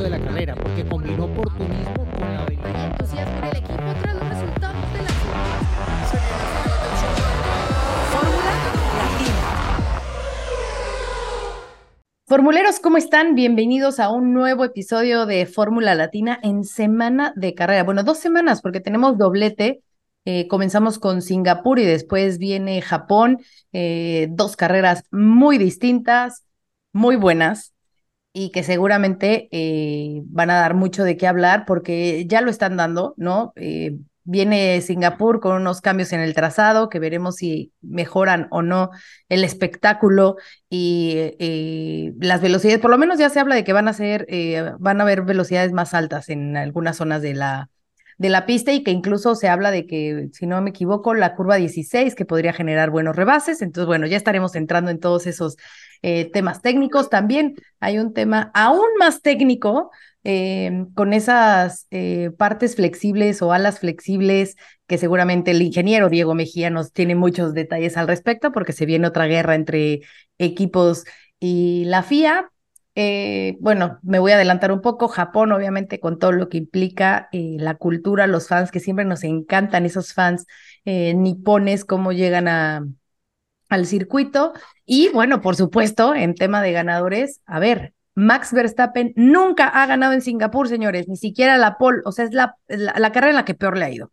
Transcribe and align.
De 0.00 0.08
la 0.08 0.18
carrera, 0.18 0.54
porque 0.54 0.86
combinó 0.88 1.26
oportunismo 1.26 2.06
con 2.16 2.20
la 2.20 2.42
habilidad. 2.42 2.92
entusiasmo 2.92 3.38
en 3.38 3.44
el 3.44 3.56
equipo 3.58 3.82
tras 4.00 4.14
los 4.14 4.28
resultados 4.30 4.92
de 4.92 5.02
la 5.02 5.08
Fórmula 8.10 8.54
Latina. 9.00 9.36
Formuleros, 12.26 12.80
¿cómo 12.80 12.96
están? 12.96 13.34
Bienvenidos 13.34 14.00
a 14.00 14.10
un 14.10 14.32
nuevo 14.32 14.64
episodio 14.64 15.26
de 15.26 15.44
Fórmula 15.44 15.94
Latina 15.94 16.40
en 16.42 16.64
semana 16.64 17.34
de 17.36 17.54
carrera. 17.54 17.84
Bueno, 17.84 18.02
dos 18.02 18.16
semanas 18.18 18.62
porque 18.62 18.80
tenemos 18.80 19.18
doblete. 19.18 19.82
Eh, 20.24 20.48
comenzamos 20.48 20.98
con 20.98 21.20
Singapur 21.20 21.78
y 21.78 21.84
después 21.84 22.38
viene 22.38 22.80
Japón. 22.80 23.40
Eh, 23.74 24.28
dos 24.30 24.56
carreras 24.56 25.04
muy 25.10 25.58
distintas, 25.58 26.46
muy 26.92 27.16
buenas 27.16 27.71
y 28.32 28.50
que 28.50 28.62
seguramente 28.62 29.48
eh, 29.52 30.22
van 30.26 30.50
a 30.50 30.60
dar 30.60 30.74
mucho 30.74 31.04
de 31.04 31.16
qué 31.16 31.26
hablar 31.26 31.64
porque 31.66 32.26
ya 32.26 32.40
lo 32.40 32.50
están 32.50 32.76
dando, 32.76 33.14
¿no? 33.16 33.52
Eh, 33.56 33.98
viene 34.24 34.80
Singapur 34.80 35.40
con 35.40 35.56
unos 35.56 35.80
cambios 35.80 36.12
en 36.12 36.20
el 36.20 36.34
trazado 36.34 36.88
que 36.88 37.00
veremos 37.00 37.36
si 37.36 37.72
mejoran 37.82 38.46
o 38.50 38.62
no 38.62 38.90
el 39.28 39.44
espectáculo 39.44 40.36
y 40.70 41.14
eh, 41.38 42.14
las 42.20 42.40
velocidades. 42.40 42.80
Por 42.80 42.90
lo 42.90 42.98
menos 42.98 43.18
ya 43.18 43.28
se 43.30 43.40
habla 43.40 43.54
de 43.56 43.64
que 43.64 43.72
van 43.72 43.88
a 43.88 43.92
ser, 43.92 44.26
van 44.78 45.00
a 45.00 45.02
haber 45.02 45.22
velocidades 45.22 45.72
más 45.72 45.92
altas 45.92 46.28
en 46.28 46.56
algunas 46.56 46.96
zonas 46.96 47.20
de 47.20 47.34
la, 47.34 47.71
de 48.22 48.28
la 48.28 48.46
pista 48.46 48.72
y 48.72 48.84
que 48.84 48.92
incluso 48.92 49.34
se 49.34 49.48
habla 49.48 49.72
de 49.72 49.84
que, 49.84 50.28
si 50.32 50.46
no 50.46 50.62
me 50.62 50.70
equivoco, 50.70 51.12
la 51.12 51.34
curva 51.34 51.56
16 51.56 52.14
que 52.14 52.24
podría 52.24 52.52
generar 52.52 52.90
buenos 52.90 53.16
rebases. 53.16 53.62
Entonces, 53.62 53.88
bueno, 53.88 54.06
ya 54.06 54.16
estaremos 54.16 54.54
entrando 54.54 54.92
en 54.92 55.00
todos 55.00 55.26
esos 55.26 55.56
eh, 56.02 56.30
temas 56.30 56.62
técnicos. 56.62 57.10
También 57.10 57.56
hay 57.80 57.98
un 57.98 58.14
tema 58.14 58.52
aún 58.54 58.86
más 58.96 59.22
técnico 59.22 59.90
eh, 60.22 60.84
con 60.94 61.12
esas 61.14 61.88
eh, 61.90 62.30
partes 62.38 62.76
flexibles 62.76 63.42
o 63.42 63.52
alas 63.52 63.80
flexibles 63.80 64.54
que 64.86 64.98
seguramente 64.98 65.50
el 65.50 65.60
ingeniero 65.60 66.08
Diego 66.08 66.34
Mejía 66.34 66.70
nos 66.70 66.92
tiene 66.92 67.16
muchos 67.16 67.54
detalles 67.54 67.96
al 67.96 68.06
respecto 68.06 68.52
porque 68.52 68.72
se 68.72 68.86
viene 68.86 69.08
otra 69.08 69.26
guerra 69.26 69.56
entre 69.56 70.02
equipos 70.38 71.04
y 71.40 71.86
la 71.86 72.04
FIA, 72.04 72.51
eh, 72.94 73.56
bueno, 73.60 73.98
me 74.02 74.18
voy 74.18 74.32
a 74.32 74.36
adelantar 74.36 74.72
un 74.72 74.82
poco. 74.82 75.08
Japón, 75.08 75.52
obviamente, 75.52 76.00
con 76.00 76.18
todo 76.18 76.32
lo 76.32 76.48
que 76.48 76.58
implica 76.58 77.28
eh, 77.32 77.56
la 77.58 77.76
cultura, 77.76 78.26
los 78.26 78.48
fans, 78.48 78.70
que 78.70 78.80
siempre 78.80 79.04
nos 79.04 79.24
encantan 79.24 79.86
esos 79.86 80.12
fans 80.12 80.46
eh, 80.84 81.14
nipones, 81.14 81.84
cómo 81.84 82.12
llegan 82.12 82.48
a, 82.48 82.86
al 83.68 83.86
circuito. 83.86 84.52
Y 84.84 85.08
bueno, 85.10 85.40
por 85.40 85.56
supuesto, 85.56 86.14
en 86.14 86.34
tema 86.34 86.62
de 86.62 86.72
ganadores, 86.72 87.40
a 87.46 87.58
ver, 87.58 87.94
Max 88.14 88.52
Verstappen 88.52 89.12
nunca 89.16 89.68
ha 89.68 89.86
ganado 89.86 90.12
en 90.12 90.20
Singapur, 90.20 90.68
señores, 90.68 91.08
ni 91.08 91.16
siquiera 91.16 91.56
la 91.56 91.78
pole, 91.78 92.02
o 92.04 92.12
sea, 92.12 92.26
es 92.26 92.32
la, 92.34 92.56
la 92.68 93.12
carrera 93.12 93.30
en 93.30 93.36
la 93.36 93.44
que 93.44 93.54
peor 93.54 93.78
le 93.78 93.84
ha 93.86 93.90
ido. 93.90 94.12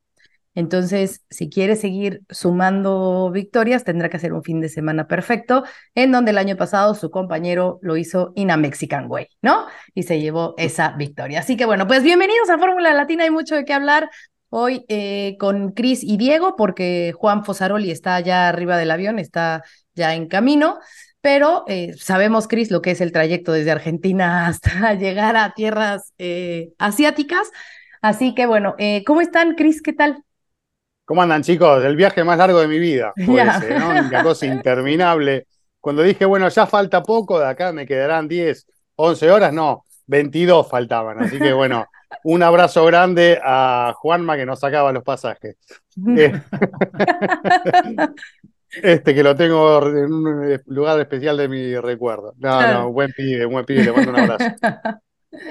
Entonces, 0.60 1.24
si 1.30 1.50
quiere 1.50 1.78
seguir 1.78 2.22
sumando 2.30 3.32
victorias, 3.32 3.86
tendrá 3.86 4.10
que 4.10 4.18
hacer 4.18 4.34
un 4.34 4.44
fin 4.44 4.60
de 4.60 4.68
semana 4.68 5.08
perfecto, 5.08 5.64
en 5.96 6.12
donde 6.12 6.32
el 6.32 6.38
año 6.38 6.58
pasado 6.58 6.96
su 6.96 7.10
compañero 7.12 7.80
lo 7.82 7.96
hizo 7.96 8.34
in 8.36 8.52
a 8.52 8.58
Mexican 8.58 9.10
Way, 9.10 9.28
¿no? 9.42 9.68
Y 9.96 10.04
se 10.04 10.20
llevó 10.20 10.56
esa 10.58 10.98
victoria. 10.98 11.40
Así 11.40 11.56
que 11.56 11.64
bueno, 11.64 11.88
pues 11.88 12.04
bienvenidos 12.04 12.50
a 12.50 12.58
Fórmula 12.58 12.94
Latina, 12.94 13.24
hay 13.24 13.30
mucho 13.30 13.56
de 13.56 13.64
qué 13.64 13.72
hablar. 13.72 14.10
Hoy 14.50 14.84
eh, 14.90 15.38
con 15.40 15.72
Cris 15.72 16.04
y 16.04 16.18
Diego, 16.18 16.58
porque 16.58 17.14
Juan 17.16 17.46
Fosaroli 17.46 17.90
está 17.90 18.20
ya 18.20 18.50
arriba 18.50 18.78
del 18.78 18.92
avión, 18.92 19.18
está 19.18 19.64
ya 19.96 20.14
en 20.14 20.28
camino, 20.28 20.80
pero 21.22 21.64
eh, 21.70 21.94
sabemos, 21.98 22.50
Cris, 22.50 22.70
lo 22.70 22.82
que 22.82 22.92
es 22.92 23.00
el 23.00 23.14
trayecto 23.14 23.54
desde 23.54 23.72
Argentina 23.72 24.46
hasta 24.48 24.94
llegar 24.96 25.38
a 25.38 25.54
tierras 25.54 26.12
eh, 26.18 26.74
asiáticas. 26.80 27.50
Así 28.02 28.36
que 28.36 28.46
bueno, 28.46 28.76
¿cómo 29.06 29.22
están, 29.22 29.56
Cris? 29.56 29.82
¿Qué 29.82 29.94
tal? 29.94 30.26
¿Cómo 31.10 31.24
andan, 31.24 31.42
chicos? 31.42 31.84
El 31.84 31.96
viaje 31.96 32.24
más 32.24 32.38
largo 32.38 32.60
de 32.60 32.68
mi 32.68 32.78
vida 32.78 33.14
fue 33.26 33.42
ese, 33.42 33.80
¿no? 33.80 33.90
Una 33.90 34.22
cosa 34.22 34.46
interminable. 34.46 35.48
Cuando 35.80 36.04
dije, 36.04 36.24
bueno, 36.24 36.48
ya 36.50 36.68
falta 36.68 37.02
poco, 37.02 37.40
de 37.40 37.48
acá 37.48 37.74
me 37.74 37.88
quedarán 37.88 38.28
10, 38.28 38.68
11 38.96 39.32
horas, 39.32 39.52
no, 39.52 39.86
22 40.06 40.70
faltaban. 40.70 41.20
Así 41.20 41.40
que 41.40 41.52
bueno, 41.52 41.88
un 42.26 42.44
abrazo 42.44 42.86
grande 42.86 43.40
a 43.44 43.92
Juanma 43.98 44.38
que 44.38 44.46
nos 44.46 44.60
sacaba 44.60 44.92
los 44.92 45.04
pasajes. 45.04 45.56
Eh, 46.16 46.32
este 48.84 49.16
que 49.16 49.24
lo 49.24 49.36
tengo 49.36 49.84
en 49.88 50.14
un 50.14 50.62
lugar 50.68 51.00
especial 51.00 51.38
de 51.38 51.48
mi 51.50 51.76
recuerdo. 51.76 52.36
No, 52.38 52.72
no, 52.72 52.92
buen 52.92 53.12
pibe, 53.14 53.46
buen 53.46 53.66
pibe, 53.66 53.84
le 53.84 53.92
mando 53.92 54.12
un 54.12 54.20
abrazo. 54.20 54.46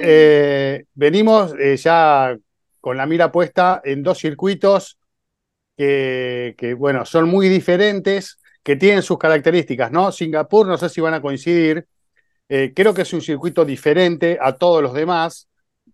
Eh, 0.01 0.85
venimos 0.95 1.53
eh, 1.59 1.77
ya 1.77 2.37
con 2.81 2.97
la 2.97 3.07
mira 3.07 3.33
puesta 3.33 3.83
en 3.85 4.05
dos 4.05 4.19
circuitos 4.19 4.99
que, 5.79 6.75
bueno, 6.77 7.05
son 7.05 7.29
muy 7.29 7.49
diferentes, 7.49 8.39
que 8.63 8.77
tienen 8.77 9.03
sus 9.03 9.17
características, 9.17 9.93
¿no? 9.93 10.11
Singapur, 10.11 10.67
no 10.67 10.77
sé 10.77 10.89
si 10.89 11.01
van 11.01 11.15
a 11.15 11.23
coincidir, 11.23 11.87
eh, 12.49 12.73
creo 12.75 12.93
que 12.93 13.03
es 13.03 13.13
un 13.13 13.21
circuito 13.21 13.65
diferente 13.65 14.39
a 14.41 14.57
todos 14.57 14.83
los 14.83 14.93
demás, 14.93 15.49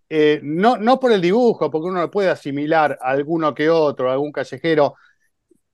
eh, 0.09 0.41
no, 0.43 0.77
no 0.79 0.99
por 0.99 1.13
el 1.13 1.21
dibujo, 1.21 1.71
porque 1.71 1.89
uno 1.89 2.01
lo 2.01 2.11
puede 2.11 2.31
asimilar 2.31 2.99
a 3.01 3.11
alguno 3.11 3.55
que 3.55 3.69
otro, 3.69 4.09
a 4.09 4.15
algún 4.15 4.33
callejero, 4.33 4.95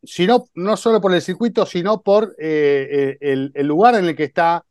sino 0.03 0.47
no 0.55 0.77
solo 0.77 1.01
por 1.01 1.15
el 1.15 1.23
circuito, 1.23 1.65
sino 1.65 2.03
por 2.03 2.35
eh, 2.39 3.17
el, 3.21 3.53
el, 3.55 3.67
lugar 3.67 3.95
en 3.95 4.07
el 4.07 4.17
que 4.17 4.25
está 4.25 4.65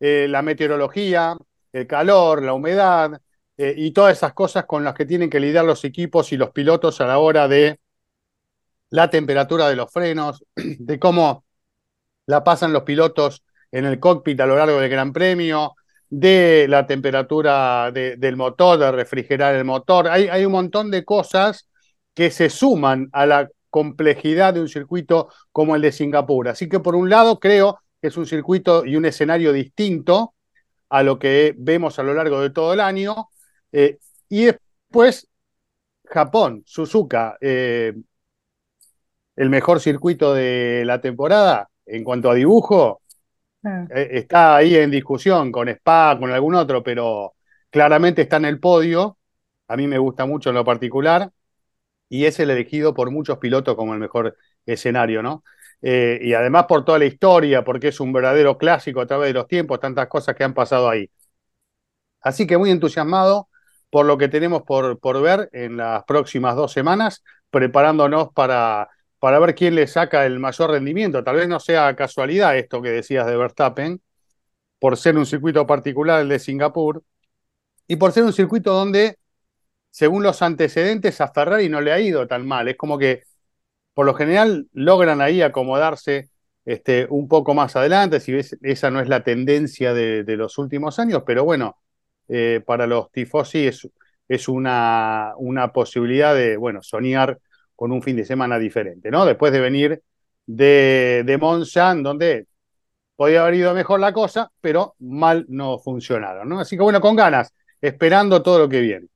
la 0.00 0.42
meteorología, 0.42 1.34
el 1.72 1.86
calor, 1.86 2.42
la 2.42 2.52
humedad 2.52 3.18
y 3.56 3.90
todas 3.92 4.18
esas 4.18 4.34
cosas 4.34 4.66
con 4.66 4.84
las 4.84 4.92
que 4.94 5.06
tienen 5.06 5.30
que 5.30 5.40
lidiar 5.40 5.64
los 5.64 5.82
equipos 5.84 6.30
y 6.32 6.36
los 6.36 6.50
pilotos 6.50 7.00
a 7.00 7.06
la 7.06 7.18
hora 7.18 7.48
de 7.48 7.78
la 8.90 9.10
temperatura 9.10 9.68
de 9.68 9.76
los 9.76 9.92
frenos, 9.92 10.44
de 10.56 10.98
cómo 10.98 11.44
la 12.26 12.44
pasan 12.44 12.72
los 12.72 12.84
pilotos 12.84 13.44
en 13.70 13.84
el 13.84 13.98
cockpit 13.98 14.40
a 14.40 14.46
lo 14.46 14.56
largo 14.56 14.80
del 14.80 14.90
Gran 14.90 15.12
Premio, 15.12 15.74
de 16.08 16.66
la 16.68 16.86
temperatura 16.86 17.90
del 17.90 18.36
motor, 18.36 18.78
de 18.78 18.92
refrigerar 18.92 19.54
el 19.56 19.64
motor. 19.64 20.08
Hay, 20.08 20.28
hay 20.28 20.44
un 20.44 20.52
montón 20.52 20.90
de 20.90 21.04
cosas 21.04 21.68
que 22.14 22.30
se 22.30 22.50
suman 22.50 23.08
a 23.12 23.26
la 23.26 23.48
complejidad 23.70 24.54
de 24.54 24.60
un 24.60 24.68
circuito 24.68 25.28
como 25.50 25.74
el 25.74 25.82
de 25.82 25.90
Singapur. 25.90 26.48
Así 26.48 26.68
que 26.68 26.78
por 26.78 26.94
un 26.94 27.10
lado 27.10 27.40
creo 27.40 27.80
que 28.00 28.08
es 28.08 28.16
un 28.16 28.26
circuito 28.26 28.86
y 28.86 28.94
un 28.94 29.04
escenario 29.06 29.52
distinto 29.52 30.34
a 30.88 31.02
lo 31.02 31.18
que 31.18 31.54
vemos 31.58 31.98
a 31.98 32.04
lo 32.04 32.14
largo 32.14 32.40
de 32.40 32.50
todo 32.50 32.72
el 32.72 32.80
año. 32.80 33.28
Eh, 33.72 33.98
y 34.28 34.44
después 34.44 35.28
Japón, 36.04 36.62
Suzuka, 36.66 37.36
eh, 37.40 37.94
el 39.36 39.50
mejor 39.50 39.80
circuito 39.80 40.34
de 40.34 40.84
la 40.84 41.00
temporada 41.00 41.68
en 41.86 42.04
cuanto 42.04 42.30
a 42.30 42.34
dibujo. 42.34 43.00
Ah. 43.64 43.86
Eh, 43.94 44.08
está 44.12 44.56
ahí 44.56 44.76
en 44.76 44.90
discusión 44.90 45.50
con 45.50 45.68
Spa, 45.68 46.16
con 46.18 46.30
algún 46.30 46.54
otro, 46.54 46.82
pero 46.82 47.34
claramente 47.70 48.22
está 48.22 48.36
en 48.36 48.46
el 48.46 48.60
podio. 48.60 49.18
A 49.68 49.76
mí 49.76 49.86
me 49.86 49.98
gusta 49.98 50.26
mucho 50.26 50.50
en 50.50 50.56
lo 50.56 50.64
particular. 50.64 51.30
Y 52.08 52.26
es 52.26 52.38
el 52.38 52.50
elegido 52.50 52.94
por 52.94 53.10
muchos 53.10 53.38
pilotos 53.38 53.74
como 53.74 53.94
el 53.94 54.00
mejor 54.00 54.36
escenario, 54.66 55.22
¿no? 55.22 55.42
Eh, 55.82 56.18
y 56.22 56.34
además 56.34 56.66
por 56.66 56.84
toda 56.84 56.98
la 56.98 57.06
historia, 57.06 57.64
porque 57.64 57.88
es 57.88 58.00
un 58.00 58.12
verdadero 58.12 58.56
clásico 58.56 59.00
a 59.00 59.06
través 59.06 59.28
de 59.28 59.34
los 59.34 59.48
tiempos, 59.48 59.80
tantas 59.80 60.06
cosas 60.08 60.34
que 60.36 60.44
han 60.44 60.54
pasado 60.54 60.88
ahí. 60.88 61.10
Así 62.20 62.46
que 62.46 62.56
muy 62.56 62.70
entusiasmado 62.70 63.48
por 63.90 64.06
lo 64.06 64.18
que 64.18 64.28
tenemos 64.28 64.62
por, 64.62 64.98
por 64.98 65.20
ver 65.22 65.50
en 65.52 65.76
las 65.76 66.04
próximas 66.04 66.56
dos 66.56 66.72
semanas, 66.72 67.22
preparándonos 67.50 68.32
para 68.32 68.88
para 69.24 69.38
ver 69.38 69.54
quién 69.54 69.74
le 69.74 69.86
saca 69.86 70.26
el 70.26 70.38
mayor 70.38 70.72
rendimiento. 70.72 71.24
Tal 71.24 71.36
vez 71.36 71.48
no 71.48 71.58
sea 71.58 71.96
casualidad 71.96 72.58
esto 72.58 72.82
que 72.82 72.90
decías 72.90 73.26
de 73.26 73.38
Verstappen, 73.38 74.02
por 74.78 74.98
ser 74.98 75.16
un 75.16 75.24
circuito 75.24 75.66
particular 75.66 76.20
el 76.20 76.28
de 76.28 76.38
Singapur, 76.38 77.02
y 77.88 77.96
por 77.96 78.12
ser 78.12 78.24
un 78.24 78.34
circuito 78.34 78.74
donde, 78.74 79.16
según 79.88 80.22
los 80.22 80.42
antecedentes, 80.42 81.22
a 81.22 81.28
Ferrari 81.28 81.70
no 81.70 81.80
le 81.80 81.92
ha 81.92 82.00
ido 82.00 82.26
tan 82.26 82.46
mal. 82.46 82.68
Es 82.68 82.76
como 82.76 82.98
que, 82.98 83.22
por 83.94 84.04
lo 84.04 84.12
general, 84.12 84.68
logran 84.74 85.22
ahí 85.22 85.40
acomodarse 85.40 86.28
este, 86.66 87.06
un 87.08 87.26
poco 87.26 87.54
más 87.54 87.76
adelante, 87.76 88.20
si 88.20 88.30
ves, 88.30 88.58
esa 88.60 88.90
no 88.90 89.00
es 89.00 89.08
la 89.08 89.24
tendencia 89.24 89.94
de, 89.94 90.22
los 90.36 90.58
últimos 90.58 90.98
años, 90.98 91.22
pero 91.26 91.44
bueno, 91.44 91.78
eh, 92.28 92.60
para 92.66 92.86
los 92.86 93.10
tifosi 93.10 93.68
es, 93.68 94.48
una 94.48 95.32
posibilidad 95.72 96.34
de, 96.34 96.58
bueno, 96.58 96.82
soñar 96.82 97.38
con 97.76 97.92
un 97.92 98.02
fin 98.02 98.16
de 98.16 98.24
semana 98.24 98.58
diferente, 98.58 99.10
¿no? 99.10 99.24
Después 99.24 99.52
de 99.52 99.60
venir 99.60 100.02
de, 100.46 101.22
de 101.24 101.38
Monza, 101.38 101.94
donde 101.94 102.46
podía 103.16 103.42
haber 103.42 103.54
ido 103.54 103.74
mejor 103.74 104.00
la 104.00 104.12
cosa, 104.12 104.50
pero 104.60 104.94
mal 104.98 105.46
no 105.48 105.78
funcionaron, 105.78 106.48
¿no? 106.48 106.60
Así 106.60 106.76
que 106.76 106.82
bueno, 106.82 107.00
con 107.00 107.16
ganas, 107.16 107.52
esperando 107.80 108.42
todo 108.42 108.58
lo 108.58 108.68
que 108.68 108.80
viene. 108.80 109.06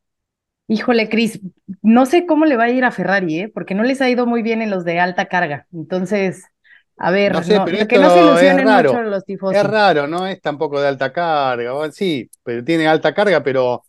Híjole, 0.68 1.08
Cris, 1.08 1.40
no 1.82 2.04
sé 2.04 2.26
cómo 2.26 2.44
le 2.44 2.56
va 2.56 2.64
a 2.64 2.70
ir 2.70 2.84
a 2.84 2.90
Ferrari, 2.90 3.40
¿eh? 3.40 3.48
porque 3.52 3.74
no 3.74 3.82
les 3.84 4.02
ha 4.02 4.10
ido 4.10 4.26
muy 4.26 4.42
bien 4.42 4.60
en 4.60 4.70
los 4.70 4.84
de 4.84 5.00
alta 5.00 5.26
carga. 5.26 5.66
Entonces, 5.72 6.44
a 6.98 7.10
ver, 7.10 7.32
no 7.32 7.42
sé, 7.42 7.54
que 7.88 7.98
no 7.98 8.10
se 8.10 8.20
ilusionen 8.20 8.68
mucho 8.68 9.02
los 9.02 9.24
tifos. 9.24 9.54
Es 9.54 9.64
raro, 9.64 10.06
no 10.06 10.26
es 10.26 10.40
tampoco 10.42 10.80
de 10.80 10.88
alta 10.88 11.10
carga. 11.10 11.72
Sí, 11.90 12.28
pero 12.42 12.62
tiene 12.62 12.86
alta 12.86 13.14
carga, 13.14 13.42
pero 13.42 13.84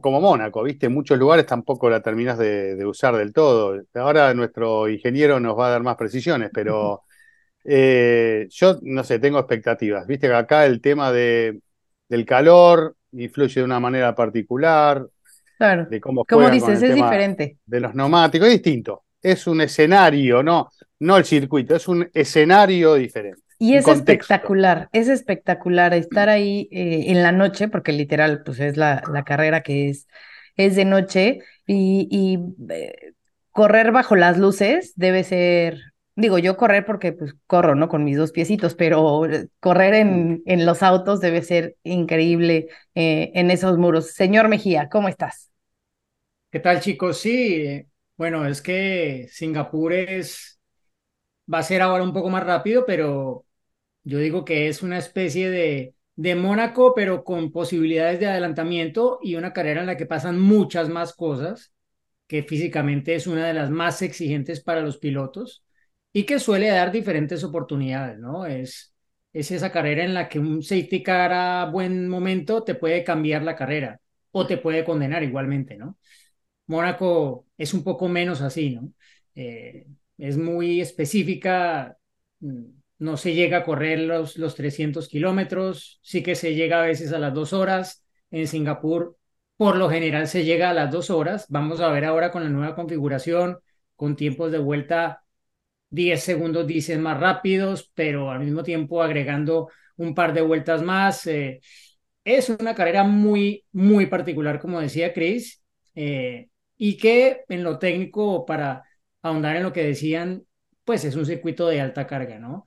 como 0.00 0.20
Mónaco, 0.20 0.62
¿viste? 0.62 0.86
En 0.86 0.94
muchos 0.94 1.18
lugares 1.18 1.46
tampoco 1.46 1.90
la 1.90 2.00
terminas 2.00 2.38
de, 2.38 2.84
usar 2.86 3.16
del 3.16 3.32
todo. 3.32 3.80
Ahora 3.94 4.32
nuestro 4.34 4.88
ingeniero 4.88 5.40
nos 5.40 5.58
va 5.58 5.68
a 5.68 5.70
dar 5.70 5.82
más 5.82 5.96
precisiones, 5.96 6.50
pero 6.52 7.02
eh, 7.64 8.46
yo 8.50 8.78
no 8.82 9.04
sé, 9.04 9.18
tengo 9.18 9.38
expectativas. 9.38 10.06
Viste 10.06 10.28
que 10.28 10.34
acá 10.34 10.66
el 10.66 10.80
tema 10.80 11.12
de, 11.12 11.60
del 12.08 12.24
calor 12.24 12.96
influye 13.12 13.60
de 13.60 13.64
una 13.64 13.80
manera 13.80 14.14
particular. 14.14 15.06
Claro. 15.58 15.86
De 15.86 16.00
cómo 16.00 16.24
Como 16.24 16.50
dices, 16.50 16.82
es 16.82 16.94
diferente. 16.94 17.58
De 17.64 17.80
los 17.80 17.94
neumáticos, 17.94 18.48
es 18.48 18.54
distinto. 18.54 19.04
Es 19.20 19.46
un 19.46 19.60
escenario, 19.60 20.42
no, 20.42 20.68
no 21.00 21.16
el 21.16 21.24
circuito, 21.24 21.76
es 21.76 21.86
un 21.86 22.08
escenario 22.12 22.94
diferente. 22.94 23.42
Y 23.62 23.76
es 23.76 23.86
espectacular, 23.86 24.88
es 24.92 25.06
espectacular 25.06 25.94
estar 25.94 26.28
ahí 26.28 26.68
eh, 26.72 27.04
en 27.12 27.22
la 27.22 27.30
noche, 27.30 27.68
porque 27.68 27.92
literal, 27.92 28.42
pues 28.42 28.58
es 28.58 28.76
la, 28.76 29.04
la 29.12 29.22
carrera 29.22 29.62
que 29.62 29.88
es, 29.88 30.08
es 30.56 30.74
de 30.74 30.84
noche, 30.84 31.38
y, 31.64 32.08
y 32.10 32.40
eh, 32.74 33.12
correr 33.52 33.92
bajo 33.92 34.16
las 34.16 34.36
luces 34.36 34.94
debe 34.96 35.22
ser, 35.22 35.78
digo, 36.16 36.38
yo 36.38 36.56
correr 36.56 36.84
porque 36.84 37.12
pues 37.12 37.36
corro, 37.46 37.76
¿no? 37.76 37.88
Con 37.88 38.02
mis 38.02 38.16
dos 38.16 38.32
piecitos, 38.32 38.74
pero 38.74 39.22
correr 39.60 39.94
en, 39.94 40.42
en 40.44 40.66
los 40.66 40.82
autos 40.82 41.20
debe 41.20 41.42
ser 41.42 41.76
increíble 41.84 42.66
eh, 42.96 43.30
en 43.36 43.52
esos 43.52 43.78
muros. 43.78 44.10
Señor 44.10 44.48
Mejía, 44.48 44.88
¿cómo 44.88 45.08
estás? 45.08 45.52
¿Qué 46.50 46.60
tal, 46.60 46.80
chicos? 46.80 47.18
Sí, 47.20 47.86
bueno, 48.16 48.46
es 48.46 48.60
que 48.60 49.26
Singapur 49.30 49.92
es, 49.92 50.60
va 51.52 51.58
a 51.58 51.62
ser 51.62 51.82
ahora 51.82 52.04
un 52.04 52.12
poco 52.12 52.30
más 52.30 52.44
rápido, 52.44 52.84
pero 52.86 53.46
yo 54.04 54.18
digo 54.18 54.44
que 54.44 54.68
es 54.68 54.82
una 54.82 54.98
especie 54.98 55.50
de, 55.50 55.94
de 56.16 56.34
Mónaco, 56.34 56.94
pero 56.94 57.24
con 57.24 57.52
posibilidades 57.52 58.20
de 58.20 58.26
adelantamiento 58.26 59.18
y 59.22 59.36
una 59.36 59.52
carrera 59.52 59.80
en 59.80 59.86
la 59.86 59.96
que 59.96 60.06
pasan 60.06 60.40
muchas 60.40 60.88
más 60.88 61.14
cosas, 61.14 61.72
que 62.26 62.42
físicamente 62.42 63.14
es 63.14 63.26
una 63.26 63.46
de 63.46 63.54
las 63.54 63.70
más 63.70 64.02
exigentes 64.02 64.62
para 64.62 64.80
los 64.82 64.98
pilotos 64.98 65.64
y 66.12 66.24
que 66.24 66.38
suele 66.38 66.68
dar 66.68 66.92
diferentes 66.92 67.44
oportunidades, 67.44 68.18
¿no? 68.18 68.46
Es, 68.46 68.94
es 69.32 69.50
esa 69.50 69.72
carrera 69.72 70.04
en 70.04 70.14
la 70.14 70.28
que 70.28 70.38
un 70.38 70.62
safety 70.62 71.02
car 71.02 71.32
a 71.32 71.66
buen 71.70 72.08
momento 72.08 72.62
te 72.64 72.74
puede 72.74 73.04
cambiar 73.04 73.42
la 73.42 73.56
carrera 73.56 74.00
o 74.30 74.46
te 74.46 74.58
puede 74.58 74.84
condenar 74.84 75.22
igualmente, 75.22 75.76
¿no? 75.76 75.98
Mónaco 76.66 77.46
es 77.58 77.74
un 77.74 77.84
poco 77.84 78.08
menos 78.08 78.40
así, 78.42 78.70
¿no? 78.76 78.92
Eh, 79.34 79.86
es 80.18 80.36
muy 80.38 80.80
específica 80.80 81.96
mm, 82.40 82.81
no 83.02 83.16
se 83.16 83.34
llega 83.34 83.58
a 83.58 83.64
correr 83.64 83.98
los, 83.98 84.36
los 84.38 84.54
300 84.54 85.08
kilómetros, 85.08 85.98
sí 86.02 86.22
que 86.22 86.36
se 86.36 86.54
llega 86.54 86.80
a 86.80 86.86
veces 86.86 87.12
a 87.12 87.18
las 87.18 87.34
dos 87.34 87.52
horas. 87.52 88.04
En 88.30 88.46
Singapur, 88.46 89.16
por 89.56 89.76
lo 89.76 89.90
general, 89.90 90.28
se 90.28 90.44
llega 90.44 90.70
a 90.70 90.74
las 90.74 90.92
dos 90.92 91.10
horas. 91.10 91.46
Vamos 91.48 91.80
a 91.80 91.88
ver 91.90 92.04
ahora 92.04 92.30
con 92.30 92.44
la 92.44 92.48
nueva 92.48 92.76
configuración, 92.76 93.58
con 93.96 94.14
tiempos 94.14 94.52
de 94.52 94.58
vuelta 94.58 95.24
10 95.90 96.22
segundos, 96.22 96.64
dicen 96.64 97.02
más 97.02 97.18
rápidos, 97.18 97.90
pero 97.92 98.30
al 98.30 98.38
mismo 98.38 98.62
tiempo 98.62 99.02
agregando 99.02 99.68
un 99.96 100.14
par 100.14 100.32
de 100.32 100.42
vueltas 100.42 100.80
más. 100.82 101.26
Eh, 101.26 101.60
es 102.22 102.50
una 102.50 102.72
carrera 102.74 103.02
muy, 103.02 103.64
muy 103.72 104.06
particular, 104.06 104.60
como 104.60 104.80
decía 104.80 105.12
Chris, 105.12 105.60
eh, 105.96 106.48
y 106.76 106.96
que 106.98 107.44
en 107.48 107.64
lo 107.64 107.80
técnico, 107.80 108.46
para 108.46 108.84
ahondar 109.22 109.56
en 109.56 109.64
lo 109.64 109.72
que 109.72 109.82
decían, 109.82 110.44
pues 110.84 111.04
es 111.04 111.16
un 111.16 111.26
circuito 111.26 111.66
de 111.66 111.80
alta 111.80 112.06
carga, 112.06 112.38
¿no? 112.38 112.64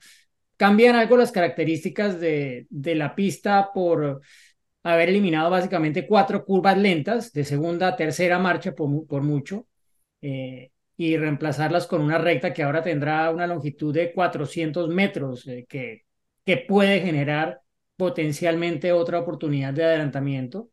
Cambian 0.56 0.96
algo 0.96 1.16
las 1.16 1.32
características 1.32 2.20
de, 2.20 2.66
de 2.70 2.94
la 2.94 3.14
pista 3.14 3.70
por 3.74 4.20
haber 4.92 5.08
eliminado 5.08 5.50
básicamente 5.50 6.06
cuatro 6.06 6.44
curvas 6.44 6.78
lentas 6.78 7.32
de 7.32 7.44
segunda 7.44 7.88
a 7.88 7.96
tercera 7.96 8.38
marcha 8.38 8.72
por, 8.72 9.22
mucho 9.22 9.66
eh, 10.22 10.70
y 10.96 11.16
reemplazarlas 11.16 11.88
con 11.88 12.00
una 12.02 12.18
recta 12.18 12.54
que 12.54 12.62
ahora 12.62 12.82
tendrá 12.84 13.30
una 13.30 13.48
longitud 13.48 13.92
de 13.92 14.12
400 14.12 14.88
metros 14.88 15.46
eh, 15.48 15.66
que, 15.68 16.04
que 16.44 16.58
puede 16.58 17.00
generar 17.00 17.60
potencialmente 17.96 18.92
otra 18.92 19.18
oportunidad 19.18 19.72
de 19.74 19.84
adelantamiento, 19.84 20.70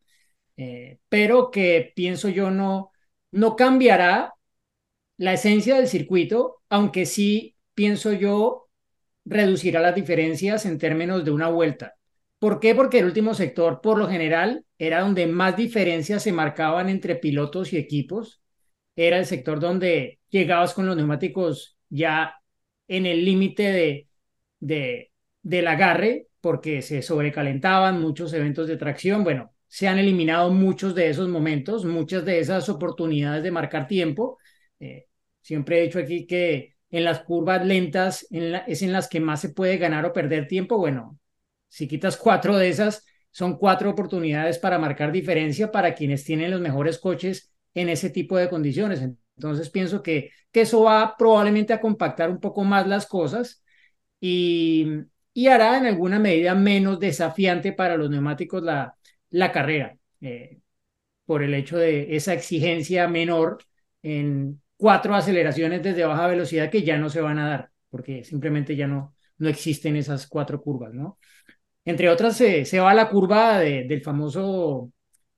eh, 0.58 1.00
pero 1.10 1.50
que 1.50 1.92
pienso 1.96 2.30
yo 2.30 2.52
no, 2.52 2.92
no 3.32 3.56
cambiará 3.56 4.36
la 5.18 5.34
esencia 5.34 5.76
del 5.78 5.88
circuito, 5.88 6.62
aunque 6.70 7.08
sí 7.08 7.56
pienso 7.74 8.14
yo 8.14 8.70
reducirá 9.26 9.80
las 9.82 9.96
diferencias 9.96 10.66
en 10.66 10.78
términos 10.78 11.24
de 11.26 11.32
una 11.32 11.50
vuelta. 11.50 11.96
¿Por 12.40 12.60
qué? 12.60 12.76
Porque 12.76 13.00
el 13.00 13.06
último 13.06 13.34
sector, 13.34 13.80
por 13.82 13.98
lo 13.98 14.10
general, 14.10 14.66
era 14.78 15.02
donde 15.02 15.28
más 15.28 15.56
diferencias 15.56 16.24
se 16.24 16.34
marcaban 16.34 16.90
entre 16.90 17.16
pilotos 17.16 17.72
y 17.72 17.78
equipos. 17.78 18.42
Era 18.96 19.18
el 19.18 19.26
sector 19.26 19.60
donde 19.60 20.20
llegabas 20.30 20.74
con 20.74 20.86
los 20.86 20.98
neumáticos 20.98 21.78
ya 21.90 22.36
en 22.88 23.06
el 23.06 23.24
límite 23.24 23.64
de, 23.64 24.08
de, 24.60 25.12
del 25.42 25.68
agarre, 25.68 26.28
porque 26.42 26.82
se 26.82 27.02
sobrecalentaban 27.02 28.02
muchos 28.02 28.34
eventos 28.34 28.68
de 28.68 28.76
tracción. 28.76 29.24
Bueno, 29.24 29.54
se 29.68 29.88
han 29.88 29.98
eliminado 29.98 30.52
muchos 30.52 30.94
de 30.94 31.10
esos 31.10 31.30
momentos, 31.30 31.86
muchas 31.86 32.26
de 32.26 32.40
esas 32.40 32.68
oportunidades 32.68 33.42
de 33.42 33.52
marcar 33.52 33.88
tiempo. 33.88 34.38
Eh, 34.80 35.08
siempre 35.42 35.80
he 35.80 35.84
dicho 35.84 36.00
aquí 36.00 36.28
que 36.28 36.73
en 36.94 37.06
las 37.06 37.22
curvas 37.22 37.66
lentas 37.66 38.28
es 38.30 38.84
en 38.84 38.94
las 38.94 39.08
que 39.10 39.20
más 39.20 39.42
se 39.42 39.50
puede 39.50 39.78
ganar 39.78 40.06
o 40.06 40.14
perder 40.14 40.48
tiempo. 40.48 40.78
Bueno, 40.78 41.18
si 41.68 41.88
quitas 41.88 42.18
cuatro 42.18 42.56
de 42.56 42.70
esas, 42.70 43.04
son 43.32 43.58
cuatro 43.58 43.90
oportunidades 43.90 44.60
para 44.60 44.78
marcar 44.78 45.12
diferencia 45.12 45.72
para 45.72 45.96
quienes 45.96 46.24
tienen 46.24 46.52
los 46.52 46.62
mejores 46.62 47.00
coches 47.00 47.52
en 47.74 47.90
ese 47.90 48.12
tipo 48.12 48.38
de 48.38 48.48
condiciones. 48.48 49.02
Entonces 49.36 49.72
pienso 49.72 50.04
que, 50.04 50.30
que 50.52 50.62
eso 50.62 50.84
va 50.84 51.16
probablemente 51.18 51.74
a 51.74 51.82
compactar 51.82 52.30
un 52.30 52.40
poco 52.40 52.64
más 52.64 52.86
las 52.88 53.08
cosas 53.08 53.64
y, 54.20 54.88
y 55.34 55.48
hará 55.48 55.80
en 55.80 55.88
alguna 55.88 56.20
medida 56.20 56.54
menos 56.54 57.00
desafiante 57.00 57.74
para 57.74 57.98
los 57.98 58.12
neumáticos 58.12 58.62
la, 58.62 58.96
la 59.32 59.52
carrera, 59.52 59.98
eh, 60.22 60.60
por 61.26 61.44
el 61.44 61.56
hecho 61.56 61.78
de 61.78 62.16
esa 62.16 62.34
exigencia 62.34 63.08
menor 63.08 63.58
en, 64.04 64.62
cuatro 64.84 65.16
aceleraciones 65.16 65.82
desde 65.82 66.04
baja 66.04 66.28
velocidad 66.28 66.70
que 66.70 66.84
ya 66.84 66.98
no 66.98 67.10
se 67.10 67.22
van 67.22 67.40
a 67.40 67.48
dar, 67.48 67.70
porque 67.90 68.26
simplemente 68.26 68.76
ya 68.76 68.86
no, 68.86 69.16
no 69.38 69.48
existen 69.48 69.96
esas 69.96 70.28
cuatro 70.28 70.62
curvas, 70.62 70.94
¿no? 70.94 71.18
Entre 71.86 72.10
otras, 72.10 72.36
se 72.36 72.80
va 72.82 72.92
a 72.92 72.94
la 72.94 73.08
curva 73.08 73.60
del 73.60 74.02
famoso 74.02 74.92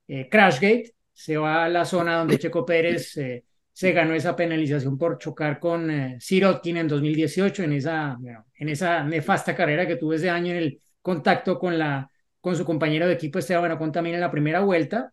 eh, 0.08 0.28
Crashgate, 0.28 0.96
se 1.12 1.36
va 1.36 1.64
a 1.64 1.68
la 1.68 1.84
zona 1.84 2.18
donde 2.18 2.40
Checo 2.40 2.66
Pérez 2.66 3.16
eh, 3.18 3.44
se 3.72 3.92
ganó 3.92 4.14
esa 4.14 4.34
penalización 4.34 4.98
por 4.98 5.16
chocar 5.16 5.60
con 5.60 5.92
eh, 5.92 6.16
Sirotkin 6.18 6.78
en 6.78 6.88
2018, 6.88 7.62
en 7.62 7.72
esa, 7.74 8.18
en 8.52 8.68
esa 8.68 9.04
nefasta 9.04 9.54
carrera 9.54 9.86
que 9.86 9.94
tuvo 9.94 10.14
ese 10.14 10.28
año 10.28 10.50
en 10.50 10.56
el 10.56 10.80
contacto 11.00 11.56
con, 11.56 11.78
la, 11.78 12.10
con 12.40 12.56
su 12.56 12.64
compañero 12.64 13.06
de 13.06 13.14
equipo 13.14 13.38
Esteban 13.38 13.70
Ocon 13.70 13.92
también 13.92 14.16
en 14.16 14.22
la 14.22 14.30
primera 14.32 14.58
vuelta 14.58 15.12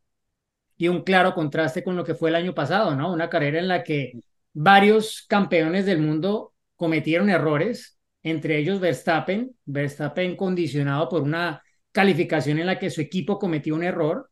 y 0.78 0.88
un 0.88 1.04
claro 1.04 1.34
contraste 1.34 1.84
con 1.84 1.96
lo 1.96 2.04
que 2.04 2.16
fue 2.16 2.30
el 2.30 2.36
año 2.36 2.54
pasado, 2.54 2.96
¿no? 2.96 3.12
Una 3.12 3.30
carrera 3.30 3.60
en 3.60 3.68
la 3.68 3.84
que 3.84 4.14
varios 4.54 5.26
campeones 5.28 5.86
del 5.86 6.00
mundo 6.00 6.54
cometieron 6.76 7.30
errores, 7.30 7.98
entre 8.24 8.58
ellos 8.58 8.80
Verstappen, 8.80 9.56
Verstappen 9.66 10.36
condicionado 10.36 11.10
por 11.10 11.22
una 11.22 11.62
calificación 11.92 12.60
en 12.60 12.68
la 12.68 12.80
que 12.80 12.90
su 12.90 13.02
equipo 13.02 13.40
cometió 13.40 13.76
un 13.76 13.84
error. 13.84 14.30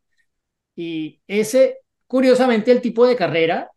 Y 0.76 1.22
ese, 1.28 1.80
curiosamente, 2.08 2.72
el 2.72 2.82
tipo 2.82 3.06
de 3.06 3.16
carrera 3.16 3.72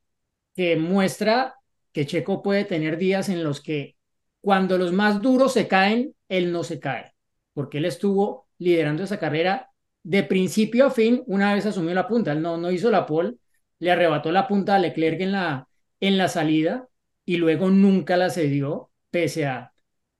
que 0.55 0.77
muestra 0.77 1.55
que 1.93 2.07
Checo 2.07 2.43
puede 2.43 2.65
tener 2.65 2.97
días 2.97 3.29
en 3.29 3.45
los 3.45 3.61
que 3.61 3.97
cuando 4.41 4.79
los 4.79 4.93
más 4.93 5.23
duros 5.23 5.53
se 5.53 5.69
caen, 5.69 6.15
él 6.29 6.53
no 6.53 6.65
se 6.65 6.81
cae, 6.81 7.15
porque 7.53 7.79
él 7.79 7.87
estuvo 7.87 8.49
liderando 8.59 9.03
esa 9.05 9.19
carrera 9.19 9.71
de 10.05 10.23
principio 10.23 10.87
a 10.87 10.91
fin, 10.91 11.23
una 11.27 11.55
vez 11.55 11.67
asumió 11.67 11.95
la 11.95 12.07
punta, 12.07 12.35
no, 12.35 12.57
no 12.57 12.71
hizo 12.71 12.91
la 12.91 13.07
pole, 13.07 13.35
le 13.81 13.91
arrebató 13.91 14.31
la 14.31 14.47
punta 14.47 14.77
a 14.77 14.79
Leclerc 14.79 15.21
en 15.21 15.33
la, 15.33 15.67
en 15.99 16.19
la 16.19 16.29
salida 16.29 16.89
y 17.25 17.39
luego 17.39 17.71
nunca 17.71 18.17
la 18.17 18.31
cedió, 18.31 18.91
pese 19.11 19.47
a 19.47 19.73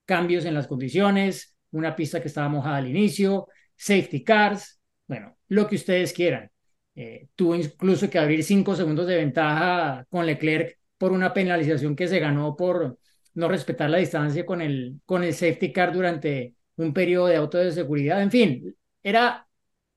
cambios 0.05 0.45
en 0.45 0.55
las 0.55 0.67
condiciones, 0.67 1.55
una 1.71 1.95
pista 1.95 2.21
que 2.21 2.27
estaba 2.27 2.49
mojada 2.49 2.77
al 2.77 2.87
inicio, 2.87 3.47
safety 3.75 4.23
cars, 4.23 4.79
bueno, 5.07 5.37
lo 5.47 5.67
que 5.67 5.75
ustedes 5.75 6.13
quieran. 6.13 6.49
Eh, 6.95 7.27
tuvo 7.35 7.55
incluso 7.55 8.09
que 8.09 8.19
abrir 8.19 8.43
cinco 8.43 8.75
segundos 8.75 9.05
de 9.07 9.17
ventaja 9.17 10.05
con 10.09 10.25
Leclerc 10.25 10.79
por 10.97 11.11
una 11.11 11.33
penalización 11.33 11.95
que 11.95 12.07
se 12.07 12.19
ganó 12.19 12.55
por 12.55 12.97
no 13.33 13.47
respetar 13.49 13.89
la 13.89 13.97
distancia 13.97 14.45
con 14.45 14.61
el, 14.61 15.01
con 15.05 15.23
el 15.23 15.33
safety 15.33 15.71
car 15.71 15.93
durante 15.93 16.55
un 16.77 16.93
periodo 16.93 17.27
de 17.27 17.35
auto 17.35 17.57
de 17.57 17.71
seguridad. 17.71 18.21
En 18.21 18.31
fin, 18.31 18.75
era, 19.03 19.44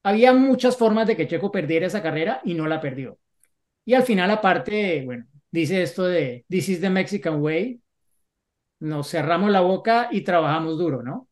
había 0.09 0.33
muchas 0.33 0.77
formas 0.77 1.07
de 1.07 1.17
que 1.17 1.27
Checo 1.27 1.51
perdiera 1.51 1.87
esa 1.87 2.03
carrera 2.03 2.41
y 2.45 2.55
no 2.55 2.67
la 2.67 2.81
perdió. 2.81 3.19
Y 3.85 3.95
al 3.95 4.03
final, 4.03 4.31
aparte, 4.31 5.03
bueno, 5.05 5.27
dice 5.51 5.83
esto 5.83 6.05
de 6.05 6.45
This 6.49 6.69
is 6.69 6.81
the 6.81 6.91
Mexican 6.91 7.41
way. 7.41 7.81
Nos 8.81 9.11
cerramos 9.11 9.51
la 9.51 9.61
boca 9.61 10.09
y 10.11 10.21
trabajamos 10.23 10.79
duro, 10.79 11.03
¿no? 11.03 11.29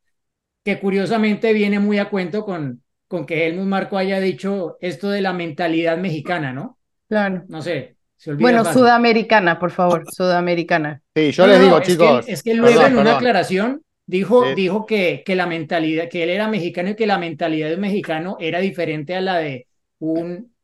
Que 0.64 0.80
curiosamente 0.80 1.52
viene 1.52 1.78
muy 1.78 1.98
a 1.98 2.08
cuento 2.08 2.44
con, 2.44 2.82
con 3.08 3.26
que 3.26 3.46
Helmut 3.46 3.66
Marco 3.66 3.98
haya 3.98 4.20
dicho 4.20 4.78
esto 4.80 5.10
de 5.10 5.20
la 5.20 5.32
mentalidad 5.32 5.96
mexicana, 5.98 6.52
¿no? 6.52 6.78
Claro. 7.08 7.44
No 7.48 7.62
sé, 7.62 7.96
bueno, 8.38 8.64
sudamericana, 8.64 9.58
por 9.58 9.70
favor, 9.70 10.04
sudamericana. 10.10 11.02
Sí, 11.14 11.32
yo 11.32 11.46
les 11.46 11.60
digo, 11.60 11.80
chicos. 11.80 12.24
Es 12.26 12.42
que, 12.42 12.54
luego 12.54 12.82
en 12.82 12.96
una 12.96 13.16
aclaración 13.16 13.82
dijo, 14.06 14.52
dijo 14.52 14.86
que, 14.86 15.22
que 15.24 15.36
la 15.36 15.46
mentalidad, 15.46 16.08
que 16.08 16.22
él 16.22 16.30
era 16.30 16.48
mexicano 16.48 16.90
y 16.90 16.96
que 16.96 17.06
la 17.06 17.18
mentalidad 17.18 17.68
de 17.68 17.74
un 17.76 17.80
mexicano 17.80 18.36
era 18.40 18.60
diferente 18.60 19.14
a 19.16 19.20
la 19.20 19.38
de 19.38 19.66
un 19.98 20.54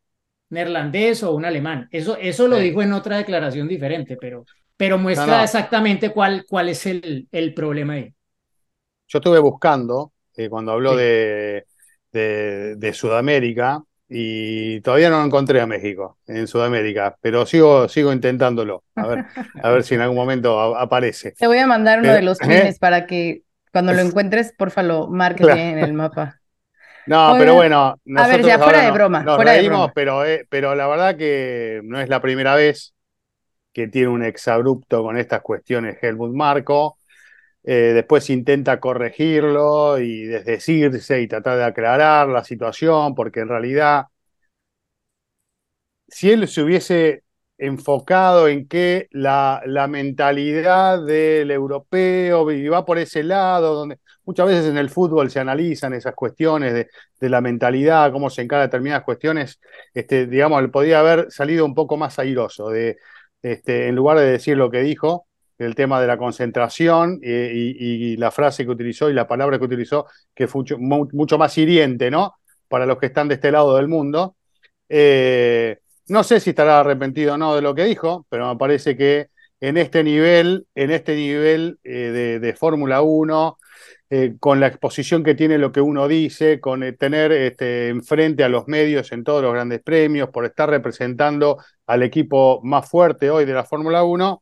neerlandés 0.51 1.23
o 1.23 1.35
un 1.35 1.45
alemán. 1.45 1.89
Eso, 1.91 2.17
eso 2.19 2.49
lo 2.49 2.59
dijo 2.59 2.83
en 2.83 2.93
otra 2.93 3.19
declaración 3.19 3.69
diferente, 3.69 4.17
pero, 4.21 4.45
pero 4.77 4.99
muestra 4.99 5.45
exactamente 5.45 6.11
cuál, 6.13 6.45
cuál 6.49 6.69
es 6.71 6.87
el, 6.87 7.29
el 7.33 7.55
problema 7.55 7.95
ahí. 7.95 8.15
Yo 9.09 9.19
estuve 9.19 9.39
buscando, 9.39 10.13
eh, 10.37 10.49
cuando 10.49 10.73
habló 10.73 10.97
de, 10.97 11.67
de, 12.13 12.77
de 12.77 12.93
Sudamérica, 12.95 13.83
y 14.15 14.81
todavía 14.83 15.09
no 15.09 15.21
lo 15.21 15.25
encontré 15.25 15.63
a 15.63 15.67
México 15.67 16.19
en 16.27 16.47
Sudamérica, 16.47 17.17
pero 17.23 17.47
sigo, 17.47 17.89
sigo 17.89 18.13
intentándolo. 18.13 18.85
A 18.95 19.07
ver, 19.07 19.25
a 19.63 19.71
ver 19.71 19.83
si 19.85 19.95
en 19.95 20.03
algún 20.03 20.19
momento 20.19 20.77
aparece. 20.77 21.33
Te 21.33 21.47
voy 21.47 21.57
a 21.57 21.67
mandar 21.67 22.01
uno 22.01 22.13
de 22.13 22.21
los 22.21 22.39
¿eh? 22.43 22.45
pines 22.45 22.79
para 22.79 23.07
que 23.07 23.43
cuando 23.73 23.95
lo 23.95 24.01
encuentres, 24.03 24.53
porfa, 24.53 24.83
lo 24.83 25.09
marques 25.09 25.47
bien 25.47 25.79
en 25.79 25.79
el 25.79 25.95
mapa. 25.95 26.41
No, 27.07 27.35
pero 27.39 27.55
bueno. 27.55 27.97
A 28.17 28.29
ver, 28.29 28.43
ya 28.43 28.59
fuera 28.59 28.83
de 28.83 28.91
broma. 28.91 29.23
Nos 29.23 29.37
fuera 29.37 29.55
reímos, 29.55 29.91
Pero, 29.95 30.27
eh, 30.27 30.47
pero 30.51 30.75
la 30.75 30.87
verdad 30.87 31.17
que 31.17 31.81
no 31.83 31.99
es 31.99 32.11
la 32.11 32.21
primera 32.21 32.55
vez 32.55 32.95
que 33.73 33.89
tiene 33.89 34.09
un 34.09 34.23
exabrupto 34.23 35.03
con 35.03 35.17
estas 35.17 35.41
cuestiones 35.41 35.97
Helmut 36.03 36.35
Marco. 36.35 36.99
Eh, 37.65 37.93
después 37.95 38.29
intenta 38.31 38.81
corregirlo 38.81 39.99
y 39.99 40.25
desdecirse 40.25 41.21
y 41.23 41.29
tratar 41.29 41.59
de 41.59 41.65
aclarar 41.65 42.29
la 42.29 42.45
situación, 42.45 43.15
porque 43.15 43.41
en 43.41 43.49
realidad, 43.49 44.07
si 46.09 46.31
él 46.31 46.47
se 46.49 46.63
hubiese 46.63 47.25
enfocado 47.59 48.49
en 48.49 48.67
que 48.67 49.09
la, 49.13 49.63
la 49.67 49.87
mentalidad 49.87 51.05
del 51.05 51.51
europeo 51.51 52.51
y 52.51 52.69
va 52.69 52.85
por 52.85 52.99
ese 52.99 53.23
lado, 53.23 53.75
donde 53.75 53.99
muchas 54.25 54.49
veces 54.49 54.67
en 54.67 54.79
el 54.79 54.91
fútbol 54.91 55.31
se 55.31 55.39
analizan 55.41 55.95
esas 55.95 56.15
cuestiones 56.15 56.75
de, 56.75 56.89
de 57.21 57.29
la 57.29 57.41
mentalidad, 57.41 58.11
cómo 58.13 58.31
se 58.31 58.43
encara 58.43 58.63
determinadas 58.65 59.05
cuestiones, 59.05 59.61
este, 59.95 60.27
digamos, 60.27 60.69
podría 60.71 61.01
haber 61.01 61.31
salido 61.31 61.65
un 61.65 61.75
poco 61.75 61.97
más 61.97 62.19
airoso, 62.19 62.71
de, 62.71 62.99
este, 63.43 63.89
en 63.89 63.95
lugar 63.95 64.19
de 64.19 64.27
decir 64.27 64.57
lo 64.57 64.71
que 64.71 64.81
dijo, 64.83 65.27
el 65.63 65.75
tema 65.75 66.01
de 66.01 66.07
la 66.07 66.19
concentración 66.19 67.21
eh, 67.23 67.53
y, 67.55 68.17
la 68.17 68.31
frase 68.31 68.65
que 68.65 68.71
utilizó 68.71 69.11
y 69.11 69.15
la 69.15 69.27
palabra 69.27 69.59
que 69.59 69.65
utilizó, 69.65 70.07
que 70.35 70.49
fue 70.49 70.65
mucho, 70.79 71.39
más 71.39 71.57
hiriente, 71.59 72.11
¿no? 72.11 72.35
Para 72.69 72.87
los 72.87 72.99
que 72.99 73.07
están 73.07 73.29
de 73.29 73.35
este 73.35 73.53
lado 73.53 73.77
del 73.77 73.89
mundo. 73.89 74.37
Eh, 74.89 75.79
no 76.09 76.25
sé 76.25 76.41
si 76.41 76.51
estará 76.51 76.81
arrepentido 76.81 77.35
o 77.35 77.39
no 77.39 77.55
de 77.55 77.63
lo 77.63 77.75
que 77.75 77.85
dijo, 77.85 78.27
pero 78.29 78.49
me 78.49 78.59
parece 78.59 78.97
que 78.97 79.29
en 79.61 79.77
este 79.77 80.03
nivel, 80.05 80.67
en 80.75 80.91
este 80.91 81.15
nivel 81.15 81.79
eh, 81.85 82.39
de, 82.41 82.55
Fórmula 82.55 83.03
1, 83.03 83.59
con 84.41 84.61
la 84.61 84.67
exposición 84.67 85.25
que 85.25 85.35
tiene 85.35 85.57
lo 85.57 85.73
que 85.73 85.81
uno 85.81 86.07
dice, 86.07 86.61
con 86.61 86.83
tener 86.99 87.33
este, 87.33 87.89
enfrente 87.89 88.45
a 88.45 88.51
los 88.51 88.69
medios 88.69 89.11
en 89.11 89.25
todos 89.25 89.43
los 89.43 89.55
grandes 89.55 89.81
premios, 89.83 90.29
por 90.29 90.45
estar 90.45 90.69
representando 90.69 91.57
al 91.87 92.03
equipo 92.03 92.61
más 92.63 92.87
fuerte 92.91 93.31
hoy 93.31 93.47
de 93.47 93.55
la 93.55 93.65
Fórmula 93.65 94.05
1, 94.05 94.42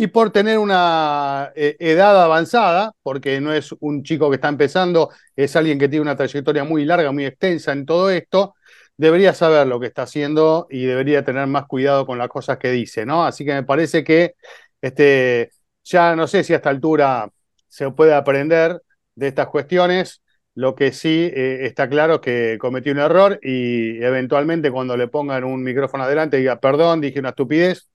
y 0.00 0.06
por 0.06 0.30
tener 0.30 0.56
una 0.58 1.52
eh, 1.54 1.76
edad 1.78 2.24
avanzada, 2.24 2.94
porque 3.02 3.38
no 3.38 3.52
es 3.52 3.70
un 3.80 4.02
chico 4.02 4.30
que 4.30 4.36
está 4.36 4.48
empezando, 4.48 5.10
es 5.36 5.54
alguien 5.56 5.78
que 5.78 5.90
tiene 5.90 6.00
una 6.00 6.16
trayectoria 6.16 6.64
muy 6.64 6.86
larga, 6.86 7.12
muy 7.12 7.26
extensa 7.26 7.72
en 7.72 7.84
todo 7.84 8.08
esto, 8.08 8.54
debería 8.96 9.34
saber 9.34 9.66
lo 9.66 9.78
que 9.78 9.88
está 9.88 10.04
haciendo 10.04 10.66
y 10.70 10.86
debería 10.86 11.22
tener 11.22 11.46
más 11.48 11.66
cuidado 11.66 12.06
con 12.06 12.16
las 12.16 12.28
cosas 12.28 12.56
que 12.56 12.70
dice, 12.70 13.04
¿no? 13.04 13.26
Así 13.26 13.44
que 13.44 13.52
me 13.52 13.62
parece 13.62 14.02
que 14.02 14.36
este, 14.80 15.50
ya 15.84 16.16
no 16.16 16.26
sé 16.26 16.44
si 16.44 16.54
a 16.54 16.56
esta 16.56 16.70
altura 16.70 17.28
se 17.68 17.90
puede 17.90 18.14
aprender 18.14 18.80
de 19.14 19.28
estas 19.28 19.48
cuestiones. 19.48 20.22
Lo 20.54 20.74
que 20.76 20.92
sí 20.92 21.30
eh, 21.30 21.66
está 21.66 21.90
claro 21.90 22.14
es 22.14 22.20
que 22.20 22.56
cometió 22.58 22.92
un 22.92 23.00
error 23.00 23.38
y 23.42 24.02
eventualmente 24.02 24.70
cuando 24.70 24.96
le 24.96 25.08
pongan 25.08 25.44
un 25.44 25.62
micrófono 25.62 26.04
adelante 26.04 26.38
diga, 26.38 26.58
perdón, 26.58 27.02
dije 27.02 27.20
una 27.20 27.30
estupidez, 27.30 27.89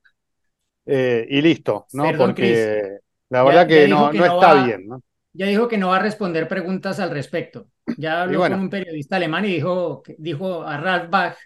eh, 0.86 1.26
y 1.30 1.42
listo, 1.42 1.88
¿no? 1.94 2.12
Porque 2.18 3.00
la 3.30 3.44
verdad 3.44 3.68
que, 3.68 3.88
no, 3.88 4.12
no, 4.12 4.26
está 4.26 4.66
bien, 4.66 4.88
¿no? 4.88 5.02
Ya 5.34 5.48
dijo 5.48 5.68
que 5.68 5.78
no 5.78 5.90
va 5.90 5.98
a 5.98 6.02
responder 6.02 6.48
preguntas 6.48 7.00
al 7.00 7.12
respecto. 7.12 7.68
Ya 7.98 8.22
habló 8.22 8.40
con 8.40 8.54
un 8.54 8.70
periodista 8.70 9.18
alemán 9.18 9.46
y 9.46 9.50
dijo, 9.50 10.04
dijo 10.18 10.64
a 10.64 10.78
Ralf 10.78 11.10
Bach, 11.10 11.38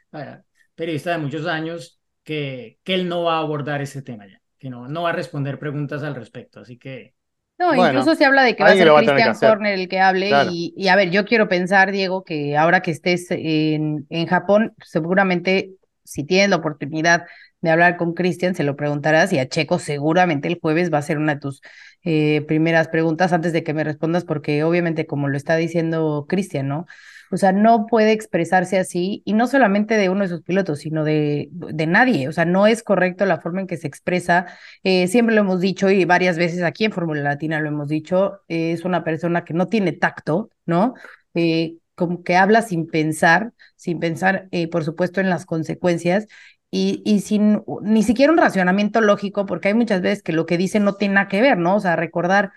periodista 0.76 1.12
de 1.12 1.18
muchos 1.18 1.48
años, 1.48 2.00
que, 2.24 2.78
que 2.84 2.94
él 2.94 3.10
no 3.10 3.24
va 3.24 3.38
a 3.38 3.40
abordar 3.40 3.82
ese 3.82 4.02
tema 4.02 4.28
ya, 4.28 4.40
que 4.60 4.70
no, 4.70 4.88
no 4.88 5.04
va 5.04 5.10
a 5.10 5.14
responder 5.14 5.58
preguntas 5.58 6.04
al 6.04 6.16
respecto. 6.16 6.60
Así 6.60 6.78
que 6.78 7.14
no, 7.60 7.76
incluso 7.76 8.16
se 8.16 8.24
habla 8.24 8.44
de 8.44 8.56
que 8.56 8.64
va 8.64 8.70
a 8.70 8.74
ser 8.74 8.88
Christian 8.88 9.52
Horner 9.52 9.74
el 9.78 9.90
que 9.90 10.00
hable. 10.00 10.32
Y, 10.50 10.74
y, 10.78 10.88
a 10.88 10.96
ver, 10.96 11.10
yo 11.10 11.26
quiero 11.26 11.50
pensar, 11.50 11.92
Diego, 11.92 12.24
que 12.24 12.56
ahora 12.56 12.82
que 12.82 12.92
estés 12.92 13.28
en, 13.32 14.06
en 14.10 14.28
Japón, 14.28 14.74
seguramente 14.86 15.72
si 16.06 16.24
tienes 16.24 16.50
la 16.50 16.56
oportunidad 16.56 17.26
de 17.62 17.70
hablar 17.70 17.98
con 17.98 18.14
Cristian, 18.14 18.56
se 18.56 18.64
lo 18.64 18.76
preguntarás 18.76 19.34
y 19.34 19.40
a 19.40 19.48
Checo 19.50 19.80
seguramente 19.80 20.48
el 20.48 20.60
jueves 20.60 20.94
va 20.94 21.00
a 21.00 21.02
ser 21.02 21.18
una 21.18 21.36
de 21.36 21.42
tus 21.42 21.62
eh, 22.04 22.42
primeras 22.48 22.88
preguntas 22.88 23.34
antes 23.34 23.52
de 23.54 23.64
que 23.64 23.74
me 23.74 23.84
respondas, 23.84 24.24
porque 24.24 24.64
obviamente 24.64 25.06
como 25.06 25.28
lo 25.28 25.36
está 25.38 25.56
diciendo 25.58 26.26
Cristian, 26.30 26.68
¿no? 26.68 26.86
O 27.32 27.38
sea, 27.38 27.52
no 27.52 27.86
puede 27.86 28.12
expresarse 28.14 28.80
así 28.80 29.22
y 29.24 29.34
no 29.34 29.46
solamente 29.46 29.96
de 29.96 30.10
uno 30.10 30.22
de 30.22 30.30
sus 30.30 30.42
pilotos, 30.42 30.80
sino 30.80 31.04
de, 31.04 31.50
de 31.52 31.86
nadie. 31.86 32.28
O 32.28 32.32
sea, 32.32 32.46
no 32.46 32.66
es 32.66 32.82
correcto 32.82 33.26
la 33.26 33.40
forma 33.40 33.62
en 33.62 33.68
que 33.68 33.78
se 33.78 33.86
expresa. 33.88 34.48
Eh, 34.84 35.08
siempre 35.08 35.36
lo 35.36 35.42
hemos 35.42 35.60
dicho 35.60 35.92
y 35.92 36.06
varias 36.06 36.38
veces 36.38 36.64
aquí 36.64 36.86
en 36.86 36.92
Fórmula 36.92 37.22
Latina 37.22 37.60
lo 37.60 37.68
hemos 37.70 37.88
dicho, 37.88 38.40
es 38.48 38.84
una 38.84 39.04
persona 39.04 39.44
que 39.44 39.54
no 39.54 39.68
tiene 39.68 39.92
tacto, 39.92 40.50
¿no? 40.66 40.96
Eh, 41.36 41.76
como 41.94 42.24
que 42.24 42.36
habla 42.38 42.62
sin 42.62 42.88
pensar, 42.88 43.52
sin 43.76 44.00
pensar, 44.00 44.48
por 44.72 44.86
supuesto, 44.86 45.20
en 45.20 45.30
las 45.30 45.46
consecuencias 45.46 46.28
y, 46.72 47.20
sin 47.22 47.64
ni 47.82 48.04
siquiera 48.04 48.32
un 48.32 48.38
racionamiento 48.38 49.02
lógico, 49.02 49.46
porque 49.46 49.70
hay 49.70 49.74
muchas 49.74 50.02
veces 50.02 50.24
que 50.24 50.34
lo 50.34 50.46
que 50.46 50.58
dice 50.58 50.80
no 50.80 50.96
tiene 50.96 51.16
nada 51.16 51.28
que 51.28 51.42
ver, 51.42 51.58
¿no? 51.58 51.76
O 51.76 51.80
sea, 51.80 51.96
recordar 51.96 52.52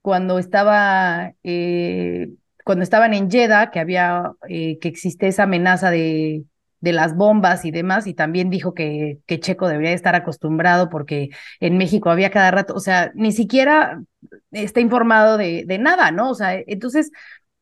cuando 0.00 0.38
estaba, 0.38 1.34
eh, 1.42 2.28
cuando 2.64 2.82
estaban 2.82 3.14
en 3.14 3.30
Jeddah, 3.30 3.70
que 3.70 3.80
había, 3.80 4.32
eh, 4.48 4.78
que 4.80 4.88
existe 4.88 5.28
esa 5.28 5.42
amenaza 5.44 5.90
de, 5.90 6.44
de 6.80 6.92
las 6.92 7.14
bombas 7.14 7.64
y 7.64 7.70
demás, 7.70 8.06
y 8.06 8.14
también 8.14 8.48
dijo 8.50 8.72
que, 8.74 9.18
que 9.26 9.40
Checo 9.40 9.68
debería 9.68 9.92
estar 9.92 10.14
acostumbrado 10.14 10.88
porque 10.88 11.28
en 11.60 11.76
México 11.76 12.10
había 12.10 12.30
cada 12.30 12.50
rato, 12.50 12.74
o 12.74 12.80
sea, 12.80 13.12
ni 13.14 13.32
siquiera 13.32 14.02
está 14.50 14.80
informado 14.80 15.36
de, 15.36 15.64
de 15.66 15.78
nada, 15.78 16.10
¿no? 16.10 16.30
O 16.30 16.34
sea, 16.34 16.54
entonces, 16.66 17.10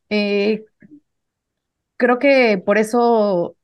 eh, 0.09 0.63
creo 1.97 2.19
que 2.19 2.57
por 2.63 2.77
eso 2.77 3.55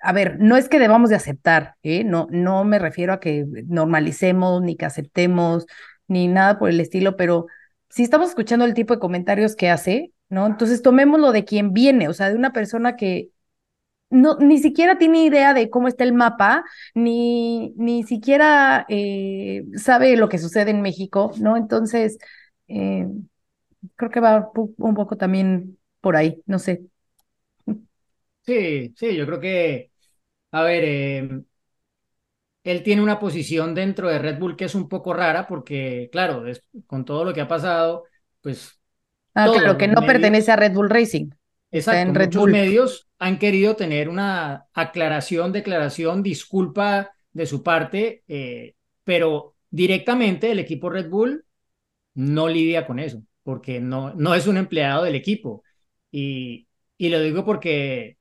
a 0.00 0.12
ver, 0.12 0.38
no 0.40 0.56
es 0.56 0.68
que 0.68 0.78
debamos 0.78 1.10
de 1.10 1.16
aceptar, 1.16 1.76
¿eh? 1.82 2.04
no, 2.04 2.26
no 2.30 2.64
me 2.64 2.78
refiero 2.78 3.12
a 3.12 3.20
que 3.20 3.44
normalicemos, 3.66 4.62
ni 4.62 4.76
que 4.76 4.86
aceptemos, 4.86 5.66
ni 6.08 6.28
nada 6.28 6.58
por 6.58 6.70
el 6.70 6.80
estilo, 6.80 7.16
pero 7.16 7.46
si 7.88 8.02
estamos 8.02 8.30
escuchando 8.30 8.64
el 8.64 8.74
tipo 8.74 8.94
de 8.94 9.00
comentarios 9.00 9.56
que 9.56 9.70
hace, 9.70 10.12
¿no? 10.28 10.46
Entonces 10.46 10.82
tomémoslo 10.82 11.32
de 11.32 11.44
quien 11.44 11.72
viene, 11.72 12.08
o 12.08 12.14
sea, 12.14 12.30
de 12.30 12.36
una 12.36 12.52
persona 12.52 12.96
que 12.96 13.30
no, 14.10 14.36
ni 14.38 14.58
siquiera 14.58 14.98
tiene 14.98 15.24
idea 15.24 15.54
de 15.54 15.70
cómo 15.70 15.88
está 15.88 16.04
el 16.04 16.12
mapa, 16.12 16.64
ni, 16.94 17.72
ni 17.76 18.02
siquiera 18.04 18.86
eh, 18.88 19.64
sabe 19.76 20.16
lo 20.16 20.28
que 20.28 20.38
sucede 20.38 20.70
en 20.70 20.82
México, 20.82 21.32
¿no? 21.38 21.56
Entonces, 21.56 22.18
eh, 22.68 23.06
creo 23.96 24.10
que 24.10 24.20
va 24.20 24.50
un 24.54 24.94
poco 24.94 25.16
también 25.16 25.78
por 26.00 26.16
ahí, 26.16 26.42
no 26.46 26.58
sé. 26.58 26.89
Sí, 28.50 28.92
sí, 28.96 29.14
yo 29.16 29.26
creo 29.26 29.40
que 29.40 29.92
a 30.52 30.62
ver, 30.64 30.84
em, 30.84 31.44
él 32.64 32.82
tiene 32.82 33.02
una 33.02 33.18
posición 33.18 33.74
dentro 33.74 34.08
de 34.08 34.18
Red 34.18 34.38
Bull 34.38 34.56
que 34.56 34.66
es 34.66 34.74
un 34.74 34.88
poco 34.88 35.14
rara 35.14 35.46
porque, 35.46 36.08
claro, 36.12 36.44
con 36.86 37.04
todo 37.04 37.24
lo 37.24 37.32
que 37.32 37.40
ha 37.40 37.48
pasado, 37.48 38.04
pues... 38.40 38.78
Ah, 39.34 39.48
claro, 39.52 39.78
que 39.78 39.88
no 39.88 40.02
pertenece 40.02 40.50
a 40.50 40.56
Red 40.56 40.72
Bull 40.74 40.90
Racing. 40.90 41.30
Exacto, 41.70 42.10
en 42.10 42.16
muchos 42.18 42.46
medios 42.46 43.08
han 43.18 43.38
querido 43.38 43.76
tener 43.76 44.08
una 44.08 44.66
aclaración, 44.74 45.52
declaración, 45.52 46.22
disculpa 46.22 47.12
de 47.32 47.46
su 47.46 47.62
parte, 47.62 48.24
eh, 48.26 48.74
pero 49.04 49.54
directamente 49.70 50.50
el 50.50 50.58
equipo 50.58 50.90
Red 50.90 51.08
Bull 51.08 51.44
no 52.14 52.48
lidia 52.48 52.86
con 52.86 52.98
eso, 52.98 53.22
porque 53.42 53.80
no, 53.80 54.14
no 54.14 54.34
es 54.34 54.46
un 54.46 54.56
empleado 54.56 55.04
del 55.04 55.14
equipo. 55.14 55.62
Y, 56.10 56.68
y 56.98 57.08
lo 57.08 57.20
digo 57.20 57.44
porque, 57.44 58.18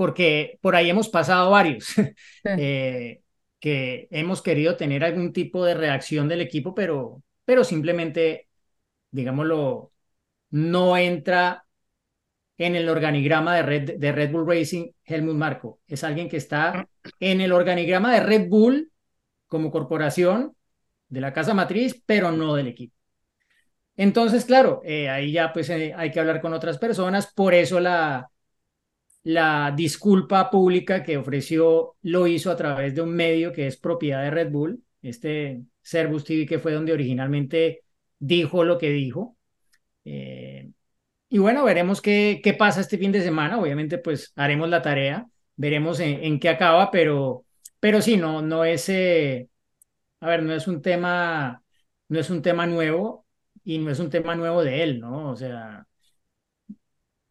porque 0.00 0.58
por 0.62 0.76
ahí 0.76 0.88
hemos 0.88 1.10
pasado 1.10 1.50
varios. 1.50 1.94
Eh, 2.56 3.20
que 3.58 4.08
hemos 4.10 4.40
querido 4.40 4.74
tener 4.74 5.04
algún 5.04 5.34
tipo 5.34 5.62
de 5.62 5.74
reacción 5.74 6.26
del 6.26 6.40
equipo, 6.40 6.74
pero, 6.74 7.22
pero 7.44 7.64
simplemente, 7.64 8.48
digámoslo, 9.10 9.92
no 10.48 10.96
entra 10.96 11.66
en 12.56 12.76
el 12.76 12.88
organigrama 12.88 13.56
de 13.56 13.62
Red, 13.62 13.98
de 13.98 14.12
Red 14.12 14.32
Bull 14.32 14.48
Racing 14.48 14.90
Helmut 15.04 15.36
Marco. 15.36 15.80
Es 15.86 16.02
alguien 16.02 16.30
que 16.30 16.38
está 16.38 16.88
en 17.18 17.42
el 17.42 17.52
organigrama 17.52 18.14
de 18.14 18.20
Red 18.20 18.48
Bull 18.48 18.90
como 19.48 19.70
corporación 19.70 20.56
de 21.10 21.20
la 21.20 21.34
casa 21.34 21.52
matriz, 21.52 22.02
pero 22.06 22.32
no 22.32 22.54
del 22.54 22.68
equipo. 22.68 22.96
Entonces, 23.96 24.46
claro, 24.46 24.80
eh, 24.82 25.10
ahí 25.10 25.32
ya 25.32 25.52
pues 25.52 25.68
eh, 25.68 25.92
hay 25.94 26.10
que 26.10 26.20
hablar 26.20 26.40
con 26.40 26.54
otras 26.54 26.78
personas, 26.78 27.30
por 27.34 27.52
eso 27.52 27.80
la, 27.80 28.30
la 29.22 29.72
disculpa 29.76 30.50
pública 30.50 31.02
que 31.02 31.16
ofreció 31.16 31.96
lo 32.02 32.26
hizo 32.26 32.50
a 32.50 32.56
través 32.56 32.94
de 32.94 33.02
un 33.02 33.14
medio 33.14 33.52
que 33.52 33.66
es 33.66 33.76
propiedad 33.76 34.22
de 34.22 34.30
Red 34.30 34.50
Bull, 34.50 34.82
este 35.02 35.62
Servus 35.82 36.24
TV, 36.24 36.46
que 36.46 36.58
fue 36.58 36.72
donde 36.72 36.92
originalmente 36.92 37.82
dijo 38.18 38.64
lo 38.64 38.78
que 38.78 38.90
dijo. 38.90 39.36
Eh, 40.04 40.70
y 41.28 41.38
bueno, 41.38 41.64
veremos 41.64 42.00
qué, 42.02 42.40
qué 42.42 42.54
pasa 42.54 42.80
este 42.80 42.98
fin 42.98 43.12
de 43.12 43.22
semana. 43.22 43.60
Obviamente, 43.60 43.98
pues 43.98 44.32
haremos 44.36 44.68
la 44.68 44.82
tarea, 44.82 45.28
veremos 45.56 46.00
en, 46.00 46.40
qué 46.40 46.48
acaba, 46.48 46.90
pero, 46.90 47.44
pero 47.80 48.02
sí, 48.02 48.16
no, 48.16 48.42
no 48.42 48.64
es, 48.64 48.88
eh, 48.88 49.48
a 50.20 50.28
ver, 50.28 50.42
no 50.42 50.54
es 50.54 50.68
un 50.68 50.82
tema, 50.82 51.62
no 52.08 52.18
es 52.20 52.30
un 52.30 52.42
tema 52.42 52.66
nuevo 52.66 53.26
y 53.64 53.78
no 53.78 53.90
es 53.90 53.98
un 54.00 54.10
tema 54.10 54.34
nuevo 54.34 54.64
de 54.64 54.82
él, 54.82 55.00
¿no? 55.00 55.30
O 55.30 55.36
sea, 55.36 55.86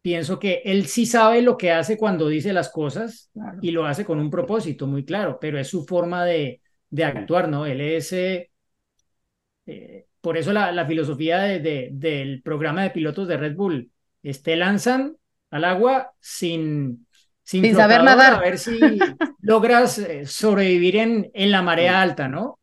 pienso 0.02 0.38
que 0.38 0.62
él 0.64 0.86
sí 0.86 1.06
sabe 1.06 1.42
lo 1.42 1.56
que 1.56 1.70
hace 1.72 1.96
cuando 1.96 2.28
dice 2.28 2.52
las 2.52 2.70
cosas 2.70 3.30
y 3.60 3.70
lo 3.70 3.84
hace 3.84 4.04
con 4.04 4.18
un 4.18 4.30
propósito 4.30 4.86
muy 4.86 5.04
claro, 5.04 5.38
pero 5.40 5.58
es 5.58 5.68
su 5.68 5.84
forma 5.84 6.24
de, 6.24 6.60
de 6.88 7.04
actuar, 7.04 7.48
¿no? 7.48 7.66
Él 7.66 7.80
es, 7.80 8.12
eh, 8.12 8.50
eh, 9.66 10.06
por 10.20 10.36
eso 10.36 10.52
la, 10.52 10.72
la 10.72 10.86
filosofía 10.86 11.40
de, 11.40 11.90
del 11.92 12.42
programa 12.42 12.82
de 12.82 12.90
pilotos 12.90 13.28
de 13.28 13.36
Red 13.36 13.56
Bull, 13.56 13.90
este 14.22 14.56
lanzan 14.56 15.16
al 15.50 15.64
agua 15.64 16.12
sin, 16.18 17.06
sin, 17.42 17.74
saber 17.74 18.02
nadar. 18.02 18.34
A 18.34 18.40
ver 18.40 18.58
si 18.58 18.78
logras 19.42 19.98
eh, 19.98 20.24
sobrevivir 20.24 20.96
en, 20.96 21.30
en 21.34 21.50
la 21.50 21.62
marea 21.62 22.00
alta, 22.00 22.28
¿no? 22.28 22.58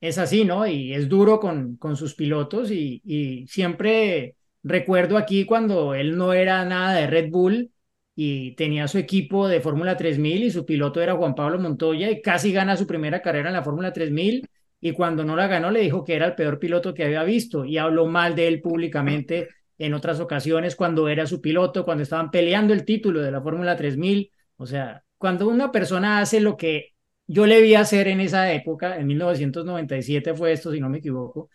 es 0.00 0.16
así, 0.16 0.46
¿no? 0.46 0.66
Y 0.66 0.94
es 0.94 1.10
duro 1.10 1.38
con, 1.38 1.76
con 1.76 1.94
sus 1.94 2.14
pilotos 2.14 2.70
y, 2.70 3.02
y 3.04 3.46
siempre 3.46 4.36
Recuerdo 4.64 5.18
aquí 5.18 5.44
cuando 5.44 5.94
él 5.94 6.16
no 6.16 6.32
era 6.32 6.64
nada 6.64 6.94
de 6.94 7.06
Red 7.06 7.30
Bull 7.30 7.70
y 8.14 8.52
tenía 8.56 8.88
su 8.88 8.96
equipo 8.98 9.46
de 9.46 9.60
Fórmula 9.60 9.96
3000 9.96 10.44
y 10.44 10.50
su 10.50 10.64
piloto 10.64 11.02
era 11.02 11.14
Juan 11.14 11.34
Pablo 11.34 11.58
Montoya 11.58 12.10
y 12.10 12.22
casi 12.22 12.50
gana 12.50 12.76
su 12.76 12.86
primera 12.86 13.20
carrera 13.20 13.50
en 13.50 13.56
la 13.56 13.62
Fórmula 13.62 13.92
3000 13.92 14.48
y 14.80 14.92
cuando 14.92 15.22
no 15.24 15.36
la 15.36 15.48
ganó 15.48 15.70
le 15.70 15.80
dijo 15.80 16.02
que 16.02 16.14
era 16.14 16.26
el 16.26 16.34
peor 16.34 16.58
piloto 16.58 16.94
que 16.94 17.04
había 17.04 17.24
visto 17.24 17.64
y 17.66 17.76
habló 17.76 18.06
mal 18.06 18.34
de 18.34 18.48
él 18.48 18.62
públicamente 18.62 19.48
en 19.76 19.92
otras 19.92 20.18
ocasiones 20.20 20.76
cuando 20.76 21.08
era 21.08 21.26
su 21.26 21.40
piloto, 21.40 21.84
cuando 21.84 22.02
estaban 22.02 22.30
peleando 22.30 22.72
el 22.72 22.84
título 22.86 23.20
de 23.20 23.30
la 23.32 23.42
Fórmula 23.42 23.76
3000. 23.76 24.30
O 24.56 24.66
sea, 24.66 25.04
cuando 25.18 25.48
una 25.48 25.70
persona 25.72 26.20
hace 26.20 26.40
lo 26.40 26.56
que 26.56 26.94
yo 27.26 27.46
le 27.46 27.60
vi 27.60 27.74
hacer 27.74 28.08
en 28.08 28.20
esa 28.20 28.52
época, 28.52 28.96
en 28.96 29.06
1997 29.06 30.34
fue 30.34 30.52
esto, 30.52 30.72
si 30.72 30.80
no 30.80 30.88
me 30.88 30.98
equivoco, 30.98 31.50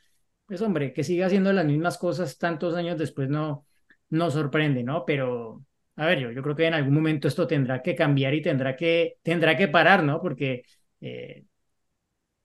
pues 0.50 0.62
hombre, 0.64 0.94
que 0.94 1.04
siga 1.04 1.28
haciendo 1.28 1.54
las 1.54 1.66
mismas 1.66 2.00
cosas 2.00 2.40
tantos 2.40 2.74
años 2.76 2.98
después 2.98 3.30
no, 3.30 3.68
no 4.10 4.32
sorprende, 4.32 4.84
¿no? 4.84 5.06
Pero, 5.06 5.64
a 5.96 6.08
ver, 6.08 6.20
yo, 6.20 6.32
yo 6.32 6.42
creo 6.42 6.56
que 6.56 6.66
en 6.66 6.74
algún 6.74 6.96
momento 6.96 7.28
esto 7.28 7.46
tendrá 7.46 7.84
que 7.84 7.94
cambiar 7.96 8.34
y 8.34 8.42
tendrá 8.42 8.76
que, 8.76 9.18
tendrá 9.22 9.56
que 9.56 9.68
parar, 9.68 10.04
¿no? 10.04 10.20
Porque 10.20 10.64
eh, 11.02 11.44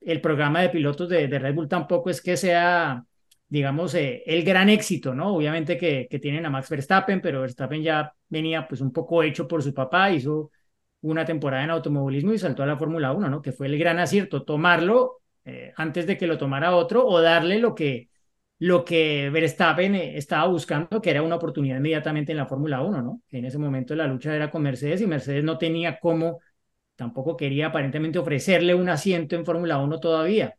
el 0.03 0.21
programa 0.21 0.61
de 0.61 0.69
pilotos 0.69 1.09
de, 1.09 1.29
de, 1.29 1.39
Red 1.39 1.55
Bull 1.55 1.67
tampoco 1.67 2.11
es 2.11 2.21
que 2.21 2.37
sea, 2.37 3.03
digamos, 3.49 3.95
eh, 3.95 4.23
el 4.27 4.45
gran 4.45 4.69
éxito, 4.69 5.15
¿no? 5.15 5.35
Obviamente 5.35 5.79
que, 5.79 6.07
que 6.11 6.19
tienen 6.19 6.45
a 6.45 6.51
Max 6.51 6.69
Verstappen, 6.69 7.23
pero 7.23 7.41
Verstappen 7.41 7.83
ya 7.83 8.13
venía 8.29 8.69
pues 8.69 8.83
un 8.83 8.93
poco 8.93 9.23
hecho 9.23 9.49
por 9.49 9.63
su 9.63 9.73
papá, 9.73 10.11
hizo 10.11 10.51
una 11.01 11.25
temporada 11.25 11.65
en 11.65 11.71
automovilismo 11.71 12.35
y 12.35 12.39
saltó 12.39 12.63
a 12.65 12.67
la 12.67 12.77
Fórmula 12.77 13.13
1, 13.13 13.31
¿no? 13.31 13.41
Que 13.41 13.53
fue 13.53 13.67
el 13.67 13.79
gran 13.79 13.99
acierto, 13.99 14.45
tomarlo 14.45 15.23
eh, 15.45 15.73
antes 15.77 16.07
de 16.07 16.17
que 16.17 16.27
lo 16.27 16.39
tomara 16.39 16.75
otro 16.77 17.07
o 17.07 17.21
darle 17.21 17.59
lo 17.59 17.75
que, 17.75 18.09
lo 18.59 18.85
que 18.85 19.31
Verstappen 19.31 19.95
eh, 19.95 20.17
estaba 20.17 20.47
buscando, 20.49 21.01
que 21.03 21.11
era 21.11 21.23
una 21.23 21.37
oportunidad 21.37 21.79
inmediatamente 21.79 22.33
en 22.33 22.39
la 22.39 22.47
Fórmula 22.47 22.83
1, 22.83 23.03
¿no? 23.03 23.23
En 23.31 23.45
ese 23.45 23.59
momento 23.59 23.95
la 23.95 24.07
lucha 24.07 24.35
era 24.35 24.51
con 24.51 24.63
Mercedes 24.63 25.01
y 25.01 25.07
Mercedes 25.07 25.45
no 25.45 25.59
tenía 25.59 25.99
cómo, 26.01 26.41
tampoco 26.97 27.37
quería 27.37 27.67
aparentemente 27.69 28.19
ofrecerle 28.19 28.75
un 28.75 28.89
asiento 28.89 29.37
en 29.37 29.45
Fórmula 29.45 29.79
1 29.79 30.01
todavía, 30.01 30.57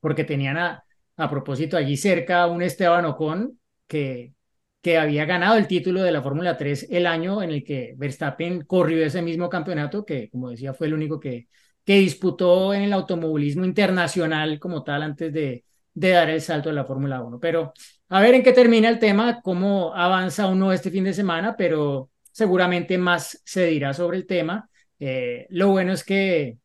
porque 0.00 0.24
tenían 0.24 0.56
a, 0.58 0.84
a 1.16 1.30
propósito 1.30 1.76
allí 1.76 1.96
cerca 1.96 2.46
un 2.46 2.62
Esteban 2.62 3.04
Ocon 3.06 3.58
que, 3.86 4.34
que 4.80 4.98
había 4.98 5.24
ganado 5.24 5.56
el 5.56 5.66
título 5.68 6.02
de 6.02 6.12
la 6.12 6.22
Fórmula 6.22 6.56
3 6.56 6.88
el 6.90 7.06
año 7.06 7.42
en 7.42 7.50
el 7.50 7.64
que 7.64 7.94
Verstappen 7.96 8.64
corrió 8.64 9.04
ese 9.04 9.22
mismo 9.22 9.48
campeonato, 9.48 10.04
que 10.04 10.28
como 10.30 10.50
decía 10.50 10.74
fue 10.74 10.88
el 10.88 10.94
único 10.94 11.20
que, 11.20 11.48
que 11.84 11.98
disputó 11.98 12.74
en 12.74 12.82
el 12.82 12.92
automovilismo 12.92 13.64
internacional 13.64 14.58
como 14.58 14.82
tal 14.84 15.02
antes 15.02 15.32
de, 15.32 15.64
de 15.94 16.10
dar 16.10 16.30
el 16.30 16.40
salto 16.40 16.68
de 16.68 16.74
la 16.76 16.84
Fórmula 16.84 17.22
1. 17.22 17.38
Pero 17.40 17.72
a 18.08 18.20
ver 18.20 18.34
en 18.34 18.42
qué 18.42 18.52
termina 18.52 18.88
el 18.88 18.98
tema, 18.98 19.40
cómo 19.42 19.94
avanza 19.94 20.46
uno 20.46 20.72
este 20.72 20.90
fin 20.90 21.04
de 21.04 21.14
semana, 21.14 21.56
pero 21.56 22.10
seguramente 22.30 22.98
más 22.98 23.40
se 23.44 23.66
dirá 23.66 23.92
sobre 23.94 24.18
el 24.18 24.26
tema. 24.26 24.68
Eh, 24.98 25.46
lo 25.50 25.70
bueno 25.70 25.92
es 25.92 26.04
que, 26.04 26.58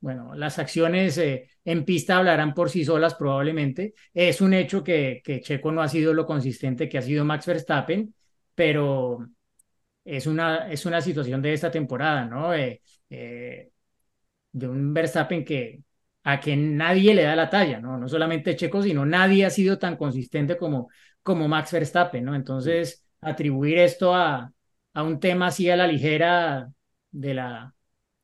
bueno, 0.00 0.34
las 0.34 0.58
acciones 0.58 1.18
eh, 1.18 1.48
en 1.64 1.84
pista 1.84 2.18
hablarán 2.18 2.54
por 2.54 2.70
sí 2.70 2.84
solas 2.84 3.14
probablemente. 3.14 3.94
Es 4.14 4.40
un 4.40 4.54
hecho 4.54 4.84
que, 4.84 5.20
que 5.24 5.40
Checo 5.40 5.72
no 5.72 5.82
ha 5.82 5.88
sido 5.88 6.14
lo 6.14 6.26
consistente 6.26 6.88
que 6.88 6.98
ha 6.98 7.02
sido 7.02 7.24
Max 7.24 7.46
Verstappen, 7.46 8.14
pero 8.54 9.28
es 10.04 10.26
una, 10.26 10.70
es 10.70 10.86
una 10.86 11.00
situación 11.00 11.42
de 11.42 11.52
esta 11.52 11.70
temporada, 11.70 12.24
¿no? 12.24 12.54
Eh, 12.54 12.80
de 14.58 14.68
un 14.68 14.92
Verstappen 14.94 15.44
que 15.44 15.80
a 16.24 16.40
que 16.40 16.56
nadie 16.56 17.14
le 17.14 17.22
da 17.22 17.34
la 17.36 17.48
talla, 17.48 17.80
¿no? 17.80 17.96
No 17.96 18.08
solamente 18.08 18.56
Checo, 18.56 18.82
sino 18.82 19.06
nadie 19.06 19.46
ha 19.46 19.50
sido 19.50 19.78
tan 19.78 19.96
consistente 19.96 20.58
como, 20.58 20.90
como 21.22 21.48
Max 21.48 21.72
Verstappen, 21.72 22.24
¿no? 22.24 22.34
Entonces, 22.34 23.04
atribuir 23.20 23.78
esto 23.78 24.14
a, 24.14 24.52
a 24.92 25.02
un 25.02 25.20
tema 25.20 25.46
así 25.46 25.70
a 25.70 25.76
la 25.76 25.86
ligera 25.86 26.70
de 27.10 27.34
la, 27.34 27.74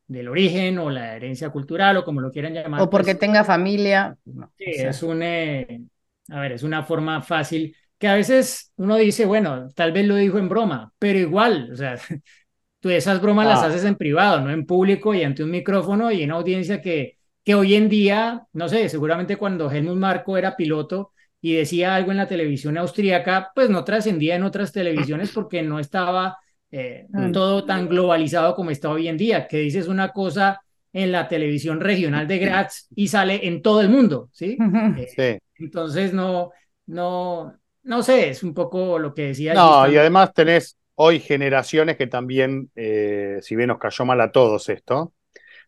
del 0.06 0.28
origen 0.28 0.78
o 0.78 0.90
la 0.90 1.16
herencia 1.16 1.50
cultural 1.50 1.96
o 1.96 2.04
como 2.04 2.20
lo 2.20 2.30
quieran 2.30 2.54
llamar. 2.54 2.82
O 2.82 2.90
porque 2.90 3.12
pues, 3.12 3.18
tenga 3.20 3.44
familia. 3.44 4.16
sí, 4.58 4.64
es 4.66 5.02
un, 5.02 5.22
eh, 5.22 5.80
a 6.28 6.40
ver, 6.40 6.52
es 6.52 6.62
una 6.62 6.82
forma 6.82 7.22
fácil 7.22 7.74
que 7.98 8.08
a 8.08 8.14
veces 8.14 8.72
uno 8.76 8.96
dice, 8.96 9.24
bueno, 9.24 9.68
tal 9.74 9.92
vez 9.92 10.06
lo 10.06 10.16
dijo 10.16 10.38
en 10.38 10.48
broma, 10.48 10.92
pero 10.98 11.18
igual, 11.18 11.70
o 11.72 11.76
sea, 11.76 11.96
tú 12.84 12.90
esas 12.90 13.18
bromas 13.22 13.46
las 13.46 13.62
ah. 13.62 13.68
haces 13.68 13.82
en 13.84 13.96
privado, 13.96 14.42
no 14.42 14.50
en 14.50 14.66
público 14.66 15.14
y 15.14 15.22
ante 15.22 15.42
un 15.42 15.50
micrófono 15.50 16.12
y 16.12 16.22
en 16.22 16.30
audiencia 16.30 16.82
que, 16.82 17.16
que 17.42 17.54
hoy 17.54 17.76
en 17.76 17.88
día, 17.88 18.46
no 18.52 18.68
sé, 18.68 18.90
seguramente 18.90 19.38
cuando 19.38 19.70
Helmut 19.70 19.96
Marco 19.96 20.36
era 20.36 20.54
piloto 20.54 21.12
y 21.40 21.54
decía 21.54 21.94
algo 21.94 22.10
en 22.10 22.18
la 22.18 22.28
televisión 22.28 22.76
austríaca, 22.76 23.52
pues 23.54 23.70
no 23.70 23.84
trascendía 23.84 24.36
en 24.36 24.42
otras 24.42 24.70
televisiones 24.70 25.30
porque 25.34 25.62
no 25.62 25.78
estaba 25.78 26.36
eh, 26.70 27.06
mm. 27.08 27.32
todo 27.32 27.64
tan 27.64 27.88
globalizado 27.88 28.54
como 28.54 28.70
está 28.70 28.90
hoy 28.90 29.08
en 29.08 29.16
día, 29.16 29.48
que 29.48 29.60
dices 29.60 29.88
una 29.88 30.10
cosa 30.10 30.60
en 30.92 31.10
la 31.10 31.26
televisión 31.26 31.80
regional 31.80 32.28
de 32.28 32.38
Graz 32.38 32.88
y 32.94 33.08
sale 33.08 33.48
en 33.48 33.62
todo 33.62 33.80
el 33.80 33.88
mundo, 33.88 34.28
¿sí? 34.30 34.58
Eh, 34.98 35.08
sí. 35.16 35.64
Entonces 35.64 36.12
no, 36.12 36.50
no, 36.84 37.58
no 37.82 38.02
sé, 38.02 38.28
es 38.28 38.42
un 38.42 38.52
poco 38.52 38.98
lo 38.98 39.14
que 39.14 39.28
decía. 39.28 39.54
No, 39.54 39.90
y 39.90 39.96
además 39.96 40.34
tenés 40.34 40.76
hoy 40.96 41.20
generaciones 41.20 41.96
que 41.96 42.06
también, 42.06 42.70
eh, 42.76 43.38
si 43.42 43.56
bien 43.56 43.68
nos 43.68 43.78
cayó 43.78 44.04
mal 44.04 44.20
a 44.20 44.32
todos 44.32 44.68
esto, 44.68 45.12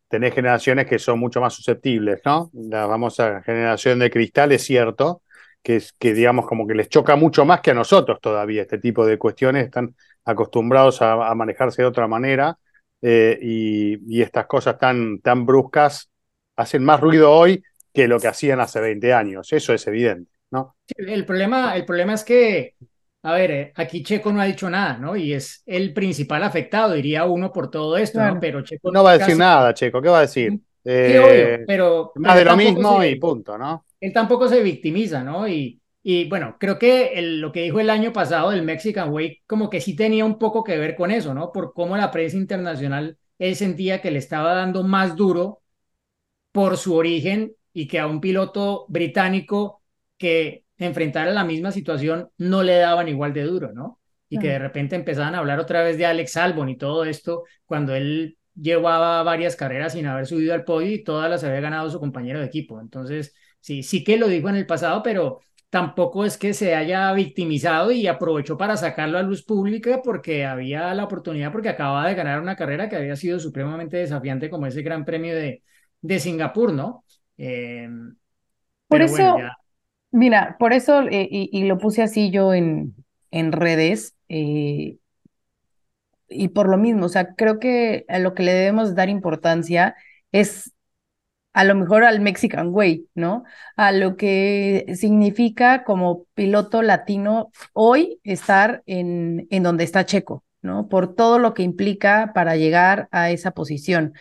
tenés 0.09 0.35
generaciones 0.35 0.87
que 0.87 0.99
son 0.99 1.19
mucho 1.19 1.41
más 1.41 1.55
susceptibles, 1.55 2.21
¿no? 2.25 2.51
La 2.55 2.87
famosa 2.87 3.43
generación 3.43 3.99
de 3.99 4.11
cristal 4.11 4.53
es 4.53 4.63
cierto, 4.63 5.23
que, 5.63 5.77
es, 5.77 5.93
que 5.93 6.15
digamos 6.15 6.47
como 6.47 6.67
que 6.67 6.75
les 6.75 6.89
choca 6.89 7.17
mucho 7.17 7.45
más 7.45 7.61
que 7.61 7.73
a 7.73 7.75
nosotros 7.75 8.21
todavía 8.21 8.63
este 8.63 8.79
tipo 8.79 9.05
de 9.05 9.19
cuestiones, 9.19 9.65
están 9.65 9.97
acostumbrados 10.25 11.03
a, 11.03 11.35
manejarse 11.35 11.83
de 11.83 11.89
otra 11.89 12.07
manera 12.07 12.59
eh, 13.03 13.39
y, 13.41 14.23
estas 14.23 14.47
cosas 14.47 14.79
tan, 14.79 15.21
tan 15.21 15.45
bruscas 15.45 16.11
hacen 16.57 16.85
más 16.85 17.01
ruido 17.01 17.33
hoy 17.33 17.63
que 17.93 18.09
lo 18.09 18.21
que 18.21 18.29
hacían 18.29 18.61
hace 18.61 18.81
20 18.81 19.13
años. 19.13 19.53
Eso 19.53 19.73
es 19.73 19.87
evidente, 19.87 20.31
¿no? 20.51 20.77
el, 20.97 21.25
problema, 21.25 21.77
el 21.77 21.85
problema 21.85 22.15
es 22.15 22.25
que, 22.25 22.75
a 23.27 23.33
ver, 23.33 23.51
eh, 23.51 23.73
aquí 23.75 24.05
Checo 24.05 24.33
no 24.33 24.41
ha 24.41 24.45
dicho 24.45 24.71
nada, 24.71 24.99
¿no? 24.99 25.17
Y 25.17 25.33
es 25.33 25.65
el 25.67 25.93
principal 25.93 26.45
afectado, 26.45 26.93
diría 26.93 27.25
uno, 27.25 27.53
por 27.53 27.69
todo 27.73 27.97
esto, 27.97 28.25
¿no? 28.25 28.39
Pero 28.39 28.63
Checo... 28.63 28.93
No 28.93 29.03
va 29.03 29.13
a 29.13 29.19
decir 29.19 29.37
nada, 29.37 29.75
Checo, 29.75 30.01
¿qué 30.01 30.09
va 30.09 30.19
a 30.19 30.21
decir? 30.21 30.57
Eh, 30.85 31.65
pero... 31.67 32.13
Más 32.15 32.37
de 32.37 32.45
lo 32.45 32.57
mismo 32.57 33.03
y 33.03 33.17
punto, 33.17 33.59
¿no? 33.59 33.85
Él 34.01 34.13
tampoco 34.13 34.49
se 34.49 34.63
victimiza, 34.63 35.25
¿no? 35.25 35.49
Y, 35.49 35.81
y 36.05 36.29
bueno, 36.29 36.57
creo 36.61 36.79
que 36.79 37.21
lo 37.21 37.51
que 37.51 37.63
dijo 37.63 37.81
el 37.81 37.91
año 37.91 38.13
pasado 38.13 38.51
del 38.51 38.63
Mexican 38.63 39.11
Way 39.13 39.43
como 39.45 39.69
que 39.71 39.81
sí 39.81 39.97
tenía 39.97 40.25
un 40.25 40.39
poco 40.39 40.63
que 40.63 40.79
ver 40.79 40.95
con 40.95 41.11
eso, 41.11 41.35
¿no? 41.35 41.51
Por 41.51 41.73
cómo 41.73 41.97
la 41.97 42.13
prensa 42.13 42.37
internacional, 42.37 43.19
él 43.41 43.57
sentía 43.57 44.01
que 44.01 44.13
le 44.13 44.21
estaba 44.21 44.55
dando 44.55 44.85
más 44.85 45.17
duro 45.17 45.63
por 46.53 46.77
su 46.77 46.95
origen 46.95 47.57
y 47.73 47.89
que 47.89 47.99
a 47.99 48.07
un 48.07 48.21
piloto 48.21 48.87
británico 48.89 49.83
que 50.17 50.63
enfrentara 50.79 51.31
la 51.33 51.45
misma 51.45 51.73
situación 51.73 52.29
no 52.39 52.63
le 52.63 52.77
daban 52.77 53.09
igual 53.09 53.33
de 53.33 53.43
duro, 53.43 53.73
¿no? 53.73 54.01
Y 54.29 54.39
que 54.39 54.49
de 54.49 54.59
repente 54.59 54.97
empezaban 54.97 55.35
a 55.35 55.39
hablar 55.39 55.61
otra 55.61 55.83
vez 55.83 55.99
de 55.99 56.07
Alex 56.07 56.37
Albon 56.37 56.69
y 56.69 56.77
todo 56.77 57.05
esto, 57.05 57.45
cuando 57.65 57.95
él 57.95 58.39
llevaba 58.55 59.23
varias 59.23 59.57
carreras 59.57 59.93
sin 59.93 60.07
haber 60.07 60.27
subido 60.27 60.55
al 60.55 60.65
podio 60.65 60.93
y 60.93 61.05
todas 61.05 61.31
las 61.31 61.45
había 61.45 61.61
ganado 61.61 61.91
su 61.91 62.01
compañero 62.01 62.41
de 62.41 62.47
equipo. 62.47 62.81
Entonces, 62.81 63.35
sí, 63.61 63.83
sí 63.83 64.03
que 64.03 64.17
lo 64.17 64.29
dijo 64.29 64.49
en 64.49 64.57
el 64.57 64.67
pasado, 64.67 65.03
pero 65.03 65.41
tampoco 65.71 66.25
es 66.25 66.39
que 66.39 66.55
se 66.55 66.75
haya 66.75 67.13
victimizado 67.13 67.91
y 67.93 68.07
aprovechó 68.07 68.57
para 68.57 68.77
sacarlo 68.77 69.19
a 69.19 69.23
luz 69.23 69.45
pública 69.45 70.01
porque 70.03 70.45
había 70.45 70.95
la 70.95 71.05
oportunidad, 71.05 71.53
porque 71.53 71.69
acababa 71.69 72.09
de 72.09 72.15
ganar 72.15 72.41
una 72.41 72.57
carrera 72.57 72.89
que 72.89 72.97
había 72.97 73.17
sido 73.17 73.39
supremamente 73.39 73.97
desafiante 73.99 74.51
como 74.51 74.67
ese 74.67 74.83
Gran 74.83 75.05
Premio 75.05 75.35
de, 75.35 75.63
de 76.01 76.21
Singapur, 76.21 76.73
¿no? 76.73 77.05
Eh, 77.37 77.89
por 78.89 79.03
eso, 79.03 79.37
mira, 80.17 80.57
por 80.59 80.73
eso, 80.73 81.03
eh, 81.03 81.29
y, 81.31 81.65
lo 81.65 81.79
puse 81.79 82.03
así 82.03 82.31
yo 82.31 82.55
en, 82.55 82.95
en 83.31 83.53
redes, 83.53 84.17
eh, 84.29 84.99
y 86.29 86.49
por 86.49 86.69
lo 86.69 86.79
mismo, 86.79 87.07
o 87.07 87.09
sea, 87.09 87.35
creo 87.35 87.59
que 87.61 88.05
a 88.09 88.19
lo 88.19 88.35
que 88.35 88.43
le 88.43 88.53
debemos 88.53 88.95
dar 88.95 89.09
importancia 89.09 89.95
es 90.33 90.73
a 91.53 91.65
lo 91.65 91.75
mejor 91.75 92.05
al 92.05 92.21
Mexican 92.21 92.69
Way, 92.73 93.09
¿no? 93.15 93.45
A 93.77 93.93
lo 93.93 94.17
que 94.17 94.87
significa 94.97 95.85
como 95.85 96.27
piloto 96.35 96.83
latino 96.83 97.51
hoy 97.73 98.21
estar 98.25 98.83
en, 98.87 99.47
en 99.51 99.63
donde 99.63 99.85
está 99.85 100.07
Checo, 100.07 100.45
¿no? 100.63 100.89
Por 100.89 101.15
todo 101.15 101.39
lo 101.39 101.55
que 101.55 101.63
implica 101.63 102.33
para 102.35 102.57
llegar 102.57 103.09
a 103.13 103.31
esa 103.31 103.53
posición. 103.53 104.15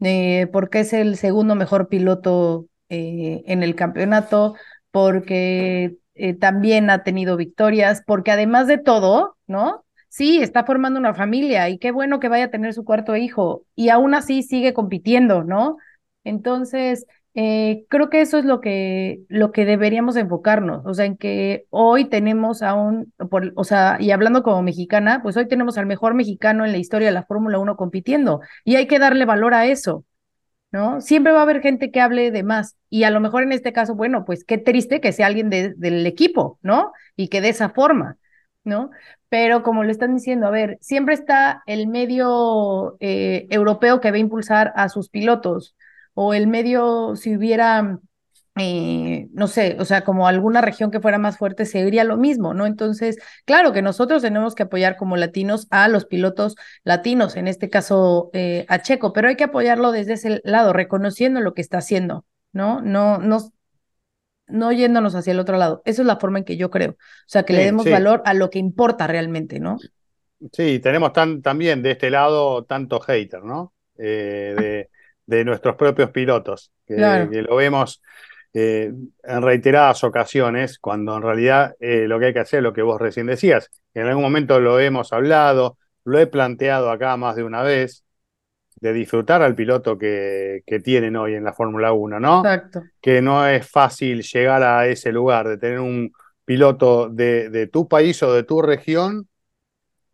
Eh, 0.00 0.48
porque 0.52 0.80
es 0.80 0.92
el 0.92 1.16
segundo 1.16 1.54
mejor 1.54 1.88
piloto 1.88 2.68
en 2.88 3.62
el 3.62 3.74
campeonato, 3.74 4.54
porque 4.94 5.96
eh, 6.14 6.34
también 6.34 6.88
ha 6.88 7.02
tenido 7.02 7.36
victorias, 7.36 8.04
porque 8.06 8.30
además 8.30 8.68
de 8.68 8.78
todo, 8.78 9.36
¿no? 9.48 9.84
Sí, 10.08 10.38
está 10.40 10.64
formando 10.64 11.00
una 11.00 11.14
familia 11.14 11.68
y 11.68 11.78
qué 11.78 11.90
bueno 11.90 12.20
que 12.20 12.28
vaya 12.28 12.44
a 12.44 12.50
tener 12.50 12.72
su 12.74 12.84
cuarto 12.84 13.16
hijo 13.16 13.64
y 13.74 13.88
aún 13.88 14.14
así 14.14 14.44
sigue 14.44 14.72
compitiendo, 14.72 15.42
¿no? 15.42 15.78
Entonces, 16.22 17.06
eh, 17.34 17.86
creo 17.88 18.08
que 18.08 18.20
eso 18.20 18.38
es 18.38 18.44
lo 18.44 18.60
que, 18.60 19.22
lo 19.28 19.50
que 19.50 19.64
deberíamos 19.64 20.14
enfocarnos, 20.14 20.86
o 20.86 20.94
sea, 20.94 21.06
en 21.06 21.16
que 21.16 21.66
hoy 21.70 22.04
tenemos 22.04 22.62
a 22.62 22.74
un, 22.74 23.12
por, 23.28 23.52
o 23.56 23.64
sea, 23.64 23.96
y 23.98 24.12
hablando 24.12 24.44
como 24.44 24.62
mexicana, 24.62 25.22
pues 25.24 25.36
hoy 25.36 25.48
tenemos 25.48 25.76
al 25.76 25.86
mejor 25.86 26.14
mexicano 26.14 26.64
en 26.64 26.70
la 26.70 26.78
historia 26.78 27.08
de 27.08 27.14
la 27.14 27.24
Fórmula 27.24 27.58
1 27.58 27.76
compitiendo 27.76 28.42
y 28.64 28.76
hay 28.76 28.86
que 28.86 29.00
darle 29.00 29.24
valor 29.24 29.54
a 29.54 29.66
eso, 29.66 30.04
¿no? 30.74 31.00
Siempre 31.00 31.32
va 31.32 31.38
a 31.38 31.42
haber 31.42 31.62
gente 31.62 31.92
que 31.92 32.00
hable 32.00 32.32
de 32.32 32.42
más 32.42 32.76
y 32.90 33.04
a 33.04 33.10
lo 33.12 33.20
mejor 33.20 33.44
en 33.44 33.52
este 33.52 33.72
caso, 33.72 33.94
bueno, 33.94 34.24
pues 34.24 34.44
qué 34.44 34.58
triste 34.58 35.00
que 35.00 35.12
sea 35.12 35.28
alguien 35.28 35.48
del 35.48 36.04
equipo, 36.04 36.58
¿no? 36.62 36.90
Y 37.14 37.28
que 37.28 37.40
de 37.40 37.50
esa 37.50 37.68
forma, 37.70 38.18
¿no? 38.64 38.90
Pero 39.28 39.62
como 39.62 39.84
le 39.84 39.92
están 39.92 40.16
diciendo, 40.16 40.48
a 40.48 40.50
ver, 40.50 40.78
siempre 40.80 41.14
está 41.14 41.62
el 41.66 41.86
medio 41.86 42.96
eh, 42.98 43.46
europeo 43.50 44.00
que 44.00 44.10
va 44.10 44.16
a 44.16 44.18
impulsar 44.18 44.72
a 44.74 44.88
sus 44.88 45.08
pilotos 45.10 45.76
o 46.12 46.34
el 46.34 46.48
medio, 46.48 47.14
si 47.14 47.36
hubiera, 47.36 48.00
eh, 48.56 49.26
no 49.32 49.48
sé, 49.48 49.76
o 49.80 49.84
sea, 49.84 50.04
como 50.04 50.28
alguna 50.28 50.60
región 50.60 50.92
que 50.92 51.00
fuera 51.00 51.18
más 51.18 51.38
fuerte, 51.38 51.66
se 51.66 51.84
diría 51.84 52.04
lo 52.04 52.16
mismo, 52.16 52.54
¿no? 52.54 52.66
Entonces, 52.66 53.18
claro 53.44 53.72
que 53.72 53.82
nosotros 53.82 54.22
tenemos 54.22 54.54
que 54.54 54.62
apoyar 54.62 54.96
como 54.96 55.16
latinos 55.16 55.66
a 55.70 55.88
los 55.88 56.04
pilotos 56.06 56.54
latinos, 56.84 57.34
en 57.34 57.48
este 57.48 57.68
caso 57.68 58.30
eh, 58.32 58.64
a 58.68 58.80
Checo, 58.80 59.12
pero 59.12 59.28
hay 59.28 59.36
que 59.36 59.44
apoyarlo 59.44 59.90
desde 59.90 60.12
ese 60.12 60.40
lado, 60.44 60.72
reconociendo 60.72 61.40
lo 61.40 61.52
que 61.52 61.62
está 61.62 61.78
haciendo, 61.78 62.24
¿no? 62.52 62.80
No, 62.80 63.18
no, 63.18 63.52
no 64.46 64.72
yéndonos 64.72 65.16
hacia 65.16 65.32
el 65.32 65.40
otro 65.40 65.56
lado. 65.56 65.82
Esa 65.84 66.02
es 66.02 66.06
la 66.06 66.16
forma 66.18 66.38
en 66.38 66.44
que 66.44 66.56
yo 66.56 66.70
creo. 66.70 66.92
O 66.92 66.96
sea, 67.26 67.42
que 67.42 67.54
le 67.54 67.64
demos 67.64 67.90
valor 67.90 68.22
a 68.24 68.34
lo 68.34 68.50
que 68.50 68.60
importa 68.60 69.08
realmente, 69.08 69.58
¿no? 69.58 69.78
Sí, 70.52 70.78
tenemos 70.78 71.12
tan, 71.12 71.42
también 71.42 71.82
de 71.82 71.92
este 71.92 72.08
lado 72.08 72.64
tanto 72.64 73.00
hater, 73.00 73.42
¿no? 73.42 73.72
Eh, 73.98 74.54
de, 74.56 74.90
de 75.26 75.44
nuestros 75.44 75.74
propios 75.74 76.10
pilotos, 76.10 76.70
que, 76.86 76.96
lo 76.96 77.56
vemos 77.56 78.00
eh, 78.56 78.92
en 79.24 79.42
reiteradas 79.42 80.04
ocasiones, 80.04 80.78
cuando 80.78 81.16
en 81.16 81.22
realidad 81.22 81.74
eh, 81.80 82.06
lo 82.06 82.20
que 82.20 82.26
hay 82.26 82.32
que 82.32 82.38
hacer 82.38 82.58
es 82.58 82.62
lo 82.62 82.72
que 82.72 82.82
vos 82.82 83.00
recién 83.00 83.26
decías. 83.26 83.68
En 83.94 84.06
algún 84.06 84.22
momento 84.22 84.60
lo 84.60 84.78
hemos 84.78 85.12
hablado, 85.12 85.76
lo 86.04 86.20
he 86.20 86.28
planteado 86.28 86.90
acá 86.90 87.16
más 87.16 87.34
de 87.34 87.42
una 87.42 87.62
vez, 87.62 88.04
de 88.76 88.92
disfrutar 88.92 89.42
al 89.42 89.56
piloto 89.56 89.98
que, 89.98 90.62
que 90.66 90.78
tienen 90.78 91.16
hoy 91.16 91.34
en 91.34 91.42
la 91.42 91.52
Fórmula 91.52 91.92
1, 91.92 92.20
¿no? 92.20 92.38
Exacto. 92.38 92.82
Que 93.00 93.20
no 93.20 93.44
es 93.46 93.68
fácil 93.68 94.22
llegar 94.22 94.62
a 94.62 94.86
ese 94.86 95.10
lugar, 95.10 95.48
de 95.48 95.58
tener 95.58 95.80
un 95.80 96.12
piloto 96.44 97.08
de, 97.08 97.50
de 97.50 97.66
tu 97.66 97.88
país 97.88 98.22
o 98.22 98.32
de 98.32 98.44
tu 98.44 98.62
región 98.62 99.28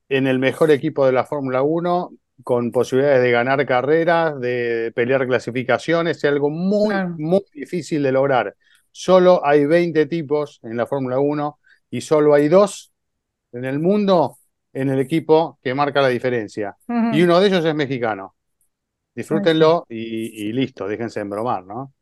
en 0.09 0.26
el 0.26 0.38
mejor 0.38 0.70
equipo 0.70 1.05
de 1.05 1.12
la 1.12 1.24
Fórmula 1.24 1.62
1 1.62 2.11
con 2.42 2.70
posibilidades 2.72 3.22
de 3.22 3.31
ganar 3.31 3.64
carreras, 3.66 4.38
de 4.40 4.92
pelear 4.94 5.26
clasificaciones, 5.26 6.18
es 6.18 6.24
algo 6.24 6.50
muy, 6.50 6.94
muy 7.16 7.42
difícil 7.53 8.03
de 8.03 8.12
lograr. 8.12 8.57
Solo 8.90 9.44
hay 9.44 9.66
20 9.66 10.07
tipos 10.07 10.61
en 10.62 10.76
la 10.76 10.87
Fórmula 10.87 11.18
1 11.20 11.59
y 11.90 12.00
solo 12.00 12.35
hay 12.35 12.48
dos 12.48 12.92
en 13.53 13.64
el 13.64 13.79
mundo 13.79 14.38
en 14.72 14.90
el 14.90 15.00
equipo 15.00 15.59
que 15.62 15.74
marca 15.74 16.00
la 16.00 16.09
diferencia. 16.09 16.76
Y 17.12 17.22
uno 17.22 17.40
de 17.40 17.48
ellos 17.48 17.64
es 17.64 17.74
mexicano. 17.74 18.37
Disfrútenlo 19.14 19.87
y, 19.88 20.48
y, 20.48 20.53
listo, 20.53 20.87
déjense 20.87 21.20
embromar, 21.20 21.64
¿no? 21.64 21.92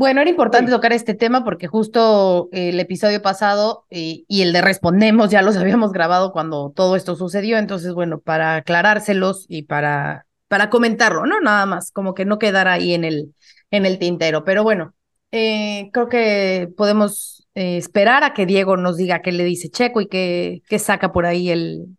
Bueno, 0.00 0.22
era 0.22 0.30
importante 0.30 0.70
tocar 0.70 0.94
este 0.94 1.12
tema 1.12 1.44
porque 1.44 1.66
justo 1.66 2.48
el 2.52 2.80
episodio 2.80 3.20
pasado 3.20 3.84
y, 3.90 4.24
el 4.30 4.54
de 4.54 4.62
Respondemos 4.62 5.28
ya 5.28 5.42
los 5.42 5.56
habíamos 5.58 5.92
grabado 5.92 6.32
cuando 6.32 6.72
todo 6.74 6.96
esto 6.96 7.16
sucedió, 7.16 7.58
entonces 7.58 7.92
bueno, 7.92 8.18
para 8.18 8.56
aclarárselos 8.56 9.44
y 9.46 9.64
para, 9.64 10.24
para 10.48 10.70
comentarlo, 10.70 11.26
¿no? 11.26 11.38
Nada 11.42 11.66
más, 11.66 11.92
como 11.92 12.14
que 12.14 12.24
no 12.24 12.38
quedara 12.38 12.72
ahí 12.72 12.94
en 12.94 13.04
el, 13.04 13.34
en 13.70 13.84
el 13.84 13.98
tintero, 13.98 14.42
pero 14.42 14.62
bueno, 14.62 14.94
eh, 15.32 15.90
creo 15.92 16.08
que 16.08 16.72
podemos 16.78 17.46
eh, 17.54 17.76
esperar 17.76 18.24
a 18.24 18.32
que 18.32 18.46
Diego 18.46 18.78
nos 18.78 18.96
diga 18.96 19.20
qué 19.20 19.32
le 19.32 19.44
dice 19.44 19.68
Checo 19.68 20.00
y 20.00 20.06
qué, 20.06 20.62
qué 20.66 20.78
saca 20.78 21.12
por 21.12 21.26
ahí 21.26 21.50
el, 21.50 21.98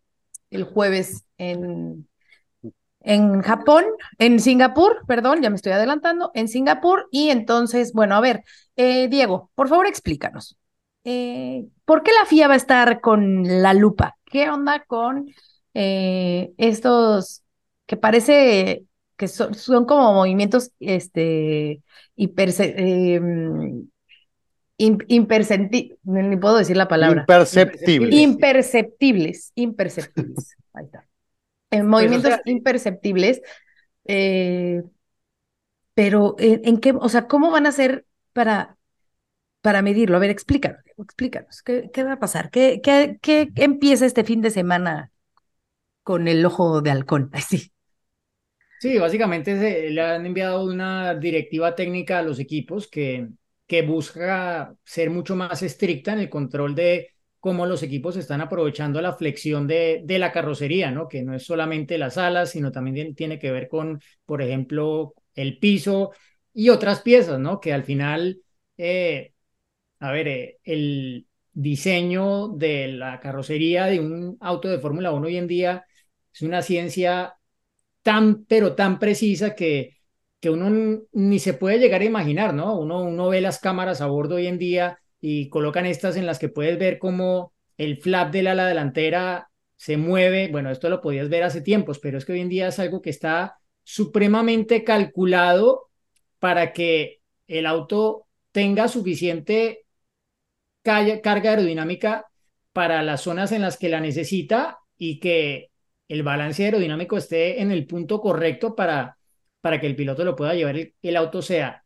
el 0.49 0.63
jueves 0.63 1.25
en, 1.37 2.07
en 3.03 3.41
Japón, 3.41 3.85
en 4.17 4.39
Singapur, 4.39 5.03
perdón, 5.07 5.41
ya 5.41 5.49
me 5.49 5.55
estoy 5.55 5.71
adelantando, 5.71 6.31
en 6.33 6.47
Singapur. 6.47 7.07
Y 7.11 7.29
entonces, 7.29 7.93
bueno, 7.93 8.15
a 8.15 8.21
ver, 8.21 8.43
eh, 8.75 9.07
Diego, 9.07 9.51
por 9.55 9.67
favor 9.67 9.87
explícanos. 9.87 10.57
Eh, 11.03 11.65
¿Por 11.85 12.03
qué 12.03 12.11
la 12.11 12.25
FIA 12.25 12.47
va 12.47 12.53
a 12.53 12.57
estar 12.57 13.01
con 13.01 13.61
la 13.61 13.73
lupa? 13.73 14.17
¿Qué 14.25 14.49
onda 14.49 14.83
con 14.85 15.33
eh, 15.73 16.51
estos 16.57 17.43
que 17.87 17.97
parece 17.97 18.85
que 19.17 19.27
son, 19.27 19.85
como 19.85 20.13
movimientos 20.13 20.71
este, 20.79 21.81
em, 22.15 23.87
imperceptibles, 24.77 25.99
ni 26.03 26.37
puedo 26.37 26.57
decir 26.57 26.75
la 26.75 26.87
palabra. 26.87 27.21
Imperceptibles. 27.21 28.15
Imperceptibles, 28.15 29.51
imperceptibles. 29.55 30.55
Ahí 30.73 30.85
está 30.85 31.05
en 31.71 31.87
movimientos 31.87 32.33
imperceptibles. 32.45 33.41
Eh, 34.05 34.83
pero 35.93 36.35
¿en, 36.39 36.77
qué, 36.77 36.93
o 36.97 37.09
sea, 37.09 37.27
cómo 37.27 37.51
van 37.51 37.65
a 37.65 37.69
hacer 37.69 38.05
para, 38.33 38.77
para 39.61 39.81
medirlo? 39.81 40.17
A 40.17 40.19
ver, 40.19 40.29
explícanos, 40.29 40.81
explícanos, 40.97 41.61
¿qué, 41.63 41.89
qué 41.93 42.03
va 42.03 42.13
a 42.13 42.19
pasar? 42.19 42.49
¿Qué, 42.49 42.81
qué, 42.81 43.17
qué, 43.21 43.49
empieza 43.55 44.05
este 44.05 44.23
fin 44.23 44.41
de 44.41 44.51
semana 44.51 45.11
con 46.03 46.27
el 46.27 46.45
ojo 46.45 46.81
de 46.81 46.91
halcón? 46.91 47.29
Así. 47.33 47.71
Sí, 48.79 48.97
básicamente 48.97 49.59
se, 49.59 49.91
le 49.91 50.01
han 50.01 50.25
enviado 50.25 50.65
una 50.65 51.13
directiva 51.13 51.75
técnica 51.75 52.19
a 52.19 52.23
los 52.23 52.39
equipos 52.39 52.87
que, 52.87 53.27
que 53.67 53.83
busca 53.83 54.75
ser 54.83 55.11
mucho 55.11 55.35
más 55.35 55.61
estricta 55.61 56.13
en 56.13 56.19
el 56.19 56.29
control 56.29 56.73
de 56.73 57.13
cómo 57.41 57.65
los 57.65 57.83
equipos 57.83 58.15
están 58.17 58.41
aprovechando 58.41 59.01
la 59.01 59.13
flexión 59.13 59.67
de, 59.67 60.01
de 60.05 60.19
la 60.19 60.31
carrocería, 60.31 60.91
¿no? 60.91 61.09
Que 61.09 61.23
no 61.23 61.35
es 61.35 61.43
solamente 61.43 61.97
las 61.97 62.17
alas, 62.17 62.51
sino 62.51 62.71
también 62.71 63.15
tiene 63.15 63.39
que 63.39 63.51
ver 63.51 63.67
con, 63.67 63.99
por 64.25 64.41
ejemplo, 64.41 65.15
el 65.35 65.59
piso 65.59 66.11
y 66.53 66.69
otras 66.69 67.01
piezas, 67.01 67.39
¿no? 67.39 67.59
Que 67.59 67.73
al 67.73 67.83
final, 67.83 68.41
eh, 68.77 69.33
a 69.99 70.11
ver, 70.11 70.27
eh, 70.27 70.59
el 70.63 71.27
diseño 71.53 72.49
de 72.49 72.89
la 72.89 73.19
carrocería 73.19 73.85
de 73.87 73.99
un 73.99 74.37
auto 74.41 74.69
de 74.69 74.79
Fórmula 74.79 75.11
1 75.11 75.27
hoy 75.27 75.37
en 75.37 75.47
día 75.47 75.85
es 76.33 76.41
una 76.43 76.61
ciencia 76.61 77.35
tan, 78.03 78.45
pero 78.45 78.75
tan 78.75 78.99
precisa 78.99 79.55
que, 79.55 79.97
que 80.39 80.49
uno 80.49 81.03
ni 81.13 81.39
se 81.39 81.53
puede 81.53 81.79
llegar 81.79 82.01
a 82.01 82.05
imaginar, 82.05 82.53
¿no? 82.53 82.77
Uno, 82.79 83.03
uno 83.03 83.29
ve 83.29 83.41
las 83.41 83.59
cámaras 83.59 84.01
a 84.01 84.07
bordo 84.07 84.35
hoy 84.35 84.47
en 84.47 84.59
día 84.59 85.00
y 85.21 85.49
colocan 85.49 85.85
estas 85.85 86.17
en 86.17 86.25
las 86.25 86.39
que 86.39 86.49
puedes 86.49 86.77
ver 86.79 86.97
cómo 86.97 87.53
el 87.77 87.97
flap 87.97 88.31
del 88.33 88.47
ala 88.47 88.67
delantera 88.67 89.49
se 89.77 89.97
mueve. 89.97 90.49
Bueno, 90.51 90.71
esto 90.71 90.89
lo 90.89 91.01
podías 91.01 91.29
ver 91.29 91.43
hace 91.43 91.61
tiempos, 91.61 91.99
pero 91.99 92.17
es 92.17 92.25
que 92.25 92.33
hoy 92.33 92.41
en 92.41 92.49
día 92.49 92.67
es 92.67 92.79
algo 92.79 93.01
que 93.01 93.11
está 93.11 93.59
supremamente 93.83 94.83
calculado 94.83 95.89
para 96.39 96.73
que 96.73 97.21
el 97.47 97.65
auto 97.65 98.27
tenga 98.51 98.87
suficiente 98.87 99.85
carga 100.83 101.51
aerodinámica 101.51 102.25
para 102.73 103.03
las 103.03 103.21
zonas 103.21 103.51
en 103.51 103.61
las 103.61 103.77
que 103.77 103.89
la 103.89 103.99
necesita 103.99 104.79
y 104.97 105.19
que 105.19 105.69
el 106.07 106.23
balance 106.23 106.65
aerodinámico 106.65 107.17
esté 107.17 107.61
en 107.61 107.71
el 107.71 107.85
punto 107.85 108.19
correcto 108.19 108.75
para, 108.75 109.17
para 109.61 109.79
que 109.79 109.87
el 109.87 109.95
piloto 109.95 110.25
lo 110.25 110.35
pueda 110.35 110.55
llevar, 110.55 110.77
el, 110.77 110.95
el 111.01 111.15
auto 111.15 111.41
sea 111.41 111.80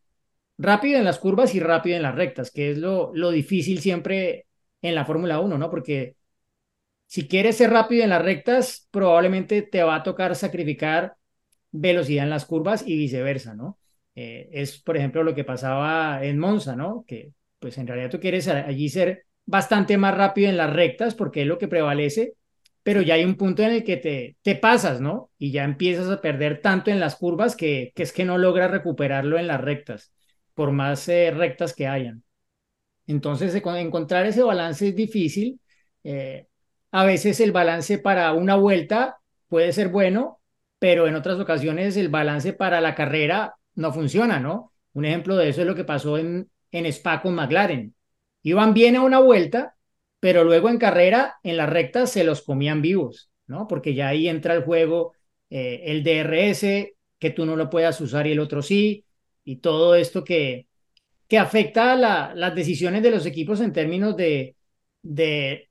rápido 0.58 0.98
en 0.98 1.06
las 1.06 1.20
curvas 1.20 1.56
y 1.56 1.60
rápido 1.60 1.98
en 1.98 2.04
las 2.04 2.16
rectas, 2.16 2.52
que 2.52 2.72
es 2.72 2.78
lo, 2.78 3.12
lo 3.14 3.32
difícil 3.32 3.80
siempre 3.80 4.48
en 4.82 4.96
la 4.96 5.06
Fórmula 5.06 5.40
1, 5.40 5.58
¿no? 5.58 5.70
Porque 5.70 6.16
si 7.08 7.28
quieres 7.28 7.58
ser 7.58 7.72
rápido 7.72 8.04
en 8.04 8.10
las 8.10 8.24
rectas, 8.24 8.88
probablemente 8.92 9.62
te 9.62 9.84
va 9.84 9.96
a 9.96 10.04
tocar 10.04 10.36
sacrificar 10.36 11.16
velocidad 11.72 12.24
en 12.24 12.30
las 12.30 12.46
curvas 12.46 12.84
y 12.88 12.98
viceversa, 12.98 13.54
¿no? 13.54 13.80
Eh, 14.16 14.50
es, 14.52 14.80
por 14.82 14.98
ejemplo, 14.98 15.24
lo 15.24 15.36
que 15.36 15.44
pasaba 15.44 16.24
en 16.24 16.40
Monza, 16.40 16.76
¿no? 16.76 17.04
Que 17.08 17.34
pues 17.60 17.78
en 17.78 17.88
realidad 17.88 18.10
tú 18.10 18.20
quieres 18.20 18.48
allí 18.48 18.90
ser 18.90 19.26
bastante 19.46 19.98
más 19.98 20.16
rápido 20.16 20.50
en 20.50 20.58
las 20.58 20.72
rectas 20.74 21.16
porque 21.16 21.42
es 21.42 21.48
lo 21.48 21.58
que 21.58 21.68
prevalece, 21.68 22.34
pero 22.84 23.02
ya 23.02 23.16
hay 23.16 23.26
un 23.26 23.36
punto 23.36 23.64
en 23.64 23.72
el 23.72 23.84
que 23.84 23.98
te, 23.98 24.38
te 24.42 24.56
pasas, 24.56 25.02
¿no? 25.02 25.32
Y 25.38 25.52
ya 25.52 25.64
empiezas 25.64 26.10
a 26.10 26.22
perder 26.22 26.62
tanto 26.62 26.92
en 26.92 27.00
las 27.00 27.16
curvas 27.16 27.56
que, 27.56 27.92
que 27.96 28.04
es 28.04 28.14
que 28.14 28.26
no 28.26 28.38
logras 28.38 28.72
recuperarlo 28.72 29.38
en 29.38 29.48
las 29.48 29.62
rectas, 29.62 30.12
por 30.56 30.72
más 30.72 31.08
eh, 31.10 31.32
rectas 31.32 31.74
que 31.74 31.88
hayan. 31.88 32.24
Entonces, 33.08 33.54
encontrar 33.56 34.26
ese 34.26 34.44
balance 34.44 34.90
es 34.90 34.96
difícil. 34.96 35.60
Eh, 36.04 36.48
a 36.92 37.06
veces 37.06 37.40
el 37.40 37.52
balance 37.52 38.00
para 38.00 38.34
una 38.34 38.56
vuelta 38.56 39.20
puede 39.48 39.74
ser 39.74 39.90
bueno, 39.90 40.40
pero 40.80 41.08
en 41.08 41.16
otras 41.16 41.40
ocasiones 41.40 41.98
el 41.98 42.10
balance 42.10 42.54
para 42.54 42.82
la 42.82 42.96
carrera 42.96 43.56
no 43.76 43.94
funciona, 43.94 44.40
¿no? 44.40 44.72
Un 44.94 45.06
ejemplo 45.06 45.36
de 45.36 45.50
eso 45.50 45.62
es 45.62 45.68
lo 45.68 45.76
que 45.76 45.84
pasó 45.84 46.18
en, 46.18 46.50
en 46.72 46.86
Spa 46.88 47.22
con 47.22 47.36
McLaren. 47.36 47.94
Iban 48.44 48.74
bien 48.74 48.96
a 48.96 49.04
una 49.04 49.20
vuelta, 49.20 49.76
pero 50.20 50.44
luego 50.44 50.70
en 50.70 50.78
carrera, 50.78 51.36
en 51.44 51.58
las 51.58 51.70
rectas, 51.70 52.12
se 52.12 52.24
los 52.24 52.42
comían 52.42 52.82
vivos, 52.82 53.30
¿no? 53.48 53.68
Porque 53.68 53.94
ya 53.94 54.10
ahí 54.10 54.28
entra 54.28 54.54
el 54.54 54.64
juego 54.64 55.14
eh, 55.50 55.84
el 55.86 56.04
DRS, 56.04 56.96
que 57.20 57.30
tú 57.30 57.46
no 57.46 57.56
lo 57.56 57.70
puedas 57.70 58.00
usar 58.02 58.28
y 58.28 58.32
el 58.32 58.40
otro 58.40 58.62
sí, 58.62 59.05
y 59.46 59.58
todo 59.58 59.96
esto 59.96 60.24
que, 60.24 60.68
que 61.28 61.38
afecta 61.38 61.94
a 61.94 62.36
las 62.36 62.56
decisiones 62.56 63.04
de 63.04 63.12
los 63.12 63.26
equipos 63.26 63.62
en 63.62 63.74
términos 63.74 64.18
de, 64.18 64.56
de 65.02 65.70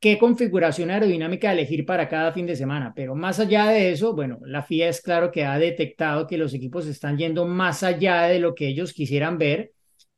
qué 0.00 0.18
configuración 0.18 0.90
aerodinámica 0.90 1.52
elegir 1.52 1.86
para 1.86 2.08
cada 2.08 2.32
fin 2.32 2.46
de 2.46 2.56
semana. 2.56 2.92
Pero 2.94 3.14
más 3.14 3.40
allá 3.40 3.68
de 3.68 3.92
eso, 3.92 4.14
bueno, 4.14 4.38
la 4.42 4.62
FIA 4.62 4.88
es 4.88 5.00
claro 5.00 5.30
que 5.30 5.44
ha 5.44 5.58
detectado 5.58 6.26
que 6.26 6.38
los 6.38 6.52
equipos 6.54 6.86
están 6.86 7.16
yendo 7.16 7.46
más 7.46 7.82
allá 7.82 8.22
de 8.24 8.38
lo 8.38 8.54
que 8.54 8.68
ellos 8.68 8.92
quisieran 8.92 9.38
ver, 9.38 9.72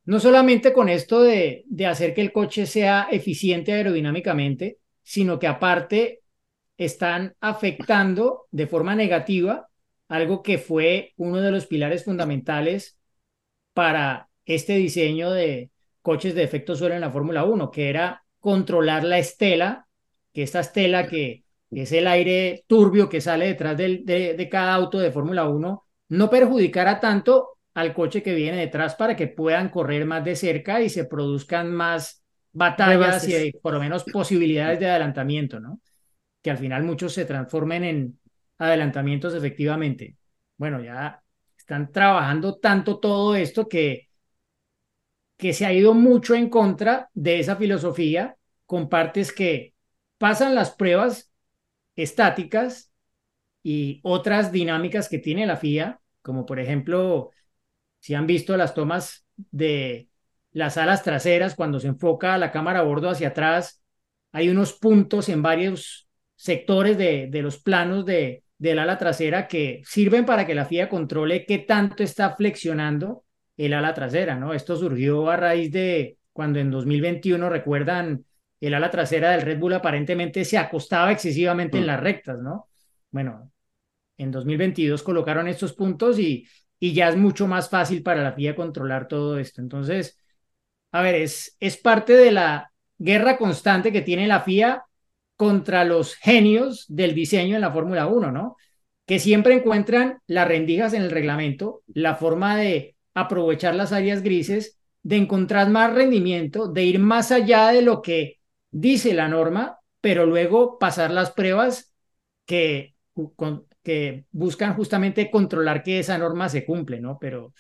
no 0.05 0.21
solamente 0.21 0.73
con 0.73 0.89
esto 0.89 1.23
de, 1.23 1.65
de 1.67 1.87
hacer 1.87 2.15
que 2.15 2.21
el 2.23 2.33
coche 2.33 2.67
sea 2.67 3.09
eficiente 3.11 3.73
aerodinámicamente, 3.73 4.79
sino 5.03 5.39
que 5.39 5.47
aparte 5.47 6.23
están 6.77 7.35
afectando 7.41 8.47
de 8.51 8.67
forma 8.67 8.95
negativa 8.95 9.69
algo 10.09 10.43
que 10.43 10.59
fue 10.59 11.13
uno 11.17 11.41
de 11.41 11.51
los 11.51 11.67
pilares 11.67 12.05
fundamentales 12.05 12.99
para 13.73 14.29
este 14.45 14.75
diseño 14.75 15.31
de 15.33 15.71
coches 16.03 16.35
de 16.35 16.45
efecto 16.45 16.77
suelo 16.77 16.95
en 16.95 17.01
la 17.01 17.11
Fórmula 17.11 17.45
1, 17.45 17.71
que 17.71 17.89
era 17.89 18.25
controlar 18.39 19.05
la 19.05 19.19
estela, 19.19 19.89
que 20.33 20.43
esta 20.43 20.61
estela 20.61 21.09
que 21.09 21.45
es 21.71 21.93
el 21.93 22.07
aire 22.07 22.65
turbio 22.67 23.09
que 23.09 23.21
sale 23.21 23.47
detrás 23.47 23.77
de, 23.77 23.99
de 24.05 24.49
cada 24.49 24.75
auto 24.75 24.99
de 24.99 25.11
Fórmula 25.11 25.49
1, 25.49 25.85
no 26.09 26.31
perjudicara 26.31 27.01
tanto 27.01 27.59
al 27.75 27.93
coche 27.93 28.23
que 28.23 28.35
viene 28.35 28.57
detrás 28.57 28.95
para 28.95 29.17
que 29.17 29.27
puedan 29.27 29.69
correr 29.69 30.07
más 30.07 30.25
de 30.25 30.35
cerca 30.35 30.81
y 30.81 30.89
se 30.89 31.05
produzcan 31.05 31.71
más 31.73 32.25
batallas 32.53 33.29
y 33.29 33.53
por 33.53 33.75
lo 33.75 33.81
menos 33.81 34.05
posibilidades 34.05 34.81
de 34.81 34.89
adelantamiento, 34.89 35.61
¿no? 35.61 35.81
Que 36.43 36.51
al 36.51 36.57
final 36.57 36.85
muchos 36.85 37.13
se 37.13 37.27
transformen 37.27 37.85
en 37.85 38.19
adelantamientos 38.59 39.35
efectivamente. 39.35 40.17
Bueno, 40.57 40.83
ya 40.83 41.23
están 41.57 41.93
trabajando 41.93 42.59
tanto 42.59 42.99
todo 42.99 43.35
esto 43.35 43.69
que 43.69 44.07
que 45.37 45.53
se 45.53 45.67
ha 45.67 45.73
ido 45.73 45.95
mucho 45.95 46.35
en 46.35 46.49
contra 46.49 47.11
de 47.15 47.41
esa 47.41 47.57
filosofía 47.57 48.37
con 48.65 48.89
partes 48.89 49.33
que 49.33 49.75
pasan 50.19 50.55
las 50.55 50.71
pruebas 50.71 51.31
estáticas 51.95 52.93
y 53.63 54.01
otras 54.03 54.53
dinámicas 54.53 55.09
que 55.09 55.19
tiene 55.19 55.47
la 55.47 55.57
FIA, 55.57 56.01
como 56.23 56.47
por 56.47 56.59
ejemplo, 56.61 57.31
si 58.01 58.15
han 58.15 58.27
visto 58.27 58.57
las 58.57 58.75
tomas 58.75 59.27
de 59.37 60.09
las 60.53 60.79
alas 60.79 61.03
traseras, 61.03 61.55
cuando 61.55 61.81
se 61.81 61.89
enfoca 61.89 62.39
la 62.39 62.51
cámara 62.51 62.81
a 62.81 62.83
bordo 62.85 63.11
hacia 63.11 63.29
atrás, 63.29 63.83
hay 64.33 64.49
unos 64.49 64.73
puntos 64.73 65.29
en 65.29 65.43
varios 65.43 66.09
sectores 66.35 66.97
de, 66.97 67.29
de 67.31 67.43
los 67.43 67.59
planos 67.59 68.07
de, 68.07 68.43
del 68.59 68.79
ala 68.79 68.99
trasera 68.99 69.49
que 69.49 69.83
sirven 69.85 70.25
para 70.25 70.47
que 70.47 70.55
la 70.55 70.65
FIA 70.65 70.89
controle 70.89 71.45
qué 71.45 71.59
tanto 71.59 72.03
está 72.03 72.35
flexionando 72.35 73.25
el 73.57 73.73
ala 73.75 73.95
trasera, 73.95 74.37
¿no? 74.37 74.55
Esto 74.55 74.77
surgió 74.77 75.31
a 75.31 75.37
raíz 75.37 75.73
de 75.73 76.19
cuando 76.33 76.59
en 76.59 76.71
2021, 76.71 77.49
recuerdan, 77.49 78.25
el 78.61 78.75
ala 78.75 78.91
trasera 78.91 79.31
del 79.31 79.43
Red 79.43 79.59
Bull 79.59 79.75
aparentemente 79.75 80.45
se 80.45 80.59
acostaba 80.59 81.13
excesivamente 81.13 81.79
en 81.79 81.85
mm. 81.85 81.87
las 81.87 82.01
rectas, 82.01 82.39
¿no? 82.39 82.69
Bueno, 83.11 83.51
en 84.17 84.31
2022 84.31 85.03
colocaron 85.03 85.49
estos 85.49 85.73
puntos 85.73 86.19
y, 86.19 86.47
y 86.79 86.93
ya 86.93 87.09
es 87.09 87.17
mucho 87.17 87.47
más 87.47 87.69
fácil 87.69 88.03
para 88.03 88.23
la 88.23 88.33
FIA 88.33 88.55
controlar 88.55 89.09
todo 89.09 89.39
esto. 89.39 89.61
Entonces, 89.61 90.19
a 90.93 91.03
ver, 91.03 91.17
es, 91.17 91.57
es 91.61 91.77
parte 91.77 92.15
de 92.15 92.33
la 92.33 92.71
guerra 92.99 93.37
constante 93.37 93.93
que 93.93 94.03
tiene 94.03 94.27
la 94.27 94.41
FIA 94.41 94.85
contra 95.37 95.85
los 95.85 96.15
genios 96.17 96.87
del 96.89 97.15
diseño 97.15 97.57
en 97.57 97.61
la 97.61 97.73
Fórmula 97.73 98.07
1, 98.07 98.33
¿no? 98.33 98.57
Que 99.07 99.19
siempre 99.19 99.55
encuentran 99.55 100.19
las 100.27 100.49
rendijas 100.49 100.93
en 100.95 101.03
el 101.03 101.11
reglamento, 101.11 101.83
la 101.87 102.17
forma 102.17 102.57
de 102.57 102.97
aprovechar 103.15 103.75
las 103.75 103.93
áreas 103.93 104.23
grises, 104.23 104.79
de 105.03 105.17
encontrar 105.17 105.71
más 105.71 105.95
rendimiento, 105.95 106.69
de 106.69 106.85
ir 106.85 106.99
más 106.99 107.31
allá 107.31 107.69
de 107.69 107.83
lo 107.83 108.03
que 108.03 108.41
dice 108.71 109.15
la 109.15 109.29
norma, 109.29 109.79
pero 110.01 110.27
luego 110.27 110.79
pasar 110.79 111.11
las 111.11 111.31
pruebas 111.31 111.95
que, 112.45 112.95
buscan 114.33 114.75
justamente 114.75 115.31
controlar 115.31 115.85
que 115.85 116.01
esa 116.01 116.19
norma 116.19 116.49
se 116.49 116.65
cumple, 116.65 117.01
¿no? 117.01 117.19
Pero 117.21 117.55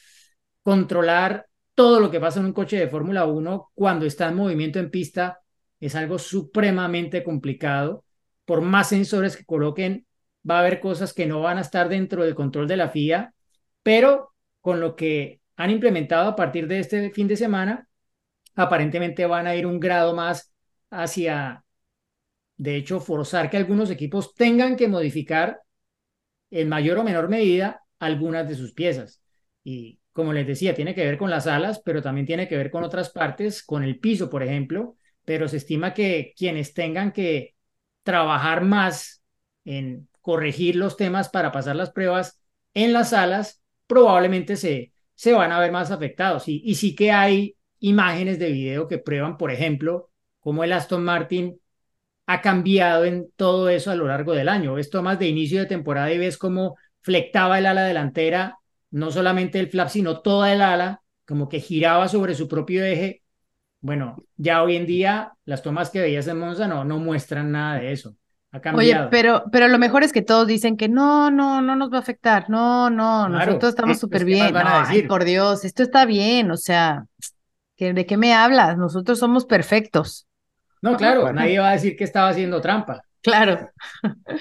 controlar 0.62 1.46
todo 1.74 2.00
lo 2.00 2.10
que 2.10 2.18
pasa 2.18 2.40
en 2.40 2.46
un 2.46 2.52
coche 2.52 2.78
de 2.78 2.88
Fórmula 2.88 3.26
1 3.26 3.70
cuando 3.74 4.06
está 4.06 4.28
en 4.28 4.34
movimiento 4.34 4.80
en 4.80 4.90
pista 4.90 5.40
es 5.86 5.94
algo 5.94 6.18
supremamente 6.18 7.22
complicado. 7.24 8.04
Por 8.44 8.60
más 8.60 8.88
sensores 8.88 9.36
que 9.36 9.44
coloquen, 9.44 10.06
va 10.48 10.56
a 10.56 10.60
haber 10.60 10.80
cosas 10.80 11.12
que 11.12 11.26
no 11.26 11.40
van 11.40 11.58
a 11.58 11.62
estar 11.62 11.88
dentro 11.88 12.24
del 12.24 12.34
control 12.34 12.68
de 12.68 12.76
la 12.76 12.88
FIA, 12.88 13.34
pero 13.82 14.34
con 14.60 14.80
lo 14.80 14.96
que 14.96 15.40
han 15.56 15.70
implementado 15.70 16.28
a 16.28 16.36
partir 16.36 16.68
de 16.68 16.80
este 16.80 17.10
fin 17.10 17.28
de 17.28 17.36
semana, 17.36 17.88
aparentemente 18.54 19.26
van 19.26 19.46
a 19.46 19.56
ir 19.56 19.66
un 19.66 19.80
grado 19.80 20.14
más 20.14 20.52
hacia, 20.90 21.64
de 22.56 22.76
hecho, 22.76 23.00
forzar 23.00 23.50
que 23.50 23.56
algunos 23.56 23.90
equipos 23.90 24.34
tengan 24.34 24.76
que 24.76 24.88
modificar 24.88 25.60
en 26.50 26.68
mayor 26.68 26.98
o 26.98 27.04
menor 27.04 27.28
medida 27.28 27.82
algunas 27.98 28.48
de 28.48 28.54
sus 28.54 28.72
piezas. 28.72 29.22
Y 29.64 30.00
como 30.12 30.32
les 30.32 30.46
decía, 30.46 30.74
tiene 30.74 30.94
que 30.94 31.04
ver 31.04 31.18
con 31.18 31.30
las 31.30 31.46
alas, 31.46 31.80
pero 31.84 32.02
también 32.02 32.26
tiene 32.26 32.48
que 32.48 32.56
ver 32.56 32.70
con 32.70 32.84
otras 32.84 33.10
partes, 33.10 33.62
con 33.62 33.82
el 33.84 33.98
piso, 33.98 34.30
por 34.30 34.42
ejemplo, 34.42 34.96
pero 35.26 35.48
se 35.48 35.58
estima 35.58 35.92
que 35.92 36.32
quienes 36.38 36.72
tengan 36.72 37.12
que 37.12 37.56
trabajar 38.02 38.62
más 38.64 39.22
en 39.66 40.08
corregir 40.22 40.76
los 40.76 40.96
temas 40.96 41.28
para 41.28 41.52
pasar 41.52 41.76
las 41.76 41.90
pruebas 41.90 42.40
en 42.72 42.94
las 42.94 43.12
alas, 43.12 43.62
probablemente 43.86 44.56
se, 44.56 44.92
se 45.14 45.32
van 45.34 45.52
a 45.52 45.60
ver 45.60 45.72
más 45.72 45.90
afectados. 45.90 46.48
Y, 46.48 46.62
y 46.64 46.76
sí 46.76 46.94
que 46.94 47.12
hay 47.12 47.56
imágenes 47.80 48.38
de 48.38 48.50
video 48.52 48.88
que 48.88 48.98
prueban, 48.98 49.36
por 49.36 49.50
ejemplo, 49.50 50.10
cómo 50.40 50.64
el 50.64 50.72
Aston 50.72 51.04
Martin 51.04 51.60
ha 52.26 52.40
cambiado 52.40 53.04
en 53.04 53.30
todo 53.36 53.68
eso 53.68 53.90
a 53.90 53.96
lo 53.96 54.06
largo 54.06 54.32
del 54.32 54.48
año. 54.48 54.74
Ves 54.74 54.90
tomas 54.90 55.18
de 55.18 55.28
inicio 55.28 55.60
de 55.60 55.66
temporada 55.66 56.12
y 56.12 56.18
ves 56.18 56.38
cómo 56.38 56.76
flectaba 57.00 57.58
el 57.58 57.66
ala 57.66 57.84
delantera, 57.84 58.58
no 58.90 59.10
solamente 59.10 59.58
el 59.58 59.68
flap, 59.68 59.88
sino 59.88 60.20
toda 60.20 60.52
el 60.52 60.62
ala, 60.62 61.02
como 61.24 61.48
que 61.48 61.60
giraba 61.60 62.08
sobre 62.08 62.34
su 62.34 62.48
propio 62.48 62.84
eje. 62.84 63.22
Bueno, 63.86 64.16
ya 64.36 64.64
hoy 64.64 64.74
en 64.74 64.84
día 64.84 65.32
las 65.44 65.62
tomas 65.62 65.90
que 65.90 66.00
veías 66.00 66.26
en 66.26 66.40
Monza 66.40 66.66
no, 66.66 66.84
no 66.84 66.98
muestran 66.98 67.52
nada 67.52 67.78
de 67.78 67.92
eso. 67.92 68.16
Ha 68.50 68.60
cambiado. 68.60 69.02
Oye, 69.04 69.08
pero, 69.12 69.44
pero 69.52 69.68
lo 69.68 69.78
mejor 69.78 70.02
es 70.02 70.12
que 70.12 70.22
todos 70.22 70.48
dicen 70.48 70.76
que 70.76 70.88
no, 70.88 71.30
no, 71.30 71.62
no 71.62 71.76
nos 71.76 71.92
va 71.92 71.98
a 71.98 72.00
afectar. 72.00 72.50
No, 72.50 72.90
no, 72.90 73.26
Claro. 73.28 73.46
nosotros 73.46 73.70
estamos 73.70 74.00
súper 74.00 74.24
¿qué 74.24 74.32
más 74.32 74.40
bien. 74.40 74.54
van 74.54 74.66
a 74.66 74.80
No, 74.82 74.86
ay, 74.88 75.02
por 75.04 75.24
Dios, 75.24 75.64
esto 75.64 75.84
está 75.84 76.04
bien. 76.04 76.50
O 76.50 76.56
sea, 76.56 77.04
¿que- 77.76 77.92
¿de 77.92 78.06
qué 78.06 78.16
me 78.16 78.34
hablas? 78.34 78.76
Nosotros 78.76 79.20
somos 79.20 79.46
perfectos. 79.46 80.26
No, 80.82 80.96
claro, 80.96 81.20
Bueno. 81.22 81.40
nadie 81.40 81.60
va 81.60 81.68
a 81.70 81.72
decir 81.74 81.96
que 81.96 82.02
estaba 82.04 82.28
haciendo 82.30 82.60
trampa. 82.60 83.02
Claro. 83.22 83.70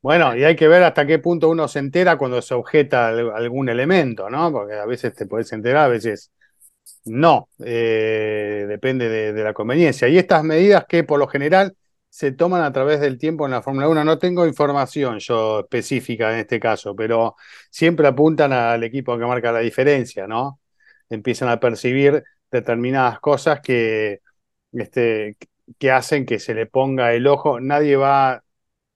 Bueno, 0.00 0.36
y 0.36 0.44
hay 0.44 0.54
que 0.54 0.68
ver 0.68 0.82
hasta 0.82 1.06
qué 1.06 1.18
punto 1.18 1.48
uno 1.48 1.66
se 1.66 1.78
entera 1.78 2.18
cuando 2.18 2.42
se 2.42 2.52
objeta 2.52 3.08
al- 3.08 3.32
algún 3.34 3.70
elemento, 3.70 4.28
¿no? 4.28 4.52
Porque 4.52 4.74
a 4.74 4.84
veces 4.84 5.14
te 5.14 5.24
puedes 5.24 5.50
enterar, 5.52 5.86
a 5.86 5.88
veces 5.88 6.30
no. 7.04 7.48
Eh, 7.64 8.66
depende 8.68 9.08
de, 9.08 9.44
la 9.44 9.52
conveniencia. 9.54 10.08
Y 10.08 10.18
estas 10.18 10.44
medidas 10.44 10.86
que 10.88 11.04
por 11.04 11.18
lo 11.18 11.28
general 11.28 11.76
se 12.08 12.32
toman 12.32 12.62
a 12.62 12.72
través 12.72 13.00
del 13.00 13.18
tiempo 13.18 13.44
en 13.44 13.52
la 13.52 13.62
Fórmula 13.62 13.88
1, 13.88 14.04
no 14.04 14.18
tengo 14.18 14.46
información 14.46 15.18
yo 15.18 15.60
específica 15.60 16.32
en 16.32 16.40
este 16.40 16.60
caso, 16.60 16.94
pero 16.94 17.34
siempre 17.70 18.06
apuntan 18.06 18.52
al 18.52 18.84
equipo 18.84 19.18
que 19.18 19.26
marca 19.26 19.50
la 19.52 19.58
diferencia, 19.60 20.26
¿no? 20.26 20.60
Empiezan 21.10 21.48
a 21.48 21.60
percibir 21.60 22.22
determinadas 22.50 23.20
cosas 23.20 23.60
que, 23.60 24.20
este, 24.72 25.36
que 25.78 25.90
hacen 25.90 26.26
que 26.26 26.38
se 26.38 26.54
le 26.54 26.66
ponga 26.66 27.14
el 27.14 27.26
ojo. 27.26 27.60
Nadie 27.60 27.96
va 27.96 28.44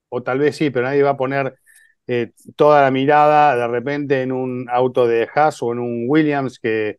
o 0.09 0.23
tal 0.23 0.39
vez 0.39 0.57
sí, 0.57 0.71
pero 0.71 0.87
nadie 0.87 1.03
va 1.03 1.11
a 1.11 1.17
poner 1.17 1.59
eh, 2.07 2.33
toda 2.57 2.83
la 2.83 2.91
mirada 2.91 3.57
de 3.57 3.69
repente 3.69 4.23
en 4.23 4.33
un 4.33 4.67
auto 4.71 5.07
de 5.07 5.29
Haas 5.35 5.63
o 5.63 5.73
en 5.73 5.79
un 5.81 6.05
Williams 6.09 6.59
que 6.59 6.99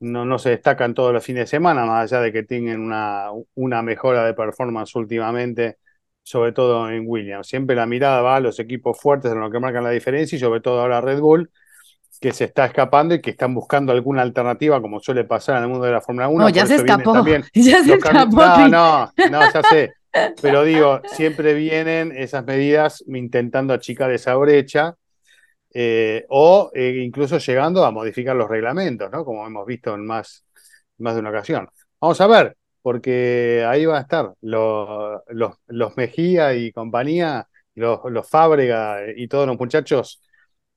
no, 0.00 0.24
no 0.24 0.38
se 0.38 0.50
destacan 0.50 0.94
todos 0.94 1.12
los 1.12 1.24
fines 1.24 1.42
de 1.42 1.46
semana, 1.46 1.84
más 1.84 2.10
allá 2.10 2.22
de 2.22 2.32
que 2.32 2.42
tengan 2.42 2.80
una, 2.80 3.26
una 3.54 3.82
mejora 3.82 4.24
de 4.24 4.34
performance 4.34 4.94
últimamente, 4.96 5.76
sobre 6.22 6.52
todo 6.52 6.90
en 6.90 7.04
Williams. 7.06 7.46
Siempre 7.46 7.76
la 7.76 7.86
mirada 7.86 8.22
va 8.22 8.36
a 8.36 8.40
los 8.40 8.58
equipos 8.58 8.98
fuertes 8.98 9.30
en 9.30 9.40
lo 9.40 9.50
que 9.50 9.60
marcan 9.60 9.84
la 9.84 9.90
diferencia 9.90 10.36
y 10.36 10.38
sobre 10.38 10.60
todo 10.60 10.80
ahora 10.80 11.02
Red 11.02 11.20
Bull, 11.20 11.50
que 12.20 12.32
se 12.32 12.44
está 12.44 12.66
escapando 12.66 13.14
y 13.14 13.20
que 13.20 13.30
están 13.30 13.54
buscando 13.54 13.92
alguna 13.92 14.22
alternativa, 14.22 14.80
como 14.80 15.00
suele 15.00 15.24
pasar 15.24 15.58
en 15.58 15.64
el 15.64 15.68
mundo 15.68 15.84
de 15.84 15.92
la 15.92 16.00
Fórmula 16.00 16.28
1. 16.28 16.44
No, 16.44 16.48
ya 16.50 16.66
se 16.66 16.76
escapó. 16.76 17.12
también 17.12 17.44
Ya 17.54 17.84
se 17.84 17.94
escapó. 17.94 18.36
No, 18.36 18.68
no, 18.68 19.12
no, 19.30 19.52
ya 19.52 19.62
sé. 19.62 19.92
Pero 20.40 20.64
digo, 20.64 21.00
siempre 21.04 21.54
vienen 21.54 22.12
esas 22.16 22.44
medidas 22.44 23.04
intentando 23.06 23.74
achicar 23.74 24.10
esa 24.10 24.34
brecha 24.34 24.96
eh, 25.72 26.26
o 26.28 26.70
eh, 26.74 27.00
incluso 27.04 27.38
llegando 27.38 27.84
a 27.84 27.90
modificar 27.90 28.36
los 28.36 28.48
reglamentos, 28.48 29.10
¿no? 29.10 29.24
Como 29.24 29.46
hemos 29.46 29.66
visto 29.66 29.94
en 29.94 30.06
más, 30.06 30.44
más 30.98 31.14
de 31.14 31.20
una 31.20 31.30
ocasión. 31.30 31.68
Vamos 32.00 32.20
a 32.20 32.26
ver, 32.26 32.56
porque 32.82 33.64
ahí 33.68 33.84
va 33.86 33.98
a 33.98 34.00
estar 34.02 34.34
los, 34.42 35.20
los, 35.28 35.54
los 35.66 35.96
Mejía 35.96 36.54
y 36.54 36.72
compañía, 36.72 37.48
los, 37.74 38.00
los 38.06 38.28
Fábrega 38.28 38.98
y 39.16 39.28
todos 39.28 39.46
los 39.46 39.58
muchachos 39.58 40.20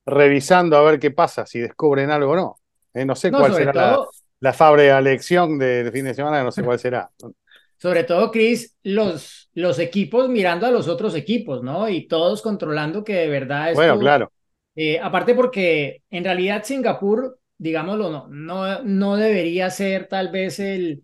revisando 0.06 0.78
a 0.78 0.84
ver 0.84 1.00
qué 1.00 1.12
pasa, 1.12 1.46
si 1.46 1.60
descubren 1.60 2.12
algo 2.12 2.32
o 2.34 2.36
no. 2.36 2.56
Eh, 2.94 3.06
no 3.06 3.16
sé 3.16 3.34
No, 3.34 3.44
cuál 3.44 3.54
será 3.54 3.74
la, 3.74 3.74
todo, 3.74 4.12
la 4.40 4.54
Fábrega 4.54 5.02
lección 5.02 5.58
de, 5.60 5.84
de 5.84 5.92
fin 5.92 6.06
de 6.06 6.14
semana, 6.14 6.44
no 6.44 6.52
sé 6.52 6.64
cuál 6.64 6.80
será. 6.80 7.10
sobre 7.78 8.04
todo, 8.04 8.32
Chris, 8.32 8.76
los, 8.84 9.50
los 9.54 9.80
equipos 9.80 10.30
mirando 10.30 10.66
a 10.68 10.72
los 10.72 10.88
otros 10.88 11.16
equipos, 11.16 11.64
¿no? 11.64 11.90
Y 11.90 12.08
todos 12.08 12.42
controlando 12.42 13.04
que 13.04 13.14
de 13.16 13.28
verdad 13.30 13.72
esto, 13.72 13.86
Bueno, 13.86 13.98
claro. 14.00 14.32
Eh, 14.76 15.00
aparte 15.00 15.36
porque 15.36 16.04
en 16.10 16.24
realidad 16.24 16.64
Singapur, 16.64 17.40
digámoslo, 17.58 18.10
no, 18.10 18.28
no, 18.30 18.84
no 18.84 19.16
debería 19.18 19.70
ser 19.70 20.08
tal 20.08 20.30
vez 20.32 20.60
el, 20.60 21.04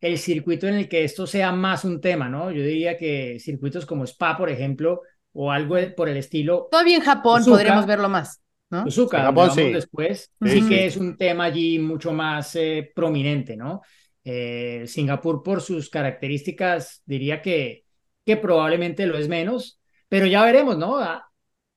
el 0.00 0.18
circuito 0.18 0.68
en 0.68 0.74
el 0.74 0.88
que 0.88 1.04
esto 1.04 1.26
sea 1.26 1.52
más 1.52 1.84
un 1.84 2.00
tema, 2.00 2.28
¿no? 2.28 2.50
Yo 2.52 2.62
diría 2.62 2.96
que 2.98 3.38
circuitos 3.40 3.86
como 3.86 4.04
Spa, 4.06 4.36
por 4.36 4.50
ejemplo, 4.50 5.02
o 5.32 5.50
algo 5.52 5.76
por 5.96 6.08
el 6.08 6.16
estilo, 6.18 6.68
Todavía 6.70 6.96
en 6.96 7.02
Japón 7.02 7.42
Suzuka. 7.42 7.56
podríamos 7.56 7.86
verlo 7.86 8.08
más, 8.08 8.42
¿no? 8.70 8.82
Suzuka, 8.84 9.18
En 9.18 9.24
Japón, 9.24 9.50
sí. 9.50 9.62
después, 9.72 10.32
Sí, 10.42 10.50
sí 10.50 10.62
sí. 10.62 10.68
que 10.68 10.86
es 10.86 10.96
un 10.96 11.16
tema 11.16 11.44
allí 11.44 11.78
mucho 11.78 12.12
más 12.12 12.54
eh, 12.56 12.90
prominente, 12.94 13.56
¿no? 13.56 13.82
Eh, 14.24 14.84
Singapur 14.86 15.42
por 15.42 15.60
sus 15.60 15.90
características 15.90 17.02
diría 17.06 17.40
que, 17.42 17.84
que 18.24 18.36
probablemente 18.36 19.06
lo 19.06 19.16
es 19.18 19.28
menos, 19.28 19.80
pero 20.08 20.26
ya 20.26 20.42
veremos, 20.44 20.76
¿no? 20.78 20.98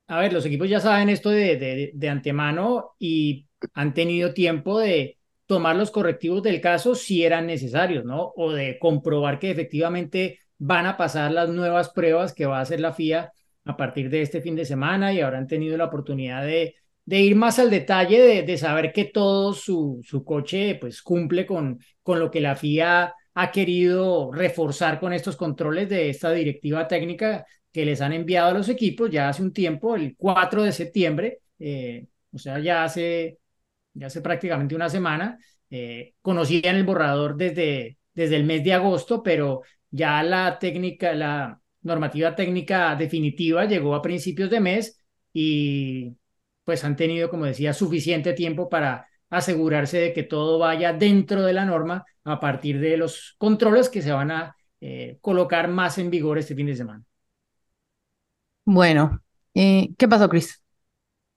A, 0.08 0.20
ver, 0.20 0.32
los 0.32 0.44
equipos 0.46 0.68
ya 0.68 0.80
saben 0.80 1.08
esto 1.08 1.30
de, 1.30 1.56
de, 1.56 1.90
de 1.94 2.08
antemano 2.08 2.92
y 2.98 3.46
han 3.74 3.94
tenido 3.94 4.32
tiempo 4.34 4.78
de 4.78 5.18
tomar 5.46 5.76
los 5.76 5.90
correctivos 5.90 6.42
del 6.42 6.60
caso 6.60 6.94
si 6.94 7.24
eran 7.24 7.46
necesarios, 7.46 8.04
¿no? 8.04 8.32
O 8.36 8.52
de 8.52 8.78
comprobar 8.78 9.38
que 9.38 9.50
efectivamente 9.50 10.40
van 10.58 10.86
a 10.86 10.96
pasar 10.96 11.32
las 11.32 11.48
nuevas 11.48 11.90
pruebas 11.90 12.34
que 12.34 12.46
va 12.46 12.58
a 12.58 12.62
hacer 12.62 12.80
la 12.80 12.92
FIA 12.92 13.32
a 13.64 13.76
partir 13.76 14.10
de 14.10 14.22
este 14.22 14.40
fin 14.40 14.56
de 14.56 14.64
semana 14.64 15.12
y 15.12 15.20
habrán 15.20 15.46
tenido 15.46 15.76
la 15.76 15.86
oportunidad 15.86 16.44
de, 16.44 16.76
de 17.04 17.20
ir 17.20 17.36
más 17.36 17.58
al 17.58 17.70
detalle, 17.70 18.20
de, 18.20 18.42
de 18.42 18.56
saber 18.58 18.92
que 18.92 19.06
todo 19.06 19.52
su, 19.52 20.00
su 20.04 20.24
coche 20.24 20.76
pues 20.80 21.02
cumple 21.02 21.46
con, 21.46 21.78
con 22.02 22.18
lo 22.18 22.30
que 22.30 22.40
la 22.40 22.56
FIA 22.56 23.14
ha 23.34 23.50
querido 23.52 24.32
reforzar 24.32 24.98
con 24.98 25.12
estos 25.12 25.36
controles 25.36 25.88
de 25.88 26.10
esta 26.10 26.32
directiva 26.32 26.88
técnica 26.88 27.46
que 27.72 27.84
les 27.84 28.00
han 28.00 28.12
enviado 28.12 28.50
a 28.50 28.54
los 28.54 28.68
equipos 28.68 29.10
ya 29.10 29.28
hace 29.28 29.42
un 29.42 29.52
tiempo, 29.52 29.96
el 29.96 30.16
4 30.16 30.62
de 30.62 30.72
septiembre, 30.72 31.40
eh, 31.58 32.06
o 32.32 32.38
sea, 32.38 32.58
ya 32.58 32.84
hace, 32.84 33.38
ya 33.94 34.06
hace 34.06 34.20
prácticamente 34.20 34.74
una 34.74 34.88
semana. 34.88 35.38
Eh, 35.70 36.14
conocían 36.22 36.76
el 36.76 36.84
borrador 36.84 37.36
desde, 37.36 37.98
desde 38.14 38.36
el 38.36 38.44
mes 38.44 38.64
de 38.64 38.72
agosto, 38.74 39.22
pero 39.22 39.62
ya 39.90 40.22
la 40.22 40.58
técnica, 40.58 41.14
la 41.14 41.60
normativa 41.82 42.34
técnica 42.34 42.96
definitiva 42.96 43.64
llegó 43.64 43.94
a 43.94 44.02
principios 44.02 44.50
de 44.50 44.60
mes 44.60 45.02
y 45.32 46.16
pues 46.64 46.84
han 46.84 46.96
tenido, 46.96 47.30
como 47.30 47.46
decía, 47.46 47.72
suficiente 47.72 48.32
tiempo 48.34 48.68
para 48.68 49.06
asegurarse 49.30 49.98
de 49.98 50.12
que 50.12 50.22
todo 50.22 50.58
vaya 50.58 50.92
dentro 50.92 51.42
de 51.42 51.52
la 51.52 51.64
norma 51.64 52.04
a 52.24 52.40
partir 52.40 52.80
de 52.80 52.96
los 52.96 53.34
controles 53.38 53.88
que 53.88 54.02
se 54.02 54.12
van 54.12 54.30
a 54.30 54.56
eh, 54.80 55.18
colocar 55.20 55.68
más 55.68 55.98
en 55.98 56.10
vigor 56.10 56.38
este 56.38 56.54
fin 56.54 56.66
de 56.66 56.76
semana. 56.76 57.04
Bueno, 58.70 59.22
eh, 59.54 59.88
¿qué 59.98 60.06
pasó, 60.08 60.28
Chris? 60.28 60.62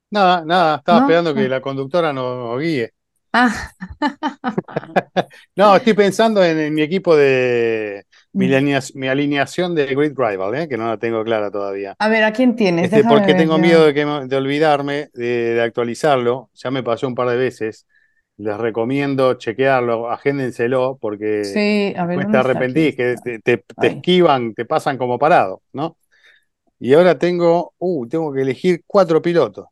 Nada, 0.10 0.44
nada, 0.46 0.76
estaba 0.78 1.00
¿No? 1.00 1.06
esperando 1.06 1.34
que 1.34 1.42
Ah. 1.46 1.50
la 1.50 1.62
conductora 1.62 2.12
nos 2.14 2.60
guíe. 2.60 2.94
Ah, 3.34 3.72
No, 5.56 5.76
estoy 5.76 5.94
pensando 5.94 6.44
en, 6.44 6.60
en 6.60 6.74
mi 6.74 6.82
equipo 6.82 7.16
de 7.16 8.06
mi, 8.36 8.48
Mm. 8.48 8.54
alinea- 8.54 8.82
mi 8.96 9.08
alineación 9.08 9.76
de 9.76 9.86
Grid 9.96 10.14
Rival, 10.18 10.56
¿eh? 10.56 10.68
que 10.68 10.78
no 10.78 10.88
la 10.88 10.98
tengo 10.98 11.24
clara 11.24 11.52
todavía. 11.52 11.98
a 12.00 12.10
ver, 12.10 12.24
¿a 12.24 12.34
quién 12.34 12.56
tienes? 12.56 12.86
Este, 12.86 12.98
Déjame 12.98 13.20
porque 13.20 13.34
ver 13.34 13.38
tengo 13.38 13.58
yo. 13.58 13.62
miedo 13.62 13.86
de, 13.86 13.94
que, 13.94 14.06
de 14.06 14.36
olvidarme 14.38 15.10
de, 15.14 15.54
de 15.56 15.62
actualizarlo. 15.62 16.50
Ya 16.56 16.72
me 16.72 16.84
pasó 16.84 17.08
un 17.08 17.16
par 17.16 17.30
de 17.30 17.38
veces. 17.38 17.88
Les 18.38 18.58
recomiendo 18.58 19.36
chequearlo, 19.36 20.10
agéndenselo, 20.12 20.98
porque 21.00 21.18
Sí, 21.44 21.94
a 21.98 22.06
ver, 22.06 22.18
después 22.18 22.24
¿dónde 22.24 22.32
te 22.32 22.38
arrepentís, 22.38 22.96
que 22.96 23.18
te, 23.24 23.40
te- 23.40 23.66
esquivan, 23.88 24.54
te 24.56 24.66
pasan 24.66 24.98
como 24.98 25.20
parado, 25.20 25.62
¿no? 25.74 25.98
Y 26.82 26.94
ahora 26.96 27.18
tengo, 27.18 27.74
uh, 27.80 28.08
tengo 28.10 28.34
que 28.34 28.42
elegir 28.44 28.84
cuatro 28.88 29.22
pilotos. 29.22 29.68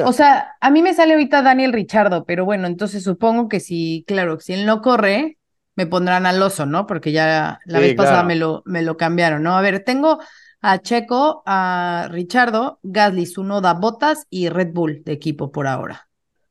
O 0.00 0.12
sea, 0.12 0.52
a 0.60 0.70
mí 0.70 0.82
me 0.82 0.94
sale 0.94 1.14
ahorita 1.14 1.42
Daniel 1.42 1.72
Richardo, 1.72 2.24
pero 2.24 2.44
bueno, 2.44 2.66
entonces 2.66 3.02
supongo 3.02 3.48
que 3.48 3.60
si, 3.60 4.04
claro, 4.06 4.38
si 4.40 4.52
él 4.54 4.64
no 4.66 4.80
corre, 4.80 5.38
me 5.74 5.86
pondrán 5.86 6.24
al 6.26 6.40
oso, 6.42 6.66
¿no? 6.66 6.86
Porque 6.86 7.12
ya 7.12 7.58
la 7.66 7.80
Sí, 7.80 7.80
vez 7.80 7.94
pasada 7.94 8.22
claro. 8.22 8.24
me 8.24 8.36
lo, 8.36 8.62
me 8.64 8.82
lo 8.82 8.96
cambiaron, 8.96 9.42
¿no? 9.42 9.56
A 9.56 9.60
ver, 9.62 9.84
tengo 9.84 10.18
a 10.60 10.78
Checo, 10.78 11.42
a 11.46 12.08
Richardo, 12.10 12.78
Gasly, 12.82 13.24
Tsunoda, 13.24 13.74
Bottas 13.74 14.26
y 14.30 14.48
Red 14.48 14.72
Bull 14.72 15.02
de 15.04 15.12
equipo 15.12 15.50
por 15.52 15.66
ahora. 15.66 16.08